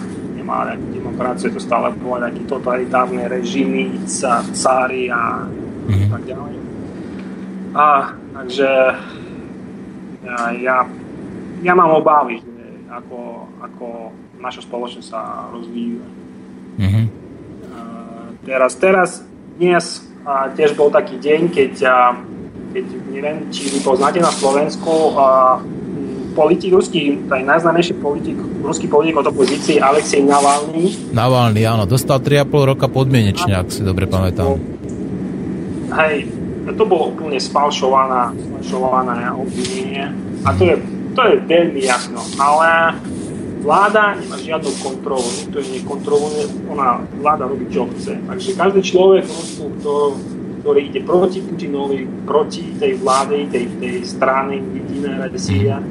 [0.51, 4.03] má nejakú demokraciu, to stále bolo nejaké totalitárne režimy,
[4.51, 6.11] cáry a mm-hmm.
[6.11, 6.55] tak ďalej.
[7.71, 7.87] A
[8.35, 8.71] takže
[10.27, 10.77] ja, ja,
[11.63, 12.59] ja mám obavy, že
[12.91, 13.87] ako, ako
[14.43, 16.03] naša spoločnosť sa rozvíja.
[16.81, 17.07] Mm-hmm.
[18.43, 19.11] teraz, teraz,
[19.55, 22.17] dnes a tiež bol taký deň, keď, a,
[22.73, 25.61] keď neviem, či vy poznáte na Slovensku a,
[26.41, 31.13] politik, ruský, taj najznámejší politik, ruský politik od opozície, Alexej Navalny.
[31.13, 34.57] Navalny, áno, dostal 3,5 roka podmienečne, ak si dobre pamätám.
[36.01, 36.33] Hej,
[36.73, 40.09] to bolo úplne sfalšovaná, sfalšované obvinenie
[40.49, 40.77] a to je,
[41.13, 42.97] to je veľmi jasno, ale
[43.61, 46.43] vláda nemá žiadnu kontrolu, nikto ju nekontroluje,
[46.73, 48.17] ona vláda robí čo chce.
[48.17, 49.65] Takže každý človek v Rusku,
[50.65, 55.85] ktorý ide proti Putinovi, proti tej vlády, tej, tej strany Jediná Síria,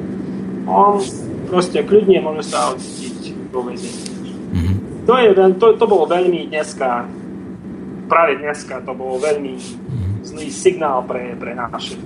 [0.70, 1.02] on
[1.50, 4.06] proste kľudne môže sa odcítiť do väzenia.
[4.54, 4.76] Mm-hmm.
[5.10, 5.28] To, je,
[5.58, 7.10] to, to bolo veľmi dneska,
[8.06, 10.12] práve dneska to bolo veľmi mm-hmm.
[10.22, 11.98] zlý signál pre, pre naše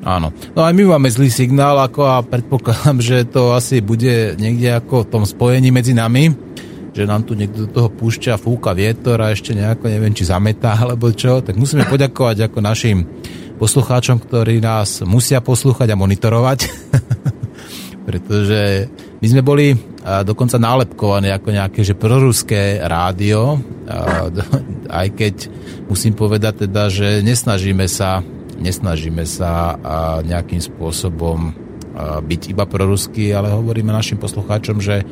[0.00, 0.32] Áno.
[0.56, 5.04] No aj my máme zlý signál ako a predpokladám, že to asi bude niekde ako
[5.04, 6.32] v tom spojení medzi nami,
[6.96, 10.72] že nám tu niekto do toho púšťa, fúka vietor a ešte nejako, neviem, či zametá
[10.82, 13.04] alebo čo, tak musíme poďakovať ako našim
[13.60, 16.58] poslucháčom, ktorí nás musia poslúchať a monitorovať.
[18.10, 18.90] pretože
[19.22, 23.62] my sme boli dokonca nálepkovaní ako nejaké že proruské rádio,
[24.90, 25.34] aj keď
[25.86, 28.18] musím povedať teda, že nesnažíme sa,
[28.58, 29.78] nesnažíme sa
[30.26, 31.54] nejakým spôsobom
[32.00, 35.06] byť iba proruský, ale hovoríme našim poslucháčom, že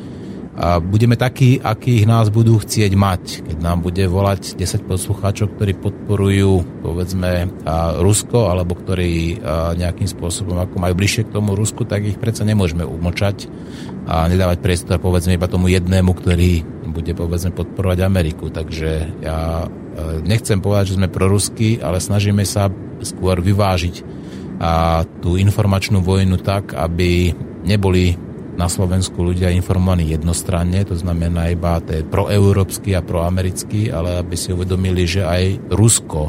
[0.59, 3.47] a budeme takí, akých nás budú chcieť mať.
[3.47, 7.47] Keď nám bude volať 10 poslucháčov, ktorí podporujú povedzme
[8.03, 9.39] Rusko, alebo ktorí
[9.79, 13.47] nejakým spôsobom ako majú bližšie k tomu Rusku, tak ich predsa nemôžeme umočať
[14.03, 18.51] a nedávať priestor povedzme iba tomu jednému, ktorý bude povedzme podporovať Ameriku.
[18.51, 19.63] Takže ja
[20.27, 22.67] nechcem povedať, že sme proruskí, ale snažíme sa
[22.99, 23.95] skôr vyvážiť
[24.59, 27.31] a tú informačnú vojnu tak, aby
[27.63, 28.11] neboli
[28.59, 34.35] na Slovensku ľudia informovaní jednostranne, to znamená iba to je proeurópsky a proamerický, ale aby
[34.35, 36.21] si uvedomili, že aj Rusko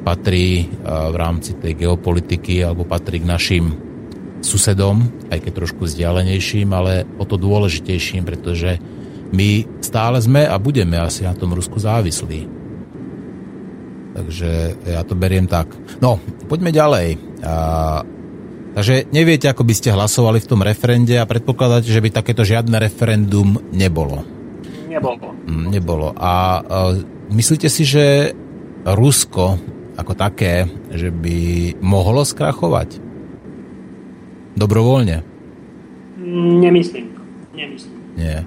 [0.00, 3.64] patrí v rámci tej geopolitiky alebo patrí k našim
[4.40, 8.80] susedom, aj keď trošku vzdialenejším, ale o to dôležitejším, pretože
[9.34, 12.46] my stále sme a budeme asi na tom Rusku závislí.
[14.16, 15.68] Takže ja to beriem tak.
[16.00, 16.16] No,
[16.46, 17.20] poďme ďalej.
[18.76, 22.76] Takže neviete, ako by ste hlasovali v tom referende a predpokladáte, že by takéto žiadne
[22.76, 24.20] referendum nebolo.
[24.84, 25.32] Nebolo.
[25.48, 26.12] Mm, nebolo.
[26.12, 26.92] A uh,
[27.32, 28.36] myslíte si, že
[28.84, 29.56] Rusko
[29.96, 33.00] ako také, že by mohlo skrachovať?
[34.60, 35.24] Dobrovoľne?
[36.60, 37.16] Nemyslím.
[37.56, 37.96] Nemyslím.
[38.20, 38.44] Nie.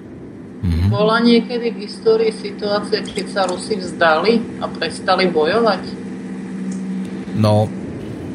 [0.62, 0.94] Mhm.
[0.94, 5.82] Bola niekedy v histórii situácia, keď sa Rusi vzdali a prestali bojovať?
[7.34, 7.66] No,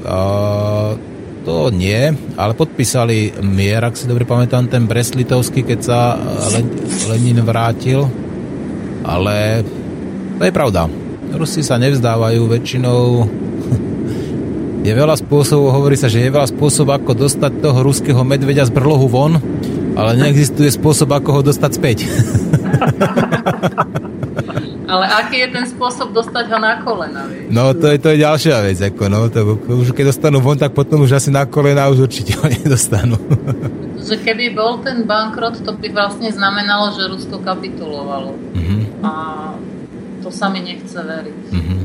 [0.03, 1.14] uh,
[1.45, 2.09] to nie,
[2.41, 6.17] ale podpísali mier, ak si dobre pamätám, ten Brest-Litovský, keď sa
[7.13, 8.09] Lenin vrátil.
[9.05, 9.61] Ale
[10.41, 10.89] to je pravda.
[11.37, 13.01] Rusi sa nevzdávajú väčšinou.
[14.85, 18.75] Je veľa spôsobov, hovorí sa, že je veľa spôsobov, ako dostať toho ruského medveďa z
[18.77, 19.33] brlohu von,
[19.97, 22.05] ale neexistuje spôsob, ako ho dostať späť.
[24.95, 27.27] Ale aký je ten spôsob dostať ho na kolena?
[27.27, 27.51] Vieš?
[27.51, 28.79] No to je, to je ďalšia vec.
[28.79, 32.39] Ako, no, to, už keď dostanú von, tak potom už asi na kolena už určite
[32.39, 33.19] ho nedostanú.
[33.99, 38.39] že keby bol ten bankrot, to by vlastne znamenalo, že Rusko kapitulovalo.
[38.39, 38.81] Uh-huh.
[39.03, 39.11] A
[40.23, 41.43] to sa mi nechce veriť.
[41.51, 41.81] Uh-huh.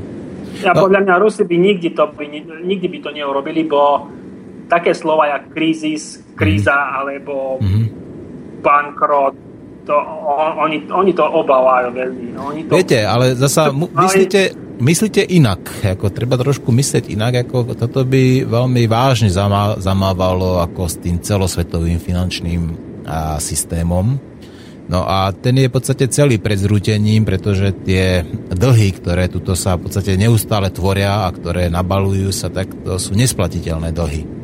[0.62, 2.30] Ja podľa mňa Rusi by nikdy, to by,
[2.62, 4.06] nikdy by to neurobili, bo
[4.70, 6.98] také slova jak krízis, kríza uh-huh.
[7.02, 7.84] alebo uh-huh.
[8.62, 9.49] bankrot,
[9.86, 9.96] to,
[10.60, 12.26] oni, oni to obávajú veľmi.
[12.36, 12.70] Oni to...
[12.76, 14.40] Viete, ale zasa to, myslíte,
[14.80, 15.60] myslíte inak.
[15.84, 17.48] Ako, treba trošku myslieť inak.
[17.48, 22.60] Ako, toto by veľmi vážne zamá, zamávalo ako s tým celosvetovým finančným
[23.08, 24.20] a, systémom.
[24.90, 29.78] No a ten je v podstate celý pred zrútením, pretože tie dlhy, ktoré tuto sa
[29.78, 34.39] v podstate neustále tvoria a ktoré nabalujú sa, tak to sú nesplatiteľné dlhy.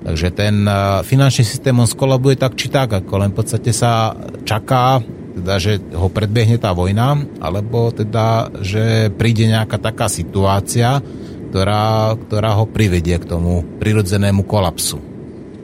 [0.00, 0.72] Takže ten e,
[1.04, 4.16] finančný systém on skolabuje tak či tak, ako len v podstate sa
[4.48, 5.04] čaká,
[5.36, 11.04] teda, že ho predbehne tá vojna, alebo teda, že príde nejaká taká situácia,
[11.52, 14.98] ktorá, ktorá ho privedie k tomu prirodzenému kolapsu.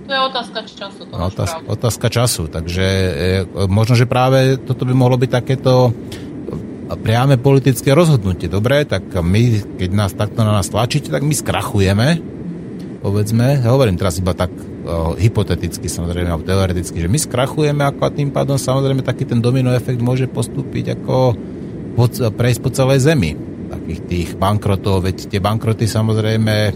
[0.06, 1.00] To je otázka času.
[1.10, 2.42] To no, otázka, otázka času.
[2.52, 5.96] Takže e, možno, že práve toto by mohlo byť takéto
[6.94, 8.46] priame politické rozhodnutie.
[8.46, 12.35] Dobre, tak my, keď nás takto na nás tlačíte, tak my skrachujeme,
[13.06, 18.10] povedzme, hovorím teraz iba tak o, hypoteticky samozrejme, alebo teoreticky, že my skrachujeme ako a
[18.10, 21.38] tým pádom samozrejme taký ten domino efekt môže postúpiť ako
[21.94, 23.38] pod, prejsť po celej zemi.
[23.70, 26.74] Takých tých bankrotov, veď tie bankroty samozrejme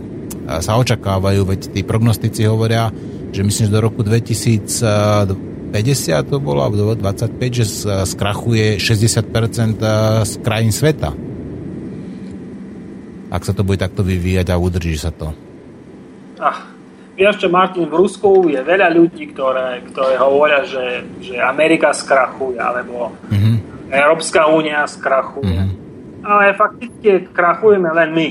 [0.63, 2.95] sa očakávajú, veď tí prognostici hovoria,
[3.35, 5.35] že myslím, že do roku 2050
[6.31, 7.67] to bolo, alebo 25, že
[8.07, 9.83] skrachuje 60%
[10.23, 11.11] z krajín sveta.
[13.31, 15.50] Ak sa to bude takto vyvíjať a udrží sa to.
[16.41, 16.65] Ach,
[17.21, 22.57] vieš čo, Martin, v Rusku je veľa ľudí, ktoré, ktoré hovoria, že, že Amerika skrachuje,
[22.57, 23.55] alebo mm-hmm.
[23.93, 25.53] Európska únia skrachuje.
[25.53, 26.25] Mm-hmm.
[26.25, 28.29] Ale fakticky krachujeme len my.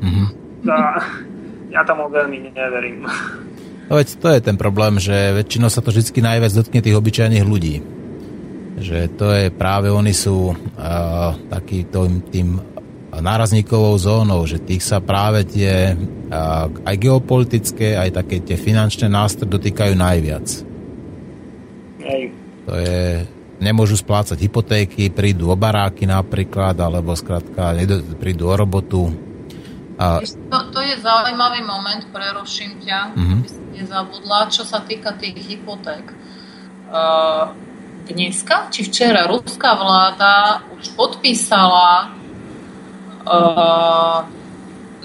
[0.00, 0.26] Mm-hmm.
[0.64, 0.96] Tá,
[1.76, 3.04] ja tomu veľmi neverím.
[3.92, 7.44] No veď to je ten problém, že väčšinou sa to vždy najviac dotkne tých obyčajných
[7.44, 7.84] ľudí.
[8.80, 12.71] Že to je práve, oni sú uh, taký tým, tým
[13.20, 15.92] nárazníkovou zónou, že tých sa práve tie
[16.80, 20.46] aj geopolitické, aj také tie finančné nástroje dotýkajú najviac.
[22.00, 22.32] Hej.
[22.64, 23.28] To je,
[23.60, 27.76] nemôžu splácať hypotéky, prídu o baráky napríklad, alebo skrátka
[28.16, 29.12] prídu o robotu.
[30.00, 30.24] A...
[30.24, 33.38] To, to je zaujímavý moment, preruším ťa, mm-hmm.
[33.44, 36.16] aby si nezabudla, čo sa týka tých hypoték.
[36.88, 37.52] Uh,
[38.08, 42.21] dneska, či včera, ruská vláda už podpísala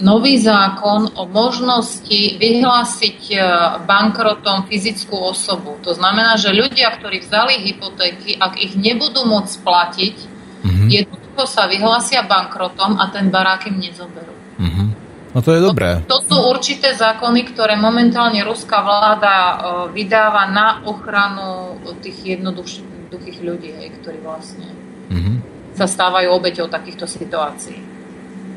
[0.02, 3.42] nový zákon o možnosti vyhlásiť uh,
[3.86, 5.78] bankrotom fyzickú osobu.
[5.82, 10.16] To znamená, že ľudia, ktorí vzali hypotéky, ak ich nebudú môcť splatiť,
[10.62, 10.88] mm-hmm.
[10.90, 14.34] jednoducho sa vyhlásia bankrotom a ten barák im nezoberú.
[14.62, 14.88] Mm-hmm.
[15.34, 16.02] No to je dobré.
[16.06, 19.54] To, to sú určité zákony, ktoré momentálne ruská vláda uh,
[19.90, 24.70] vydáva na ochranu tých jednoduchých ľudí, ktorí vlastne
[25.10, 25.36] mm-hmm.
[25.74, 27.97] sa stávajú obeťou takýchto situácií.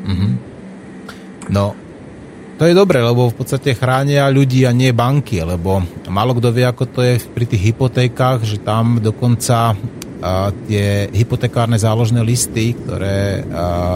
[0.07, 0.33] Mm-hmm.
[1.51, 1.75] No,
[2.61, 5.81] to je dobré, lebo v podstate chránia ľudí a nie banky, lebo
[6.13, 11.81] málo kto vie, ako to je pri tých hypotékách, že tam dokonca a, tie hypotekárne
[11.81, 13.89] záložné listy, ktoré, a,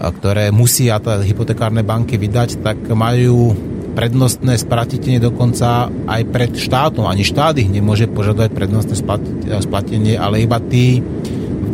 [0.00, 3.52] ktoré musia tá hypotekárne banky vydať, tak majú
[3.94, 7.06] prednostné splatenie dokonca aj pred štátom.
[7.06, 8.96] Ani štát ich nemôže požadovať prednostné
[9.62, 10.98] splatenie, ale iba tí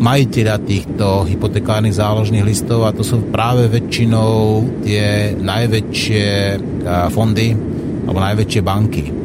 [0.01, 6.29] majiteľa týchto hypotekárnych záložných listov a to sú práve väčšinou tie najväčšie
[7.13, 7.53] fondy
[8.09, 9.21] alebo najväčšie banky.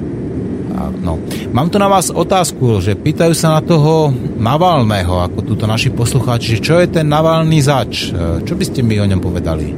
[1.06, 1.22] No.
[1.54, 4.10] Mám tu na vás otázku, že pýtajú sa na toho
[4.42, 8.10] Navalného, ako túto naši poslucháči, že čo je ten Navalný zač?
[8.10, 9.70] E, čo by ste mi o ňom povedali?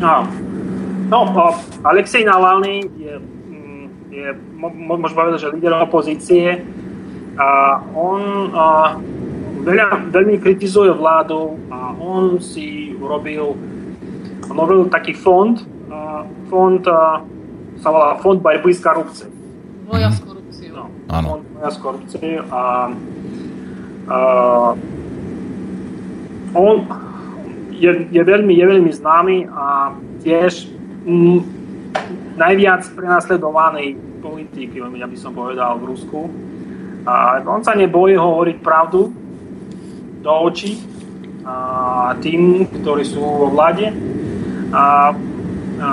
[0.00, 0.24] No,
[1.12, 1.18] no
[1.84, 4.28] Alexej Navalný je, mm, je
[4.64, 6.64] môžem povedať, že líder opozície
[7.38, 8.96] a on a,
[9.64, 13.56] veľa, veľmi kritizuje vládu a on si urobil,
[14.44, 15.56] on urobil taký fond,
[15.88, 17.24] a fond a,
[17.80, 19.32] sa volá Fond borby s korupciou.
[19.88, 20.76] Boja s korupciou.
[20.76, 21.26] No, Áno.
[21.40, 22.62] Fond boja s korupciou a,
[24.08, 24.18] a
[26.54, 26.74] on
[27.74, 30.70] je, je, veľmi, je veľmi známy a tiež
[31.08, 31.42] m,
[32.38, 36.30] najviac prenasledovaný politik, ja by som povedal, v Rusku.
[37.04, 39.12] A on sa nebojí hovoriť pravdu,
[40.24, 40.80] do očí
[41.44, 43.92] a tým, ktorí sú vo vláde.
[44.72, 45.12] A,
[45.84, 45.88] a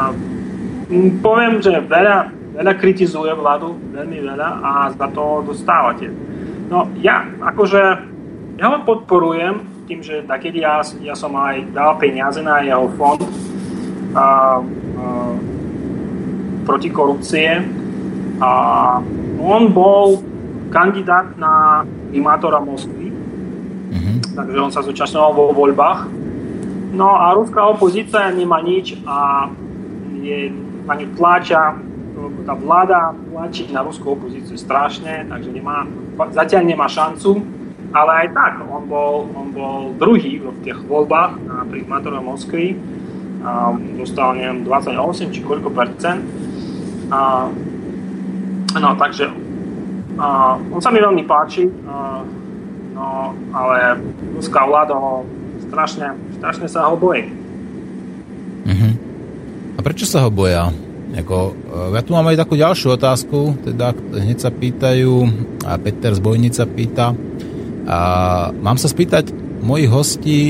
[1.19, 6.07] poviem, že veľa, veľa kritizuje vládu, veľmi veľa a za to dostávate.
[6.71, 7.83] No ja akože,
[8.55, 13.19] ja ho podporujem tým, že takedy ja, ja som aj dal peniaze na jeho fond
[13.19, 13.27] a,
[14.15, 14.25] a,
[16.63, 17.59] proti korupcie
[18.39, 18.51] a
[19.43, 20.23] on bol
[20.71, 23.10] kandidát na primátora Moskvy.
[24.35, 25.99] Takže on sa zúčastňoval vo voľbách.
[26.91, 29.47] No a ruská opozícia nemá nič a
[30.19, 30.51] je,
[30.87, 31.79] ani tlača,
[32.45, 35.87] tá vláda tlačí na ruskú opozíciu strašne, takže nemá,
[36.35, 37.41] zatiaľ nemá šancu,
[37.95, 42.75] ale aj tak, on bol, on bol druhý v tých voľbách na primátora Moskvy,
[43.41, 46.21] a dostal neviem 28 či koľko percent.
[47.09, 47.49] A,
[48.77, 49.33] no takže
[50.21, 52.21] a, on sa mi veľmi páči, a,
[52.91, 53.99] no ale
[54.35, 55.23] ruská vláda ho
[55.71, 57.31] strašne, strašne sa ho bojí.
[58.67, 58.93] Uh-huh.
[59.77, 60.69] A prečo sa ho boja?
[61.11, 61.37] Jako,
[61.91, 65.13] e, ja tu mám aj takú ďalšiu otázku, teda hneď sa pýtajú,
[65.67, 67.07] a Peter z Bojnica pýta,
[67.87, 67.99] a
[68.55, 70.41] mám sa spýtať mojich hostí,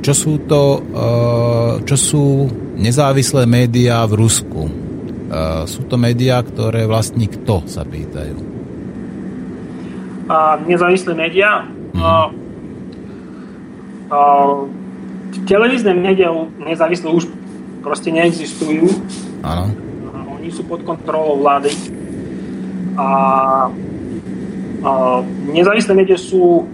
[0.00, 1.02] čo sú to, e,
[1.84, 2.24] čo sú
[2.78, 4.62] nezávislé médiá v Rusku.
[4.68, 4.72] E,
[5.68, 8.38] sú to médiá, ktoré vlastní kto, sa pýtajú.
[10.26, 11.66] A nezávislé médiá?
[11.96, 12.28] Hmm.
[14.12, 14.18] A,
[15.48, 17.26] televízne médiá nezávislé už
[17.82, 18.90] proste neexistujú.
[19.42, 19.70] Áno.
[20.36, 21.74] Oni sú pod kontrolou vlády.
[22.98, 23.08] A,
[24.82, 24.90] a
[25.50, 26.66] nezávislé médiá sú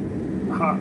[0.52, 0.76] aha,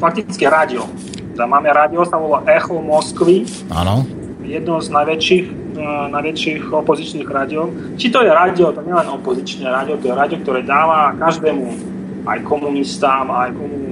[0.00, 0.88] fakticky rádio.
[1.36, 3.48] Teda máme rádio, sa volá Echo Moskvy.
[3.72, 4.04] Áno.
[4.44, 5.46] Jedno z najväčších,
[5.78, 7.70] uh, najväčších opozičných rádiov.
[7.96, 11.89] Či to je rádio, to nie len opozičné rádio, to je rádio, ktoré dáva každému,
[12.26, 13.84] aj komunistám, aj komun...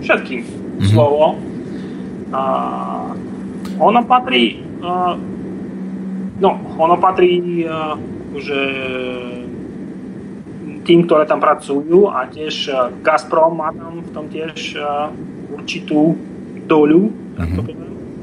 [0.00, 0.88] všetkým mm-hmm.
[0.92, 1.36] slovo.
[2.32, 2.42] A
[3.76, 5.14] ono patrí uh,
[6.40, 7.94] no, ono patrí uh,
[8.36, 8.60] že
[10.86, 12.70] tým, ktoré tam pracujú a tiež
[13.02, 14.78] Gazprom má tam v tom tiež
[15.50, 16.14] určitú
[16.68, 17.10] doľu.
[17.10, 17.66] Uh-huh.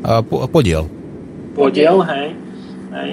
[0.04, 0.88] A po, podiel.
[1.58, 2.28] Podiel, hej.
[2.96, 3.12] hej.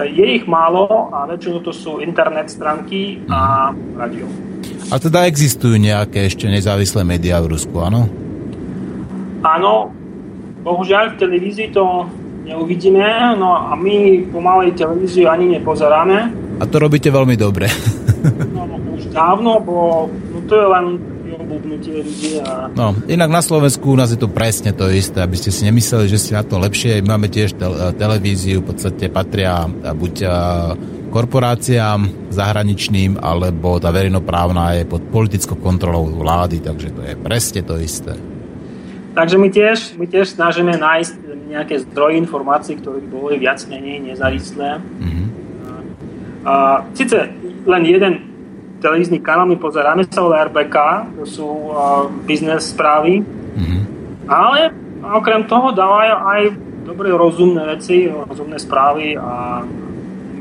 [0.00, 3.76] Je ich málo a väčšinou to sú internet stránky a mhm.
[4.00, 4.26] radio.
[4.90, 8.10] A teda existujú nejaké ešte nezávislé médiá v Rusku, áno?
[9.46, 9.94] Áno,
[10.66, 12.10] bohužiaľ v televízii to
[12.42, 16.18] neuvidíme, no a my pomalej televíziu ani nepozeráme.
[16.58, 17.70] A to robíte veľmi dobre.
[18.56, 18.66] no,
[18.98, 20.86] už dávno, bo no, to je len
[21.50, 22.30] obľúbnutie ľudí.
[22.42, 22.70] A...
[22.74, 26.06] No, inak na Slovensku u nás je to presne to isté, aby ste si nemysleli,
[26.06, 27.02] že ste na to lepšie.
[27.02, 30.14] Máme tiež te- televíziu, v podstate patria buď
[31.10, 37.74] korporáciám zahraničným, alebo tá verejnoprávna je pod politickou kontrolou vlády, takže to je presne to
[37.76, 38.14] isté.
[39.10, 41.12] Takže my tiež, my tiež snažíme nájsť
[41.50, 44.78] nejaké zdroje informácií, ktoré by boli viac menej nezávislé.
[44.78, 45.26] Mm-hmm.
[46.46, 47.26] A, sice
[47.66, 48.30] len jeden
[48.78, 50.76] televízny kanál my pozeráme sa volá RBK,
[51.20, 53.82] to sú uh, biznes správy, mm-hmm.
[54.30, 54.72] ale
[55.04, 56.42] okrem toho dávajú aj
[56.88, 59.60] dobré rozumné veci, rozumné správy a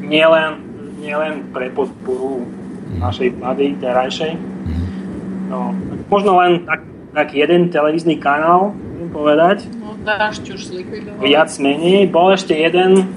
[0.10, 0.52] nielen,
[1.00, 3.00] nielen pre podporu mm-hmm.
[3.00, 4.34] našej vlády terajšej.
[4.36, 4.88] Mm-hmm.
[5.54, 5.72] No,
[6.10, 6.82] možno len tak,
[7.14, 8.74] tak jeden televízny kanál,
[9.10, 9.66] povedať.
[10.06, 11.22] Dášť už zlikvidoval.
[11.24, 12.08] Viac menej.
[12.08, 13.10] Bol ešte jeden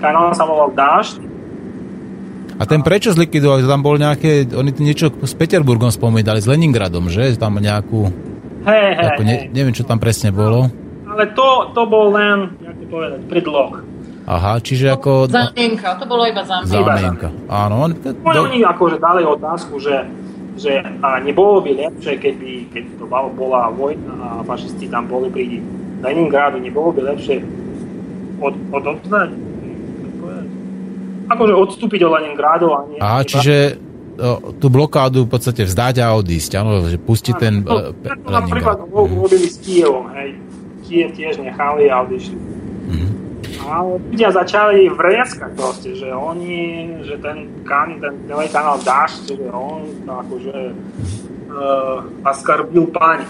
[0.00, 1.28] kanál, sa volal Dášť.
[2.60, 3.64] A ten prečo zlikvidoval?
[3.64, 7.32] Tam bol nejaké, oni niečo s Peterburgom spomínali, s Leningradom, že?
[7.40, 8.12] Tam nejakú...
[8.68, 10.68] Hej, hej, ako, ne, neviem, čo tam presne bolo.
[11.08, 13.80] Ale to, to bol len, jak to povedať, predlog.
[14.30, 15.26] Aha, čiže ako...
[15.26, 16.86] Zámienka, to bolo iba zámienka.
[16.86, 17.74] Zámienka, áno.
[17.82, 18.40] On, to, do...
[18.46, 20.06] Oni akože dali otázku, že
[20.60, 25.56] že a nebolo by lepšie, keby, keď to bola vojna a fašisti tam boli pri
[26.04, 27.40] Leningradu, nebolo by lepšie
[28.44, 29.00] od, od, od,
[31.32, 32.98] akože odstúpiť od Leningradu a nie...
[33.00, 33.80] Aha, čiže
[34.60, 39.48] tú blokádu v podstate vzdať a odísť, áno, že pustiť ten no, uh, Napríklad robili
[39.48, 40.36] s Kievom, hej.
[40.84, 42.36] Kiev tiež nechali a odišli.
[42.36, 43.29] Mm-hmm
[43.70, 49.86] ale ľudia začali vrieskať proste, že oni, že ten, kan, ten telekanál Dašť, že on
[50.04, 53.26] akože eh, uh, askarbil pani.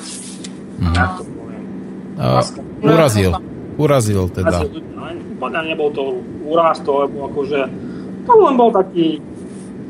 [0.80, 0.94] Mm.
[0.96, 1.64] Ja to poviem.
[2.16, 2.40] Uh,
[2.80, 3.30] urazil.
[3.76, 4.64] Urazil teda.
[4.96, 5.04] No,
[5.36, 7.60] podľa nebol to úraz, to lebo akože
[8.24, 9.20] to len bol taký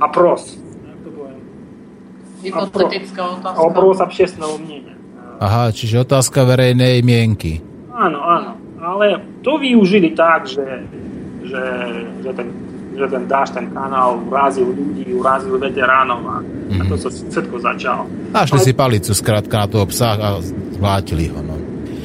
[0.03, 0.59] apros.
[2.41, 3.61] Hypotetická otázka.
[3.61, 4.97] Obrovská všestného mnenia.
[5.41, 7.61] Aha, čiže otázka verejnej mienky.
[7.93, 8.60] Áno, áno
[8.91, 10.67] ale to využili tak, že,
[11.47, 11.63] že,
[12.27, 12.49] že, ten,
[12.99, 16.81] že ten dáš, ten kanál urazil ľudí, urazil veteránov a, mm-hmm.
[16.81, 17.03] a to mhm.
[17.03, 18.03] sa všetko začalo.
[18.35, 18.67] Našli ale...
[18.67, 20.29] si palicu skrátka na toho psa a
[20.75, 21.39] zvlátili ho.
[21.39, 21.55] No.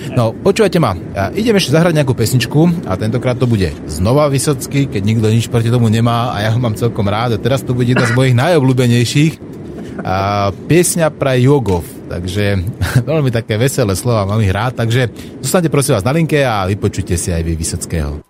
[0.05, 4.85] No, počúvajte ma, ja idem ešte zahrať nejakú pesničku a tentokrát to bude znova Vysocký,
[4.85, 7.35] keď nikto nič proti tomu nemá a ja ho mám celkom rád.
[7.35, 9.33] A teraz to bude jedna z mojich najobľúbenejších.
[10.05, 12.61] A piesňa pre Jogov takže
[13.09, 15.09] veľmi také veselé slova, mám ich rád, takže
[15.41, 18.21] zostanete prosím vás na linke a vypočujte si aj vy Vysockého.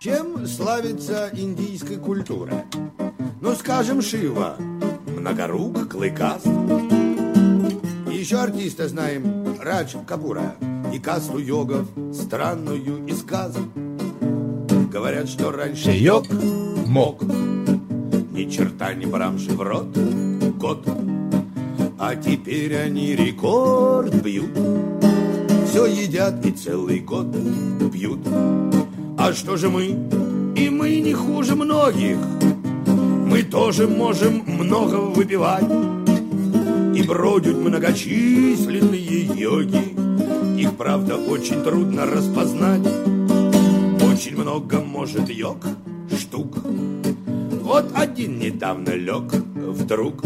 [0.00, 2.64] Чем славится индийская культура?
[3.42, 4.56] Ну, скажем, Шива,
[5.06, 6.46] многорук, клыкаст.
[8.08, 10.56] Еще артиста знаем, Радж Капура,
[10.92, 13.68] и касту йогов, странную из сказок.
[14.90, 16.26] Говорят, что раньше йог
[16.86, 17.22] мог,
[18.40, 19.96] ни черта не брамши в рот,
[20.58, 20.86] год.
[21.98, 24.56] А теперь они рекорд бьют,
[25.68, 27.26] все едят и целый год
[27.92, 28.20] пьют.
[29.18, 29.88] А что же мы?
[30.56, 32.16] И мы не хуже многих.
[33.26, 35.70] Мы тоже можем много выпивать.
[36.96, 40.60] И бродят многочисленные йоги.
[40.60, 42.86] Их, правда, очень трудно распознать.
[44.10, 45.58] Очень много может йог.
[47.70, 50.24] Вот один недавно лег вдруг.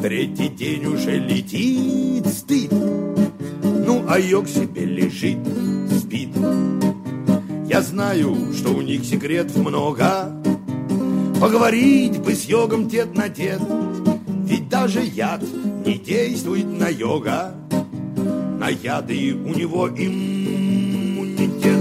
[0.00, 2.72] Третий день уже летит стыд.
[2.72, 5.36] Ну, а йог себе лежит,
[5.94, 6.30] спит.
[7.66, 10.32] Я знаю, что у них секретов много.
[11.38, 13.60] Поговорить бы с йогом тет на тет.
[14.46, 15.42] Ведь даже яд
[15.84, 17.52] не действует на йога.
[18.58, 21.76] На яды у него иммунитет.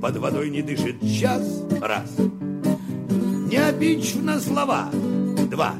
[0.00, 2.27] Под водой не дышит час, раз.
[3.78, 4.90] Не обидчив слова,
[5.50, 5.74] два.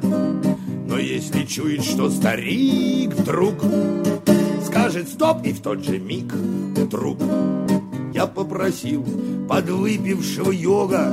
[0.86, 3.54] Но если чует, что старик вдруг
[4.64, 6.32] Скажет стоп, и в тот же миг
[6.90, 7.20] труп
[8.14, 9.04] я попросил
[9.48, 11.12] подвыпившего йога.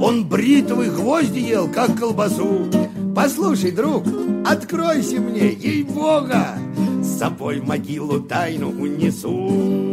[0.00, 2.66] Он бритвы гвозди ел, как колбасу.
[3.14, 4.04] Послушай, друг,
[4.46, 6.58] откройся мне, ей-бога,
[7.02, 9.92] С собой могилу тайну унесу.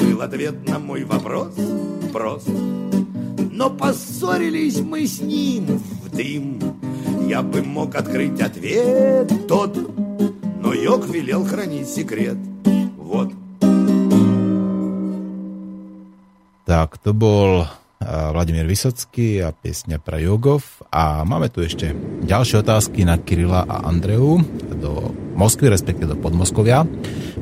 [0.00, 1.54] Был ответ на мой вопрос
[2.12, 2.48] прост.
[3.58, 5.66] Но поссорились мы с ним
[6.04, 6.60] в дым.
[7.28, 9.76] Я бы мог открыть ответ тот,
[10.62, 12.36] но Йог велел хранить секрет.
[12.96, 13.32] Вот.
[16.66, 17.66] Tak, to bol
[17.98, 20.62] Vladimír Vysocký a piesňa pre jogov.
[20.94, 21.90] A máme tu ešte
[22.22, 24.38] ďalšie otázky na Kirila a Andreu
[24.78, 26.86] do Moskvy, respektíve do Podmoskovia.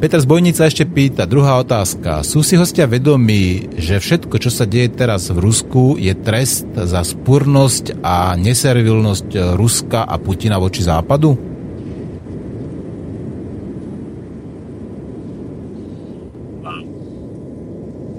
[0.00, 2.24] Peter Zbojnica ešte pýta, druhá otázka.
[2.24, 7.04] Sú si hostia vedomí, že všetko, čo sa deje teraz v Rusku, je trest za
[7.04, 11.36] spurnosť a neservilnosť Ruska a Putina voči Západu?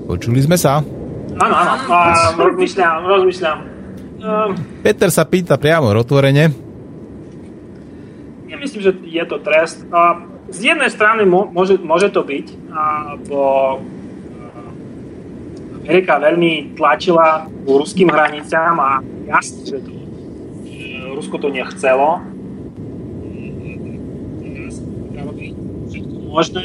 [0.08, 0.97] Počuli sme sa?
[1.38, 1.74] Áno, áno,
[2.42, 3.58] rozmýšľam, rozmýšľam.
[4.18, 4.52] Um,
[4.82, 6.50] Peter sa pýta priamo otvorene.
[8.50, 9.86] Ja myslím, že je to trest.
[9.94, 10.18] A
[10.50, 12.74] z jednej strany môže, môže to byť,
[13.30, 13.78] bo
[15.86, 18.92] Amerika veľmi tlačila k ruským hraniciám a
[19.30, 19.92] jasne, že to
[21.18, 22.22] Rusko to nechcelo.
[25.90, 26.62] Všetko možné,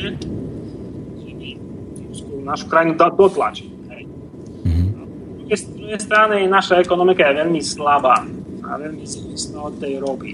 [2.45, 3.72] našu krajinu dotlačiť
[5.57, 8.25] z druhej strany naša ekonomika je veľmi slabá
[8.63, 10.33] a veľmi závislá od tej ropy.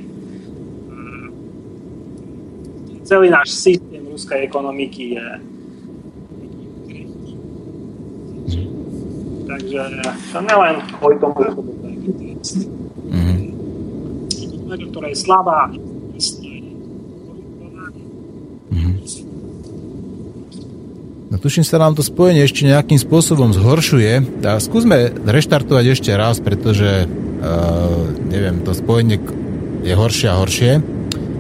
[3.08, 5.26] Celý náš systém ruskej ekonomiky je
[9.48, 9.80] Takže
[10.28, 11.62] to nelen kvôli tomu, že to
[12.20, 12.68] text.
[13.08, 14.92] Mm-hmm.
[14.92, 15.72] ktorá je slabá,
[21.28, 24.40] No tuším sa nám to spojenie ešte nejakým spôsobom zhoršuje.
[24.48, 29.20] A skúsme reštartovať ešte raz, pretože uh, neviem, to spojenie
[29.84, 30.80] je horšie a horšie.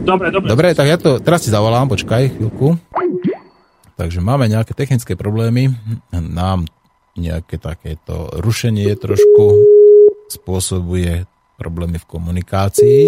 [0.04, 0.48] Dobre, dobre.
[0.48, 2.76] Dobre, tak ja to teraz si zavolám, počkaj chvíľku.
[3.96, 5.72] Takže máme nejaké technické problémy.
[6.12, 6.68] Nám
[7.18, 9.44] nejaké takéto rušenie trošku
[10.30, 11.24] spôsobuje
[11.58, 13.02] problémy v komunikácii.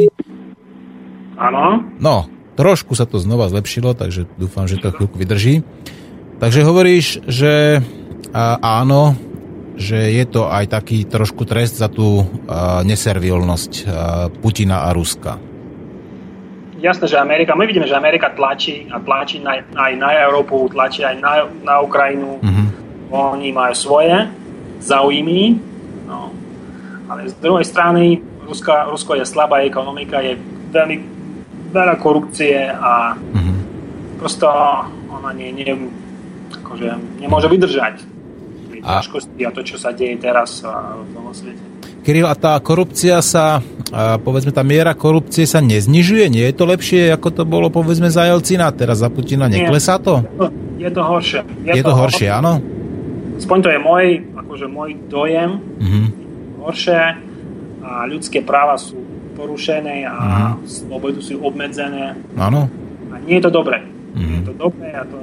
[1.39, 1.85] Áno.
[2.03, 2.27] No,
[2.59, 5.63] trošku sa to znova zlepšilo, takže dúfam, že to chvíľku vydrží.
[6.41, 7.85] Takže hovoríš, že
[8.65, 9.13] áno,
[9.77, 12.25] že je to aj taký trošku trest za tú
[12.89, 13.73] neservilnosť
[14.41, 15.37] Putina a Ruska.
[16.81, 21.05] Jasné, že Amerika, my vidíme, že Amerika tlačí a tlačí na, aj na Európu, tlačí
[21.05, 22.41] aj na, na Ukrajinu.
[22.41, 22.67] Mm-hmm.
[23.13, 24.17] Oni majú svoje
[24.81, 25.61] záujmy,
[26.09, 26.33] no.
[27.05, 30.41] ale z druhej strany Ruska, Rusko je slabá ekonomika, je
[30.73, 30.97] veľmi
[31.69, 33.59] veľa korupcie a mm-hmm.
[34.17, 34.49] prosto
[35.13, 35.77] ona nie, nie,
[36.71, 37.95] akože nemôže vydržať
[38.87, 39.03] a...
[39.03, 41.59] ťažkosti a to, čo sa deje teraz v tom svete.
[42.01, 43.61] Kirill, a tá korupcia sa,
[44.25, 46.33] povedzme, tá miera korupcie sa neznižuje?
[46.33, 49.53] Nie je to lepšie, ako to bolo, povedzme, za Jelcina, teraz za Putina?
[49.53, 50.25] Neklesá to?
[50.81, 51.45] Je to horšie.
[51.61, 52.57] Je, je to, to horšie, áno?
[53.37, 55.61] Aspoň to je môj, akože môj dojem.
[55.77, 56.07] Mm-hmm.
[56.65, 57.01] Horšie
[57.85, 58.97] a ľudské práva sú
[59.37, 60.17] porušené a
[60.57, 60.69] mm.
[60.69, 62.17] slobody sú obmedzené.
[62.37, 62.69] Áno.
[63.13, 63.81] A nie je to dobré.
[64.13, 64.21] Mm.
[64.21, 65.17] Nie je to dobré a to,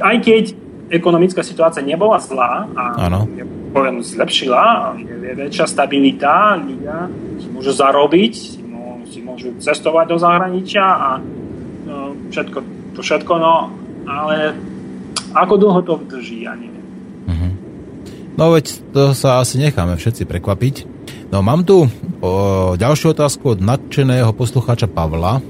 [0.00, 0.44] aj keď
[0.88, 2.84] ekonomická situácia nebola zlá a
[3.68, 7.04] poviem, zlepšila, je väčšia stabilita, ľudia
[7.36, 11.08] si môžu zarobiť, si, môžu, si môžu cestovať do zahraničia a
[11.84, 12.58] no, všetko,
[12.96, 13.68] to všetko, no,
[14.08, 14.56] ale
[15.36, 16.86] ako dlho to vydrží, ja neviem.
[17.28, 17.52] Uh-huh.
[18.40, 20.88] No veď to sa asi necháme všetci prekvapiť.
[21.28, 22.30] No mám tu o,
[22.80, 25.44] ďalšiu otázku od nadšeného poslucháča Pavla.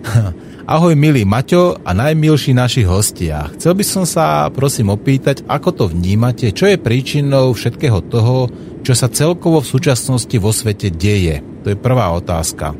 [0.68, 3.48] Ahoj milý Maťo a najmilší naši hostia.
[3.56, 8.52] Chcel by som sa prosím opýtať, ako to vnímate, čo je príčinou všetkého toho,
[8.84, 11.40] čo sa celkovo v súčasnosti vo svete deje.
[11.64, 12.76] To je prvá otázka.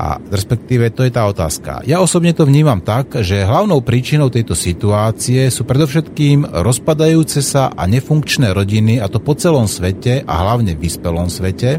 [0.00, 1.84] A respektíve to je tá otázka.
[1.84, 7.84] Ja osobne to vnímam tak, že hlavnou príčinou tejto situácie sú predovšetkým rozpadajúce sa a
[7.92, 11.76] nefunkčné rodiny, a to po celom svete a hlavne v vyspelom svete.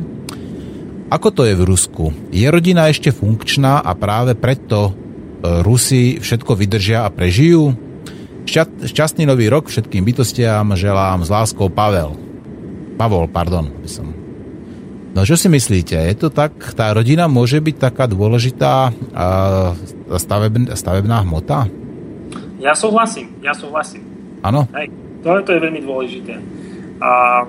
[1.10, 2.14] Ako to je v Rusku?
[2.30, 4.94] Je rodina ešte funkčná a práve preto
[5.44, 7.76] Rusi všetko vydržia a prežijú?
[8.88, 12.16] Šťastný nový rok všetkým bytostiam želám s láskou Pavel.
[12.96, 13.68] Pavol, pardon.
[13.84, 14.16] Som.
[15.14, 16.00] No čo si myslíte?
[16.00, 18.96] Je to tak, tá rodina môže byť taká dôležitá
[20.16, 21.68] staveb, stavebná hmota?
[22.64, 24.08] Ja súhlasím, ja súhlasím.
[24.42, 24.66] Áno?
[25.24, 26.40] To je veľmi dôležité.
[27.04, 27.44] A,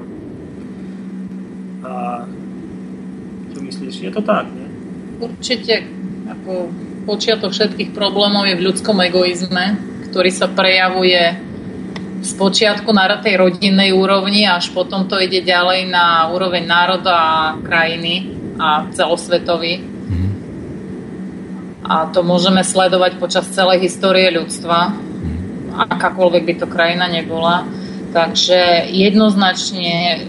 [1.86, 1.92] a
[3.54, 4.66] čo myslíš, je to tak, nie?
[5.22, 5.86] Určite,
[6.26, 9.76] ako počiatok všetkých problémov je v ľudskom egoizme,
[10.10, 11.36] ktorý sa prejavuje
[12.24, 17.36] z počiatku na tej rodinnej úrovni až potom to ide ďalej na úroveň národa a
[17.60, 19.84] krajiny a celosvetový.
[19.84, 20.32] Mm.
[21.84, 24.96] A to môžeme sledovať počas celej histórie ľudstva,
[25.74, 27.68] akákoľvek by to krajina nebola.
[28.14, 30.22] Takže jednoznačne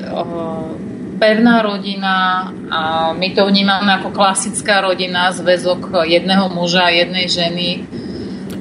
[1.16, 2.82] pevná rodina a
[3.16, 7.68] my to vnímame ako klasická rodina, zväzok jedného muža a jednej ženy.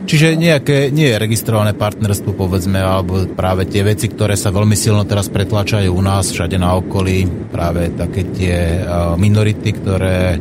[0.04, 5.08] Čiže nejaké, nie je registrované partnerstvo, povedzme, alebo práve tie veci, ktoré sa veľmi silno
[5.08, 8.84] teraz pretlačajú u nás všade na okolí, práve také tie
[9.16, 10.36] minority, ktoré,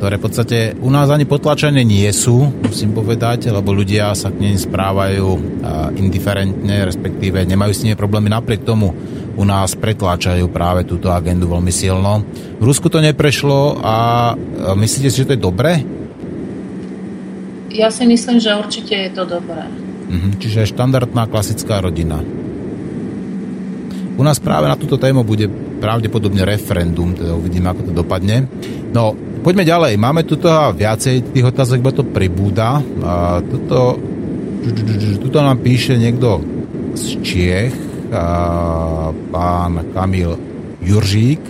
[0.00, 4.40] ktoré v podstate u nás ani potlačené nie sú, musím povedať, lebo ľudia sa k
[4.40, 5.60] nej správajú
[6.00, 8.96] indiferentne, respektíve nemajú s nimi problémy napriek tomu,
[9.34, 12.22] u nás pretláčajú práve túto agendu veľmi silno.
[12.58, 13.96] V Rusku to neprešlo a
[14.78, 15.82] myslíte si, že to je dobré?
[17.74, 19.66] Ja si myslím, že určite je to dobré.
[20.06, 22.22] Mhm, čiže štandardná klasická rodina.
[24.14, 25.50] U nás práve na túto tému bude
[25.82, 28.46] pravdepodobne referendum, teda uvidíme, ako to dopadne.
[28.94, 29.10] No,
[29.42, 29.98] poďme ďalej.
[29.98, 32.78] Máme tu toho viacej tých otázok, bo to pribúda.
[33.02, 33.98] A toto,
[35.18, 36.38] tuto nám píše niekto
[36.94, 37.74] z Čiech,
[39.30, 40.38] pán Kamil
[40.82, 41.40] Juržík.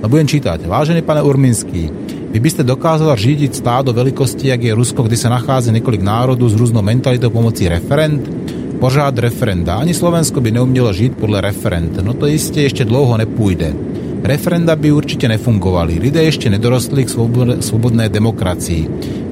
[0.00, 0.64] No budem čítať.
[0.64, 1.92] Vážený pane Urminský,
[2.30, 6.48] vy by ste dokázal řídiť stádo veľkosti, jak je Rusko, kde sa nachádza niekoľk národov
[6.48, 8.22] s rôznou mentalitou pomocí referent?
[8.80, 9.76] Pořád referenda.
[9.76, 12.00] Ani Slovensko by neumělo žít podle referent.
[12.00, 13.74] No to isté ešte dlouho nepůjde.
[14.24, 16.00] Referenda by určite nefungovali.
[16.00, 17.12] Lidé ešte nedorostli k
[17.60, 18.88] svobodné demokracii.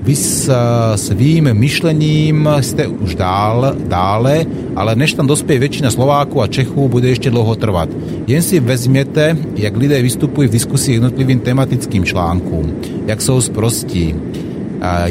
[0.09, 0.49] Vy s
[0.97, 7.13] svým myšlením ste už dál, dále, ale než tam dospie väčšina Slovákov a Čechů, bude
[7.13, 7.93] ešte dlho trvať.
[8.25, 12.73] Jen si vezměte, jak lidé vystupujú v diskusii jednotlivým tematickým článkům,
[13.05, 14.17] jak jsou sprostí,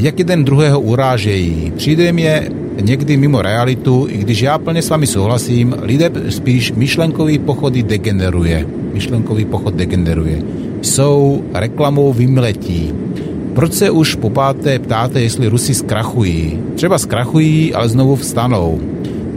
[0.02, 1.78] jak jeden druhého urážejí.
[1.78, 2.50] Přijde je
[2.82, 8.66] někdy mimo realitu, i když já plně s vami souhlasím, lidé spíš myšlenkový pochody degeneruje.
[8.94, 10.42] Myšlenkový pochod degeneruje.
[10.82, 12.94] Jsou reklamou vymletí.
[13.58, 16.60] Proč se už po páté ptáte, jestli Rusi zkrachují?
[16.76, 18.80] Třeba zkrachují, ale znovu vstanou.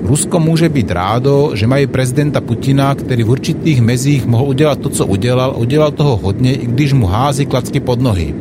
[0.03, 4.89] Rusko může být rádo, že mají prezidenta Putina, který v určitých mezích mohl udělat to,
[4.89, 8.35] co udělal, udělal toho hodně, i když mu hází klacky pod nohy.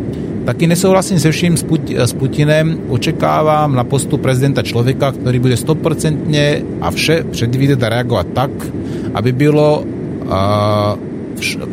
[0.46, 1.58] Taky nesouhlasím se vším
[1.98, 2.80] s Putinem.
[2.90, 8.52] Očekávám na postu prezidenta člověka, který bude 100% a vše předvídat a reagovat tak,
[9.14, 9.84] aby bylo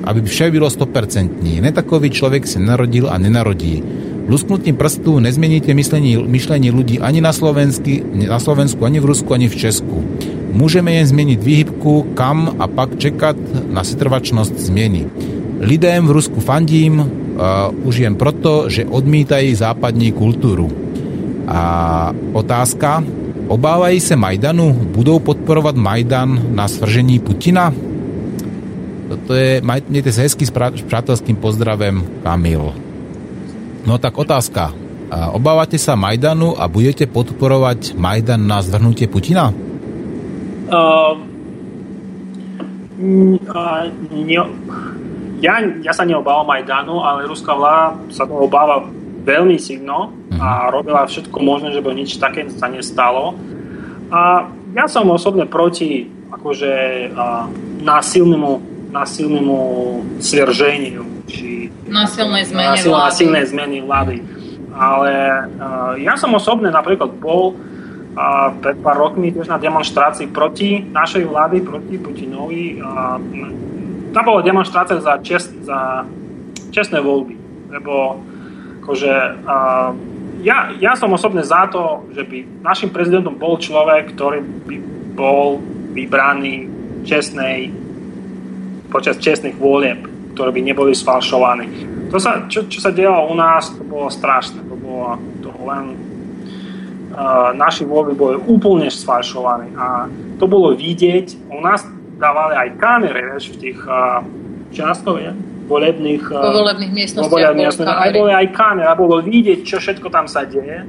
[0.05, 1.61] aby vše bylo 100%.
[1.61, 3.83] Netakový člověk se narodil a nenarodí.
[4.29, 9.49] Lusknutím prstu nezměníte myšlení, myšlení ľudí ani na, Slovensky, na Slovensku, ani v Rusku, ani
[9.49, 10.03] v Česku.
[10.53, 13.37] Můžeme jen změnit výhybku, kam a pak čekat
[13.71, 15.07] na setrvačnost změny.
[15.61, 17.07] Lidem v Rusku fandím uh,
[17.87, 20.73] už jen proto, že odmítají západní kulturu.
[21.47, 23.05] A otázka,
[23.49, 24.73] obávají se Majdanu?
[24.73, 27.75] Budou podporovat Majdan na svržení Putina?
[29.07, 30.53] Toto je, majte sa hezky s
[30.83, 32.75] přátelským pozdravem, Kamil.
[33.87, 34.75] No tak otázka.
[35.31, 39.55] Obávate sa Majdanu a budete podporovať Majdan na zvrhnutie Putina?
[40.67, 41.15] Uh,
[43.47, 44.43] uh, ne,
[45.39, 48.83] ja, ja sa neobávam Majdanu, ale ruská vláda sa to obáva
[49.23, 53.39] veľmi silno a robila všetko možné, že by nič také sa nestalo.
[54.11, 56.75] A ja som osobne proti akože
[57.15, 57.47] a,
[57.79, 58.51] násilnému,
[58.96, 59.58] násilnému
[60.20, 61.04] svержeniu.
[61.28, 63.06] Či, Násilnej zmene násil, vlády.
[63.08, 64.16] násilnej zmeny vlády.
[64.72, 65.14] Ale
[65.60, 67.56] uh, ja som osobne napríklad bol
[68.12, 72.84] a pred pár rokmi tiež na demonstrácii proti našej vlády, proti Putinovi.
[72.84, 73.16] A,
[74.12, 76.04] tam bola demonstrácia za, čest, za
[76.76, 77.36] čestné voľby.
[77.72, 78.20] Lebo
[78.84, 79.14] akože,
[79.48, 79.56] a,
[80.44, 84.76] ja, ja som osobne za to, že by našim prezidentom bol človek, ktorý by
[85.16, 85.64] bol
[85.96, 86.68] vybraný
[87.08, 87.72] čestnej,
[88.89, 90.07] počas čestných volieb,
[90.37, 91.67] ktoré by neboli sfalšované.
[92.13, 94.63] To sa, čo, čo sa dialo u nás, to bolo strašné.
[94.69, 95.99] To bolo to len
[97.17, 100.07] uh, naši voľby boli úplne sfalšované a
[100.39, 101.51] to bolo vidieť.
[101.51, 101.83] U nás
[102.17, 104.23] dávali aj kamery, vieš, v tých uh,
[104.71, 105.33] čiastkoch, je?
[105.67, 107.91] volebných, uh, Po volebných miestnostiach volebných boli.
[107.91, 110.87] Aj boli aj kamery, a bolo vidieť, čo všetko tam sa deje.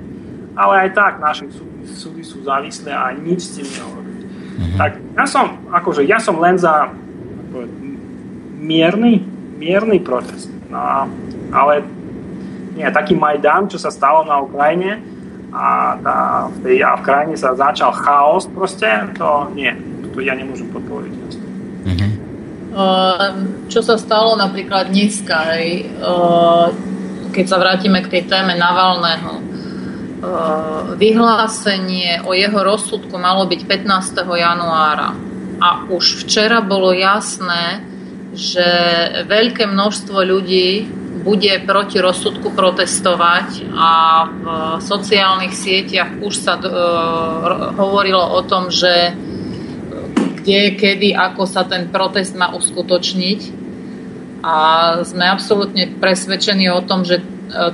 [0.57, 4.13] Ale aj tak naše súdy, súdy sú závislé a nič s tým nehovorí.
[4.77, 6.89] Tak ja som, akože, ja som len za
[7.47, 7.57] ako,
[8.57, 9.21] mierny,
[9.57, 10.49] mierny protest.
[10.67, 11.07] No,
[11.53, 11.85] ale
[12.75, 14.99] nie, taký Majdan, čo sa stalo na Ukrajine
[15.53, 16.17] a, tá,
[16.51, 19.71] v tej, a v krajine sa začal chaos proste, to nie,
[20.11, 21.17] to ja nemôžem podporiť.
[22.77, 23.33] Uh,
[23.73, 25.57] čo sa stalo napríklad dneska,
[25.97, 26.69] uh,
[27.33, 29.33] keď sa vrátime k tej téme Navalného.
[30.17, 34.21] Uh, vyhlásenie o jeho rozsudku malo byť 15.
[34.29, 35.09] januára
[35.57, 37.81] a už včera bolo jasné,
[38.37, 38.67] že
[39.25, 40.85] veľké množstvo ľudí
[41.25, 43.91] bude proti rozsudku protestovať a
[44.29, 44.45] v
[44.79, 46.69] sociálnych sieťach už sa uh,
[47.73, 49.17] hovorilo o tom, že
[50.47, 53.67] kde, kedy, ako sa ten protest má uskutočniť.
[54.47, 54.55] A
[55.03, 57.23] sme absolútne presvedčení o tom, že e,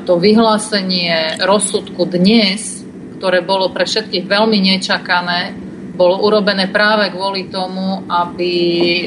[0.09, 2.81] to vyhlásenie rozsudku dnes,
[3.21, 5.53] ktoré bolo pre všetkých veľmi nečakané,
[5.93, 9.05] bolo urobené práve kvôli tomu, aby e,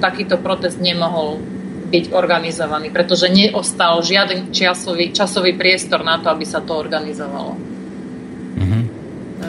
[0.00, 1.36] takýto protest nemohol
[1.92, 7.54] byť organizovaný, pretože neostal žiaden časový, časový priestor na to, aby sa to organizovalo.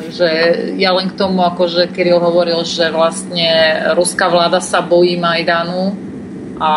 [0.06, 0.30] Takže
[0.77, 5.97] ja len k tomu, ako že Kirill hovoril, že vlastne ruská vláda sa bojí Majdanu
[6.61, 6.72] a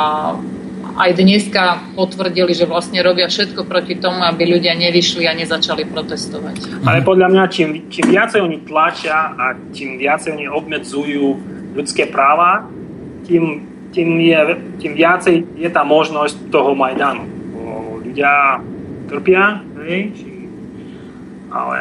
[0.99, 6.83] aj dneska potvrdili, že vlastne robia všetko proti tomu, aby ľudia nevyšli a nezačali protestovať.
[6.83, 11.27] Ale podľa mňa, čím, čím viacej oni tlačia a čím viacej oni obmedzujú
[11.79, 12.66] ľudské práva,
[13.31, 13.62] tým,
[13.95, 14.41] tým, je,
[14.83, 17.25] tým viacej je tá možnosť toho Majdanu.
[18.03, 18.59] Ľudia
[19.07, 20.12] trpia, hej,
[21.55, 21.79] ale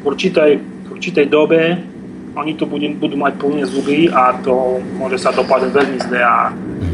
[0.00, 1.91] v určitej, v určitej dobe
[2.32, 6.20] oni tu budú, budú mať plné zuby a to môže sa dopadnúť veľmi zle.
[6.20, 6.52] A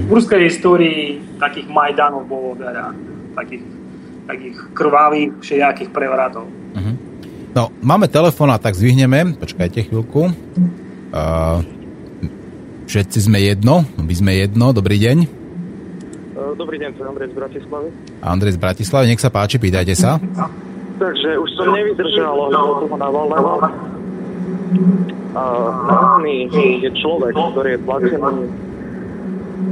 [0.09, 2.91] v ruskej histórii takých Majdanov bolo veľa,
[3.39, 3.63] takých,
[4.27, 6.47] takých krvavých všelijakých prevratov.
[7.59, 9.35] No, máme telefón a tak zvihneme.
[9.35, 10.31] Počkajte chvíľku.
[11.11, 11.59] Uh,
[12.87, 13.83] všetci sme jedno.
[13.99, 14.71] My sme jedno.
[14.71, 15.19] Dobrý deň.
[16.55, 17.89] Dobrý deň, to je Andrej z Bratislavy.
[18.23, 20.23] Andrej z Bratislavy, nech sa páči, pýtajte sa.
[20.99, 23.53] Takže už som nevydržal ohľadom toho Navalného.
[25.37, 25.43] A
[25.87, 26.49] Navalny
[26.83, 28.45] je človek, ktorý je platený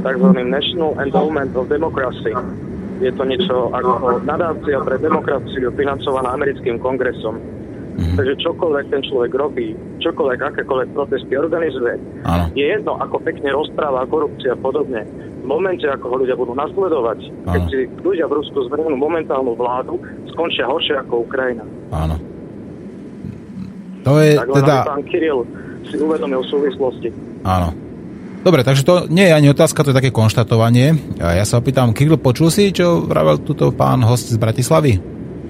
[0.03, 0.29] tzv.
[0.45, 2.31] National Endowment of Democracy.
[2.97, 7.37] Je to niečo ako nadácia pre demokraciu financovaná americkým kongresom.
[7.97, 9.73] Takže čokoľvek ten človek robí,
[10.05, 11.97] čokoľvek, akékoľvek protesty organizuje,
[12.29, 12.45] Áno.
[12.53, 15.01] je jedno, ako pekne rozpráva korupcia a podobne.
[15.41, 17.19] V momente, ako ho ľudia budú nasledovať,
[17.49, 19.97] keď si ľudia v Rusku zvrhnú momentálnu vládu,
[20.29, 21.65] skončia horšie ako Ukrajina.
[21.89, 22.21] Áno.
[24.07, 24.75] To je Tak len teda...
[24.79, 25.39] aby pán Kiril
[25.83, 27.09] si uvedomil súvislosti.
[27.43, 27.75] Áno.
[28.37, 30.95] Dobre, takže to nie je ani otázka, to je také konštatovanie.
[31.19, 35.03] A ja sa opýtam, Kirill, počul si, čo vravel tuto pán host z Bratislavy?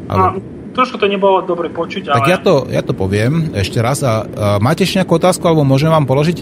[0.10, 0.34] A
[0.74, 2.18] trošku to nebolo dobre počuť, ale...
[2.18, 4.02] Tak ja to, ja to poviem ešte raz.
[4.02, 6.42] A, a máte ešte nejakú otázku, alebo môžem vám položiť?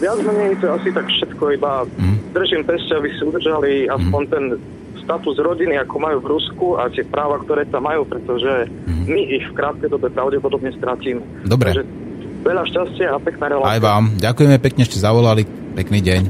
[0.00, 2.14] Viac menej to je asi tak všetko, iba Mhm.
[2.32, 4.44] držím peste, aby si udržali aspoň ten
[5.02, 9.44] status rodiny, ako majú v Rusku a tie práva, ktoré tam majú, pretože my ich
[9.50, 11.20] v krátkej dobe pravdepodobne stratíme.
[11.20, 11.50] Mhm.
[11.50, 11.74] Dobre.
[11.74, 11.84] Takže
[12.42, 13.72] veľa šťastia a pekná relácia.
[13.74, 14.04] Aj vám.
[14.18, 15.42] Ďakujeme pekne, ste zavolali.
[15.72, 16.20] Pekný deň.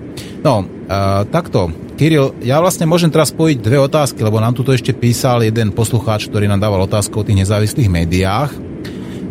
[0.47, 1.71] No, uh, takto.
[1.99, 6.31] Kiril, ja vlastne môžem teraz spojiť dve otázky, lebo nám tuto ešte písal jeden poslucháč,
[6.31, 8.55] ktorý nám dával otázku o tých nezávislých médiách.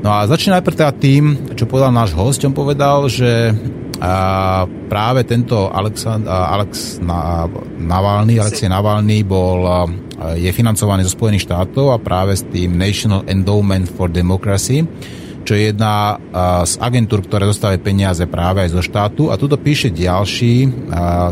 [0.02, 1.24] No a začne najprv teda tým,
[1.54, 2.42] čo povedal náš host.
[2.42, 3.54] On povedal, že
[4.02, 4.14] a
[4.90, 7.46] práve tento Aleksand- a Alex Na-
[7.78, 9.62] Navalny, Alexej Navalny bol,
[10.34, 14.82] je financovaný zo Spojených štátov a práve s tým National Endowment for Democracy,
[15.42, 16.18] čo je jedna
[16.64, 19.24] z agentúr, ktoré dostávajú peniaze práve aj zo štátu.
[19.30, 20.70] A tuto píše ďalší,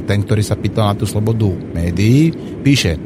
[0.05, 2.97] ten, ktorý sa pýtal na tú slobodu médií, píše,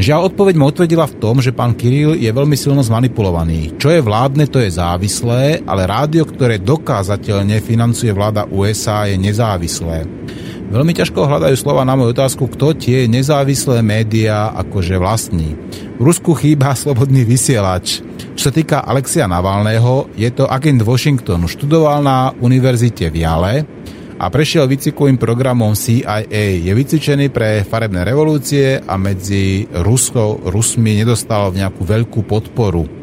[0.00, 3.76] Žiaľ, odpoveď mu otvrdila v tom, že pán Kiril je veľmi silno zmanipulovaný.
[3.76, 10.08] Čo je vládne, to je závislé, ale rádio, ktoré dokázateľne financuje vláda USA, je nezávislé.
[10.70, 15.58] Veľmi ťažko hľadajú slova na moju otázku, kto tie nezávislé médiá akože vlastní.
[15.98, 18.06] V Rusku chýba slobodný vysielač.
[18.38, 21.50] Čo sa týka Alexia Navalného, je to agent Washingtonu.
[21.50, 23.54] Študoval na univerzite v Jale
[24.14, 26.22] a prešiel výcvikovým programom CIA.
[26.38, 32.99] Je vycvičený pre farebné revolúcie a medzi Ruskou, Rusmi nedostal nejakú veľkú podporu.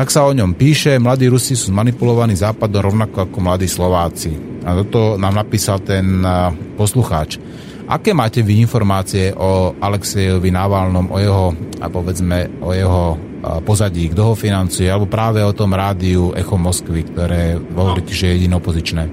[0.00, 4.32] Tak sa o ňom píše, mladí Rusi sú zmanipulovaní západom rovnako ako mladí Slováci.
[4.64, 6.24] A toto nám napísal ten
[6.72, 7.36] poslucháč.
[7.84, 11.52] Aké máte vy informácie o Alexejovi Navalnom, o jeho,
[11.84, 13.20] a povedzme, o jeho
[13.60, 18.48] pozadí, kto ho financuje, alebo práve o tom rádiu Echo Moskvy, ktoré hovoríte, že je
[18.48, 19.04] jediné?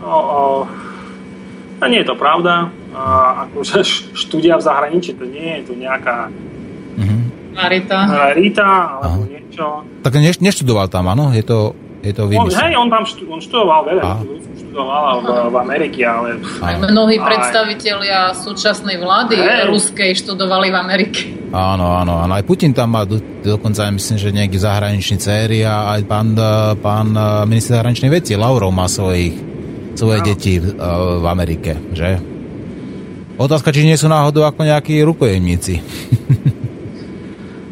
[0.00, 0.64] No, o,
[1.76, 2.72] a nie je to pravda.
[3.44, 3.84] Akože
[4.16, 6.32] štúdia v zahraničí, to nie je to nejaká
[7.56, 8.68] rarita, rarita
[9.00, 9.32] alebo Aha.
[9.32, 9.64] niečo.
[10.04, 11.32] Tak ne, neštudoval tam, áno?
[11.32, 11.72] Je to,
[12.04, 12.28] je to?
[12.28, 14.04] On, hej, on tam štú, on študoval veľa,
[14.60, 16.28] študoval v, v Amerike, ale...
[16.60, 19.66] Aj mnohí predstavitelia súčasnej vlády hey.
[19.66, 21.20] ruskej študovali v Amerike.
[21.50, 22.32] Áno, áno, áno.
[22.36, 26.36] Aj Putin tam má do, dokonca, myslím, že nejaký zahraničný céry a aj pán,
[26.78, 27.08] pán
[27.48, 29.56] minister zahraničnej veci, Laurov má svojich
[29.96, 30.26] svoje no.
[30.28, 30.76] deti v,
[31.22, 32.20] v Amerike, že?
[33.36, 35.74] Otázka, či nie sú náhodou ako nejakí rukojemníci.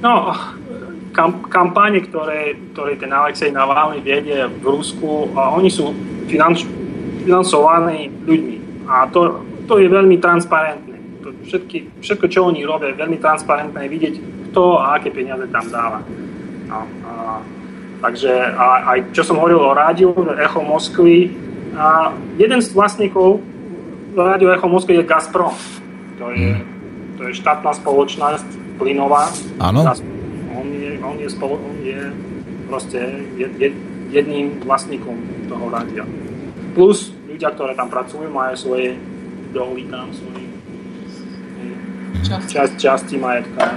[0.05, 0.37] no,
[1.17, 5.97] kam, kampáne, ktoré, ktoré ten Alexej Navalny viedie v Rusku, a oni sú
[6.29, 6.69] finanč,
[7.25, 8.85] financovaní ľuďmi.
[8.85, 11.25] A to, to je veľmi transparentné.
[11.25, 14.15] To všetky, všetko, čo oni robia, je veľmi transparentné vidieť,
[14.53, 16.05] kto a aké peniaze tam dáva.
[16.69, 17.41] No, a,
[18.05, 21.33] takže a, aj čo som hovoril o rádiu, Echo Moskvy,
[21.75, 23.43] a jeden z vlastníkov
[24.15, 25.51] Rádio Echo Moskvy je Gazprom.
[26.23, 26.63] To je, hmm.
[27.19, 29.31] to je štátna spoločnosť plynová.
[29.61, 29.87] Áno.
[30.55, 31.99] On je, on je, spolo, on je
[32.71, 33.01] proste
[33.37, 33.75] jed,
[34.11, 36.07] jedným vlastníkom toho rádia.
[36.75, 38.95] Plus ľudia, ktoré tam pracujú, majú svoje
[39.51, 40.47] doly tam, svoje
[42.25, 43.75] časti, časti majetka.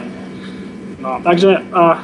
[0.97, 1.97] No, takže uh,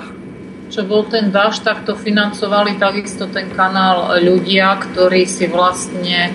[0.70, 6.34] čo bol ten dáž, tak to financovali takisto ten kanál ľudia, ktorí si vlastne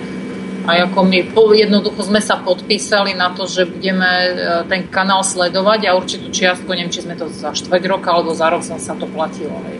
[0.67, 1.19] a ako my
[1.55, 4.29] jednoducho sme sa podpísali na to, že budeme e,
[4.67, 8.47] ten kanál sledovať a určitú čiastku, neviem, či sme to za štvrť roka alebo za
[8.51, 9.55] rok sa to platilo.
[9.69, 9.77] Hej.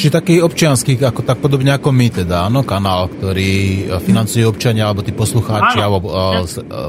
[0.00, 4.88] Či taký občianský, ako, tak podobne ako my teda, áno, kanál, ktorý e, financuje občania,
[4.88, 5.86] alebo tí poslucháči, áno.
[5.86, 6.40] alebo uh,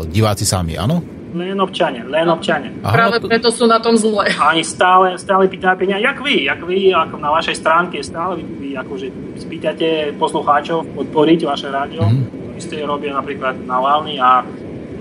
[0.08, 1.22] diváci sami, áno?
[1.32, 2.76] Len občania, len občania.
[2.84, 3.28] Aha, Práve to...
[3.32, 4.28] preto sú na tom zle.
[4.36, 8.44] A oni stále, stále pýtajú peniaze, jak vy, jak vy, ako na vašej stránke stále
[8.44, 9.08] vy, vy akože
[9.40, 12.04] spýtate poslucháčov podporiť vaše rádio.
[12.04, 12.41] Mm-hmm.
[12.62, 14.46] Isté robia napríklad na Valny a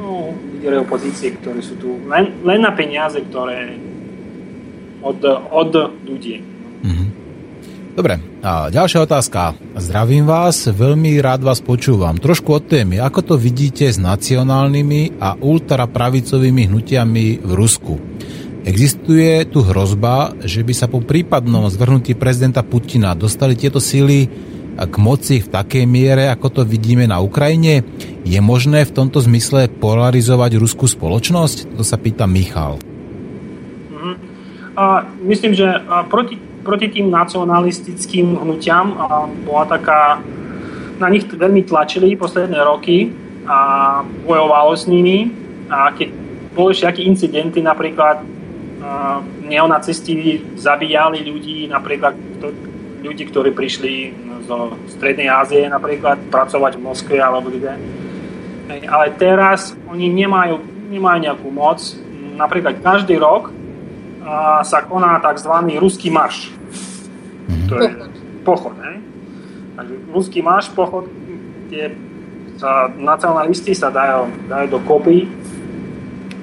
[0.00, 3.76] no, lídere opozície, ktorí sú tu len, len na peniaze, ktoré
[5.04, 5.20] od,
[5.52, 5.70] od
[6.08, 6.40] ľudí.
[6.80, 7.08] Mm-hmm.
[7.92, 9.60] Dobre, a ďalšia otázka.
[9.76, 12.16] Zdravím vás, veľmi rád vás počúvam.
[12.16, 12.96] Trošku od témy.
[12.96, 18.00] Ako to vidíte s nacionálnymi a ultrapravicovými hnutiami v Rusku?
[18.64, 24.28] Existuje tu hrozba, že by sa po prípadnom zvrhnutí prezidenta Putina dostali tieto síly
[24.86, 27.84] k moci v takej miere, ako to vidíme na Ukrajine?
[28.24, 31.76] Je možné v tomto zmysle polarizovať ruskú spoločnosť?
[31.76, 32.80] To sa pýta Michal.
[34.80, 35.66] A myslím, že
[36.08, 40.20] proti proti tým nacionalistickým hnutiam a bola taká,
[41.00, 43.08] na nich veľmi tlačili posledné roky
[43.48, 43.58] a
[44.04, 45.32] bojovalo s nimi
[45.72, 46.08] a keď
[46.52, 52.12] boli všetky incidenty, napríklad uh, neonacisti zabíjali ľudí, napríklad
[53.00, 54.12] ľudí, ktorí prišli
[54.50, 57.78] zo Strednej Ázie napríklad pracovať v Moskve alebo kde.
[58.90, 60.58] Ale teraz oni nemajú,
[60.90, 61.78] nemajú nejakú moc.
[62.34, 63.54] Napríklad každý rok
[64.66, 65.54] sa koná tzv.
[65.78, 66.50] ruský marš.
[66.50, 67.68] Mm-hmm.
[67.70, 67.88] To je
[68.42, 68.74] pochod.
[68.82, 68.96] Hej?
[69.78, 71.06] Takže ruský marš, pochod,
[71.70, 71.94] kde
[72.58, 75.24] sa nacionalisti sa dajú, dajú do kopy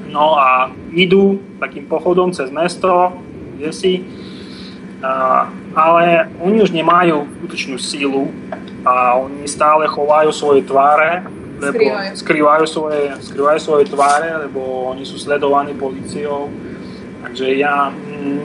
[0.10, 3.14] no a idú takým pochodom cez mesto,
[3.54, 3.94] kde si,
[5.78, 8.34] ale oni už nemajú skutočnú sílu
[8.82, 11.22] a oni stále chovajú svoje tváre,
[11.62, 12.10] lebo skrývajú.
[12.18, 16.50] Skrývajú, svoje, skrývajú svoje tváre, lebo oni sú sledovaní policiou
[17.28, 17.90] Takže ja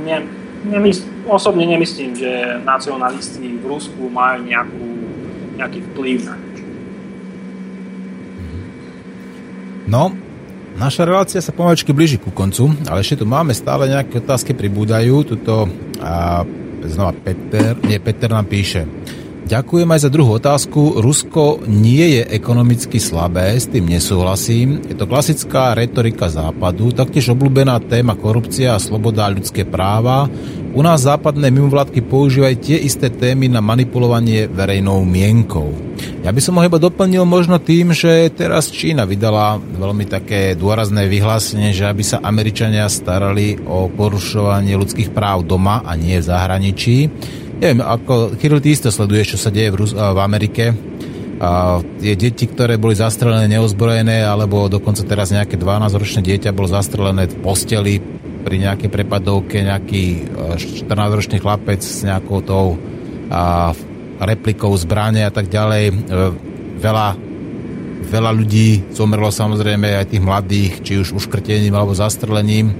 [0.02, 0.26] ne,
[0.66, 4.84] nemysl, osobne nemyslím, že nacionalisti v Rusku majú nejakú,
[5.60, 6.36] nejaký vplyv na
[9.82, 10.08] No,
[10.78, 15.20] naša relácia sa pomaličky blíži ku koncu, ale ešte tu máme stále nejaké otázky pribúdajú.
[15.36, 15.68] Tuto
[16.00, 16.42] a,
[16.84, 18.86] znova Peter, nie, Peter nám píše.
[19.42, 21.02] Ďakujem aj za druhú otázku.
[21.02, 24.78] Rusko nie je ekonomicky slabé, s tým nesúhlasím.
[24.86, 30.30] Je to klasická retorika západu, taktiež obľúbená téma korupcia a sloboda a ľudské práva.
[30.72, 35.74] U nás západné mimovládky používajú tie isté témy na manipulovanie verejnou mienkou.
[36.22, 41.10] Ja by som ho iba doplnil možno tým, že teraz Čína vydala veľmi také dôrazné
[41.10, 46.96] vyhlásenie, že aby sa Američania starali o porušovanie ľudských práv doma a nie v zahraničí.
[47.62, 50.74] Neviem, ako Kirill, ty isto sleduješ, čo sa deje v, Rus- v Amerike.
[51.38, 57.30] A tie deti, ktoré boli zastrelené neozbrojené, alebo dokonca teraz nejaké 12-ročné dieťa bolo zastrelené
[57.30, 58.02] v posteli
[58.42, 60.26] pri nejakej prepadovke, nejaký
[60.58, 62.66] 14-ročný chlapec s nejakou tou
[63.30, 63.70] a,
[64.18, 65.84] replikou zbrane a tak ďalej.
[65.86, 65.94] E,
[66.82, 67.14] veľa,
[68.10, 72.74] veľa ľudí zomrlo samozrejme aj tých mladých, či už uškrtením alebo zastrelením.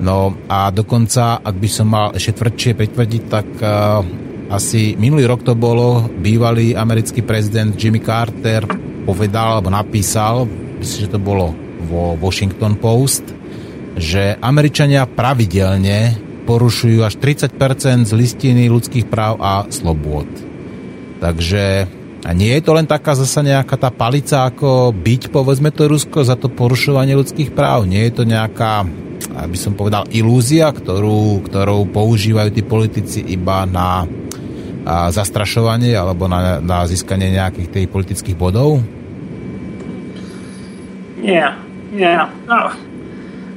[0.00, 4.00] No a dokonca, ak by som mal ešte tvrdšie pritvrdiť, tak uh,
[4.48, 8.64] asi minulý rok to bolo, bývalý americký prezident Jimmy Carter
[9.02, 10.46] povedal alebo napísal,
[10.78, 11.50] myslím, že to bolo
[11.90, 13.26] vo Washington Post,
[13.98, 16.16] že Američania pravidelne
[16.46, 20.26] porušujú až 30% z listiny ľudských práv a slobôd.
[21.22, 21.86] Takže
[22.22, 26.22] a nie je to len taká zasa nejaká tá palica, ako byť, povedzme to Rusko,
[26.22, 27.90] za to porušovanie ľudských práv.
[27.90, 28.86] Nie je to nejaká
[29.30, 34.06] aby som povedal, ilúzia, ktorú, ktorou používajú tí politici iba na
[34.82, 38.82] a, zastrašovanie alebo na, na získanie nejakých tých politických bodov?
[41.22, 41.54] Nie,
[41.94, 42.12] nie.
[42.50, 42.74] No,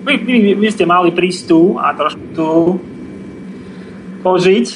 [0.06, 2.50] vy, vy, vy ste mali prístup a trošku tu
[4.22, 4.68] požiť,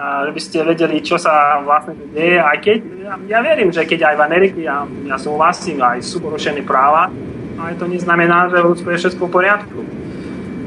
[0.00, 2.40] a že by ste vedeli, čo sa vlastne deje.
[2.40, 6.24] Aj keď, ja, ja verím, že keď aj v Amerike, ja, ja súhlasím, aj sú
[6.24, 7.12] porušené práva,
[7.60, 9.80] ale to neznamená, že v Rusku je všetko v poriadku.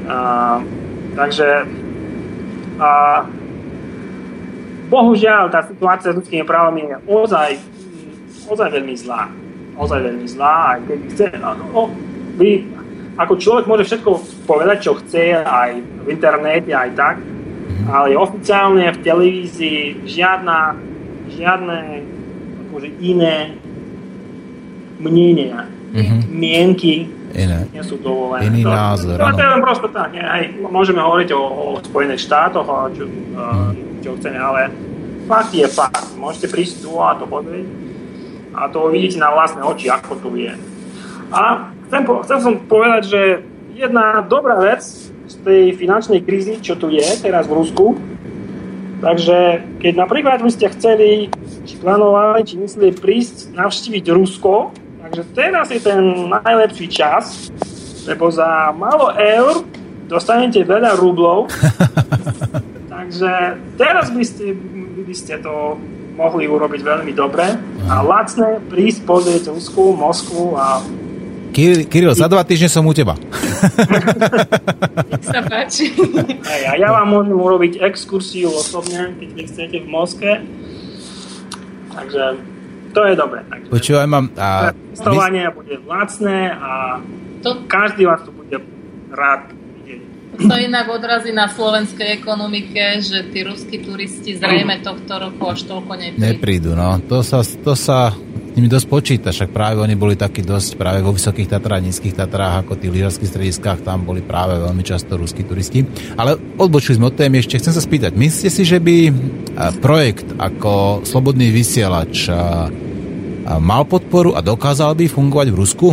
[0.07, 0.59] A,
[1.15, 1.67] takže
[2.79, 2.89] a,
[4.91, 7.51] bohužiaľ tá situácia s ľudskými právami je ozaj,
[8.45, 9.31] ozaj veľmi zlá.
[9.73, 10.77] Ozaj veľmi zlá.
[10.77, 11.89] Aj keď chce, no,
[12.37, 12.67] vy,
[13.17, 14.09] ako človek môže všetko
[14.45, 17.15] povedať, čo chce, aj v internete, aj tak,
[17.89, 20.77] ale oficiálne v televízii žiadna,
[21.33, 21.79] žiadne
[22.69, 23.57] akože iné
[25.03, 26.19] mnenia, mm-hmm.
[26.31, 27.65] mienky Iné.
[27.73, 28.45] nie sú dovolené.
[28.49, 30.13] Iný to, názor, to, to je len prosto tak.
[30.13, 30.21] Nie?
[30.21, 33.73] Aj, môžeme hovoriť o, o Spojených štátoch, a čo, uh,
[34.05, 34.69] čo chceme, ale
[35.25, 36.13] fakt je fakt.
[36.13, 37.83] Môžete prísť tu a to pozrieť
[38.53, 40.53] a to vidíte na vlastné oči, ako to je.
[41.33, 43.21] A chcem, po, chcem som povedať, že
[43.73, 44.85] jedna dobrá vec
[45.25, 47.97] z tej finančnej krízy, čo tu je teraz v Rusku,
[49.01, 51.33] takže keď napríklad by ste chceli,
[51.65, 54.53] či plánovali, či mysleli prísť navštíviť Rusko,
[55.03, 57.51] Takže teraz je ten najlepší čas,
[58.07, 59.67] lebo za málo eur
[60.07, 61.51] dostanete veľa rublov.
[62.93, 64.55] Takže teraz by ste,
[65.03, 65.75] by ste to
[66.15, 67.43] mohli urobiť veľmi dobre
[67.91, 70.79] a lacné prísť pozrieť Rusku, Moskvu a
[71.53, 73.13] Kiril, Kiril, za dva týždne som u teba.
[75.05, 75.93] Nech sa páči.
[76.47, 80.31] a ja vám môžem urobiť exkursiu osobne, keď chcete v Moskve.
[81.93, 82.52] Takže
[82.93, 83.41] to je dobré.
[83.49, 84.25] Takže Počúvaj, mám...
[84.37, 87.01] A, Cestovanie bude lacné a
[87.43, 88.55] To, každý vás tu bude
[89.11, 89.51] rád.
[90.37, 95.91] To inak odrazí na slovenskej ekonomike, že tí ruskí turisti zrejme tohto roku až toľko
[95.93, 96.25] neprídu.
[96.25, 96.97] neprídu, no.
[97.05, 98.17] To sa, to sa
[98.53, 102.65] nimi dosť počíta, však práve oni boli takí dosť práve vo Vysokých Tatrách, Nízkych Tatrách,
[102.65, 105.81] ako tí lyžarských strediskách, tam boli práve veľmi často ruskí turisti.
[106.17, 109.13] Ale odbočili sme od témy, ešte chcem sa spýtať, myslíte si, že by a,
[109.81, 112.41] projekt ako Slobodný vysielač a, a,
[113.57, 115.87] mal podporu a dokázal by fungovať v Rusku?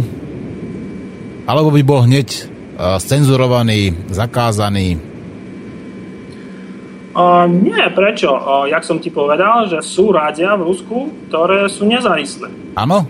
[1.48, 2.59] Alebo by bol hneď
[3.00, 4.96] cenzurovaný, zakázaný?
[7.10, 8.30] Uh, nie, prečo?
[8.30, 12.48] Uh, jak som ti povedal, že sú rádia v Rusku, ktoré sú nezávislé.
[12.78, 13.02] Áno?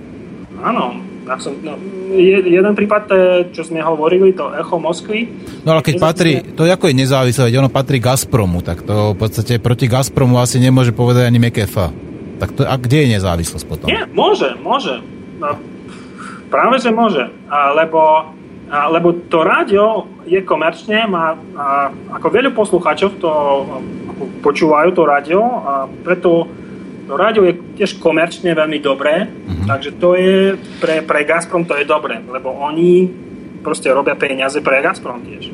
[0.64, 1.10] Áno.
[1.30, 1.78] Jak som, no,
[2.16, 5.30] je, jeden prípad, to je, čo sme hovorili, to Echo Moskvy.
[5.62, 9.16] No ale keď patrí, to ako je nezávislé, veď ono patrí Gazpromu, tak to v
[9.20, 11.76] podstate proti Gazpromu asi nemôže povedať ani MKF.
[12.40, 13.86] Tak to, a kde je nezávislosť potom?
[13.86, 14.98] Nie, môže, môže.
[15.38, 15.55] No,
[16.51, 17.28] práve, že môže.
[17.47, 18.32] A, lebo,
[18.70, 23.30] a, lebo to rádio je komerčne, má a, ako veľa poslucháčov to
[24.14, 26.47] ako, počúvajú to rádio a preto
[27.10, 29.66] to rádio je tiež komerčne veľmi dobré, uh-huh.
[29.66, 33.10] takže to je pre, pre Gazprom to je dobré, lebo oni
[33.66, 35.51] proste robia peniaze pre Gazprom tiež.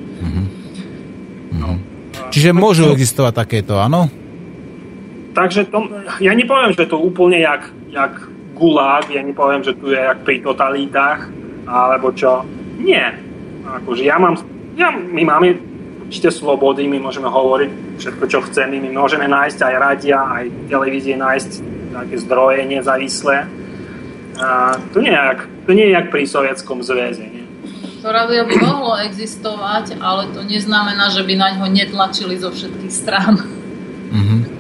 [1.56, 1.80] No.
[2.28, 4.12] Čiže môžu existovať takéto, áno?
[5.32, 5.88] Takže to,
[6.20, 8.12] ja nepoviem, že to úplne jak, jak
[8.56, 11.28] gulag, ja nepoviem, že tu je jak pri totalitách,
[11.68, 12.44] alebo čo.
[12.80, 13.16] Nie.
[13.66, 14.38] Akože ja mám,
[14.78, 15.58] ja, my máme
[16.06, 21.18] určite slobody, my môžeme hovoriť všetko, čo chceme, my môžeme nájsť aj rádia, aj televízie
[21.18, 21.50] nájsť
[21.96, 23.48] nejaké zdroje nezávislé.
[24.36, 27.24] A to nie je jak, to nie je jak pri Sovietskom zväze.
[27.24, 27.44] Nie?
[28.04, 32.92] To rádio by mohlo existovať, ale to neznamená, že by na ňo netlačili zo všetkých
[32.92, 33.40] strán.
[34.14, 34.55] Mm-hmm.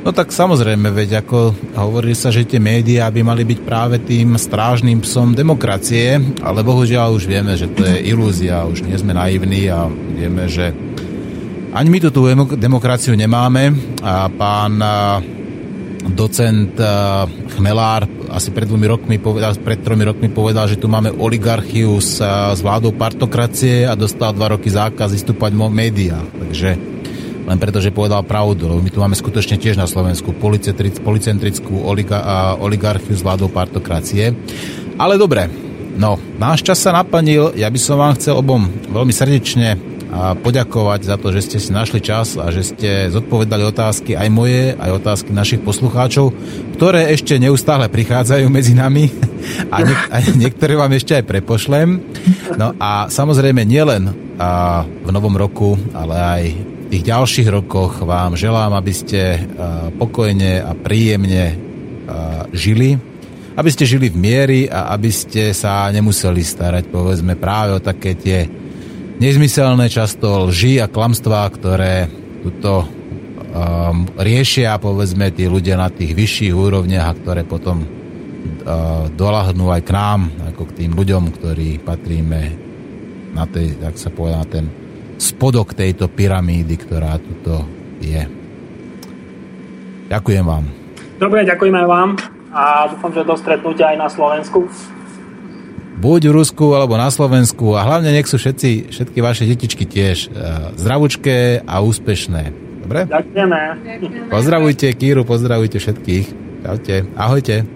[0.00, 4.40] No tak samozrejme, veď ako hovorí sa, že tie médiá by mali byť práve tým
[4.40, 9.68] strážnym psom demokracie, ale bohužiaľ už vieme, že to je ilúzia, už nie sme naivní
[9.68, 10.72] a vieme, že
[11.76, 12.24] ani my tu tú
[12.56, 14.80] demokraciu nemáme a pán
[16.16, 16.72] docent
[17.54, 22.24] Chmelár asi pred dvomi rokmi povedal, pred tromi rokmi povedal, že tu máme oligarchiu s,
[22.24, 26.26] s vládou partokracie a dostal dva roky zákaz vystúpať v médiách.
[26.48, 26.89] Takže
[27.50, 30.30] len preto, že povedal pravdu, lebo my tu máme skutočne tiež na Slovensku
[31.02, 34.30] policentrickú oliga, oligarchiu s vládou partokracie.
[34.94, 35.50] Ale dobre,
[35.98, 41.06] no, náš čas sa naplnil, ja by som vám chcel obom veľmi srdečne a poďakovať
[41.06, 44.90] za to, že ste si našli čas a že ste zodpovedali otázky aj moje, aj
[44.98, 46.34] otázky našich poslucháčov,
[46.74, 49.06] ktoré ešte neustále prichádzajú medzi nami
[49.70, 52.02] a, niek- a niektoré vám ešte aj prepošlem.
[52.58, 56.42] No a samozrejme nielen a v novom roku, ale aj
[56.90, 59.46] tých ďalších rokoch vám želám, aby ste
[59.94, 61.54] pokojne a príjemne
[62.50, 62.98] žili,
[63.54, 68.18] aby ste žili v miery a aby ste sa nemuseli starať povedzme práve o také
[68.18, 68.50] tie
[69.20, 72.08] nezmyselné často lži a klamstvá, ktoré
[72.40, 79.68] tuto um, riešia povedzme tí ľudia na tých vyšších úrovniach a ktoré potom uh, dolahnú
[79.68, 80.20] aj k nám,
[80.56, 82.40] ako k tým ľuďom, ktorí patríme
[83.36, 84.66] na tej, tak sa povedá, na ten
[85.20, 87.68] spodok tejto pyramídy, ktorá tuto
[88.00, 88.24] je.
[90.08, 90.64] Ďakujem vám.
[91.20, 92.10] Dobre, ďakujem aj vám
[92.50, 94.64] a dúfam, že do stretnutia aj na Slovensku
[96.00, 100.32] buď v Rusku alebo na Slovensku a hlavne nech sú všetci, všetky vaše detičky tiež
[100.32, 102.42] uh, zdravučké a úspešné.
[102.88, 103.04] Dobre?
[103.04, 103.60] Ďakujeme.
[104.32, 106.26] Pozdravujte Kíru, pozdravujte všetkých.
[106.64, 107.68] Čaute, ahojte.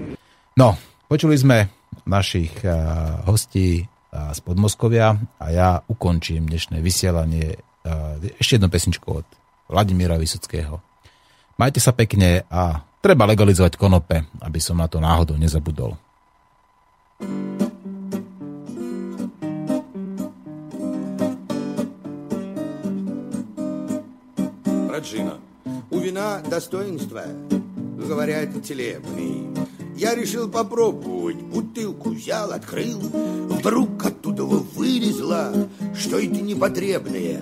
[0.57, 1.69] No, počuli sme
[2.09, 9.28] našich uh, hostí z Podmoskovia a ja ukončím dnešné vysielanie uh, ešte jednou pesničkou od
[9.70, 10.82] Vladimíra Vysockého.
[11.62, 15.94] Majte sa pekne a treba legalizovať konope, aby som na to náhodou nezabudol.
[17.20, 17.70] thank you
[25.00, 25.40] Раджина.
[25.90, 27.24] У вина достоинства,
[27.98, 29.48] говорят телепные.
[29.97, 32.99] Я решил попробовать, бутылку взял, открыл.
[32.99, 35.53] Вдруг оттуда вылезла
[35.97, 37.41] что-то непотребное.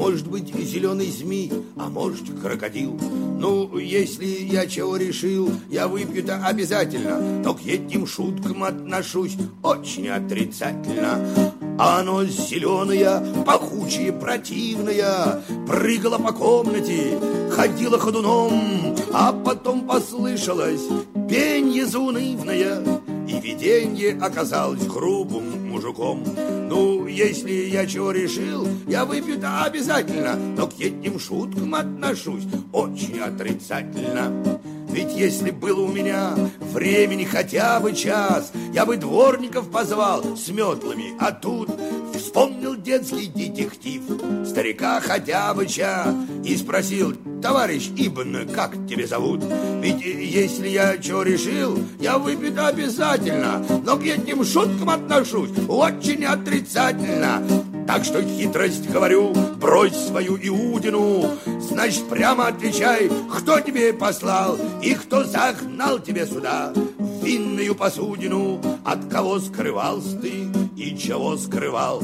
[0.00, 2.98] Может быть, зеленый змей, а может, крокодил.
[3.38, 7.20] Ну, если я чего решил, я выпью-то обязательно.
[7.44, 11.52] Но к этим шуткам отношусь очень отрицательно.
[11.78, 17.18] Оно зеленое, пахучее, противное, прыгало по комнате,
[17.50, 20.88] ходило ходуном, а потом послышалось
[21.28, 22.99] пенье заунывное,
[23.30, 26.24] и виденье оказалось грубым мужиком.
[26.68, 34.60] Ну, если я чего решил, я выпью-то обязательно, но к этим шуткам отношусь очень отрицательно.
[34.92, 41.14] Ведь если было у меня времени хотя бы час, я бы дворников позвал с метлами,
[41.20, 41.70] а тут
[42.14, 44.02] вспомнил детский детектив,
[44.46, 46.14] старика хотя бы ча,
[46.44, 49.42] и спросил, товарищ Ибн, как тебя зовут?
[49.80, 57.69] Ведь если я что решил, я выпью обязательно, но к этим шуткам отношусь очень отрицательно.
[57.92, 61.28] Так что хитрость говорю, брось свою Иудину,
[61.60, 69.06] Значит, прямо отвечай, кто тебе послал И кто загнал тебя сюда В винную посудину От
[69.06, 70.46] кого скрывался ты
[70.76, 72.00] и чего скрывал.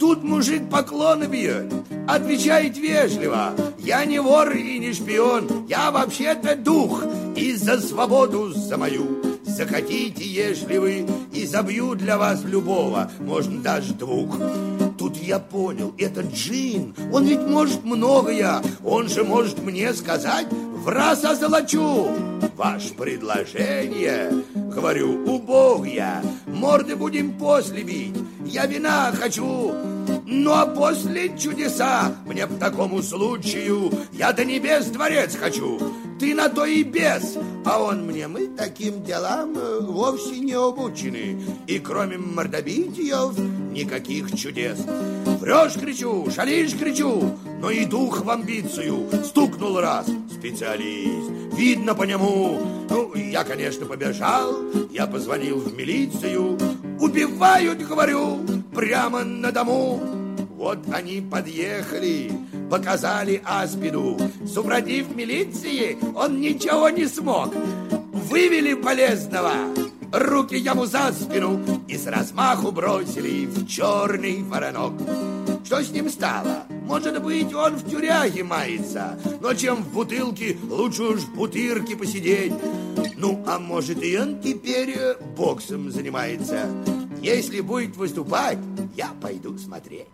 [0.00, 1.72] Тут мужик поклоны бьет
[2.08, 7.04] Отвечает вежливо Я не вор и не шпион Я вообще-то дух
[7.36, 9.22] И за свободу за мою.
[9.44, 14.38] Захотите, ежели вы, и забью для вас любого, можно даже двух.
[15.02, 20.86] Тут я понял, этот джин, он ведь может многое, он же может мне сказать, в
[20.86, 22.06] раз озолочу.
[22.56, 28.14] Ваше предложение, говорю, я, морды будем после бить,
[28.46, 29.74] я вина хочу,
[30.24, 35.80] ну а после чудеса мне по такому случаю я до небес дворец хочу.
[36.20, 41.42] Ты на то и без, а он мне, мы таким делам э, вовсе не обучены.
[41.66, 43.34] И кроме мордобитьев
[43.72, 44.78] никаких чудес.
[45.40, 50.06] Врешь, кричу, шалишь, кричу, но и дух в амбицию стукнул раз.
[50.30, 52.60] Специалист, видно по нему.
[52.90, 54.54] Ну, я, конечно, побежал,
[54.90, 56.58] я позвонил в милицию.
[57.00, 58.40] Убивают, говорю,
[58.74, 60.00] прямо на дому.
[60.56, 62.30] Вот они подъехали,
[62.70, 64.16] показали Аспиду.
[64.46, 67.52] Супротив милиции он ничего не смог.
[68.32, 69.52] вывели болезного,
[70.12, 74.92] руки ему за спину и с размаху бросили в черный воронок.
[75.64, 76.64] Что с ним стало?
[76.84, 82.52] Может быть, он в тюряге мается, но чем в бутылке, лучше уж в бутырке посидеть.
[83.16, 86.66] Ну, а может, и он теперь э, боксом занимается.
[87.22, 88.58] Если будет выступать,
[88.96, 90.08] я пойду смотреть.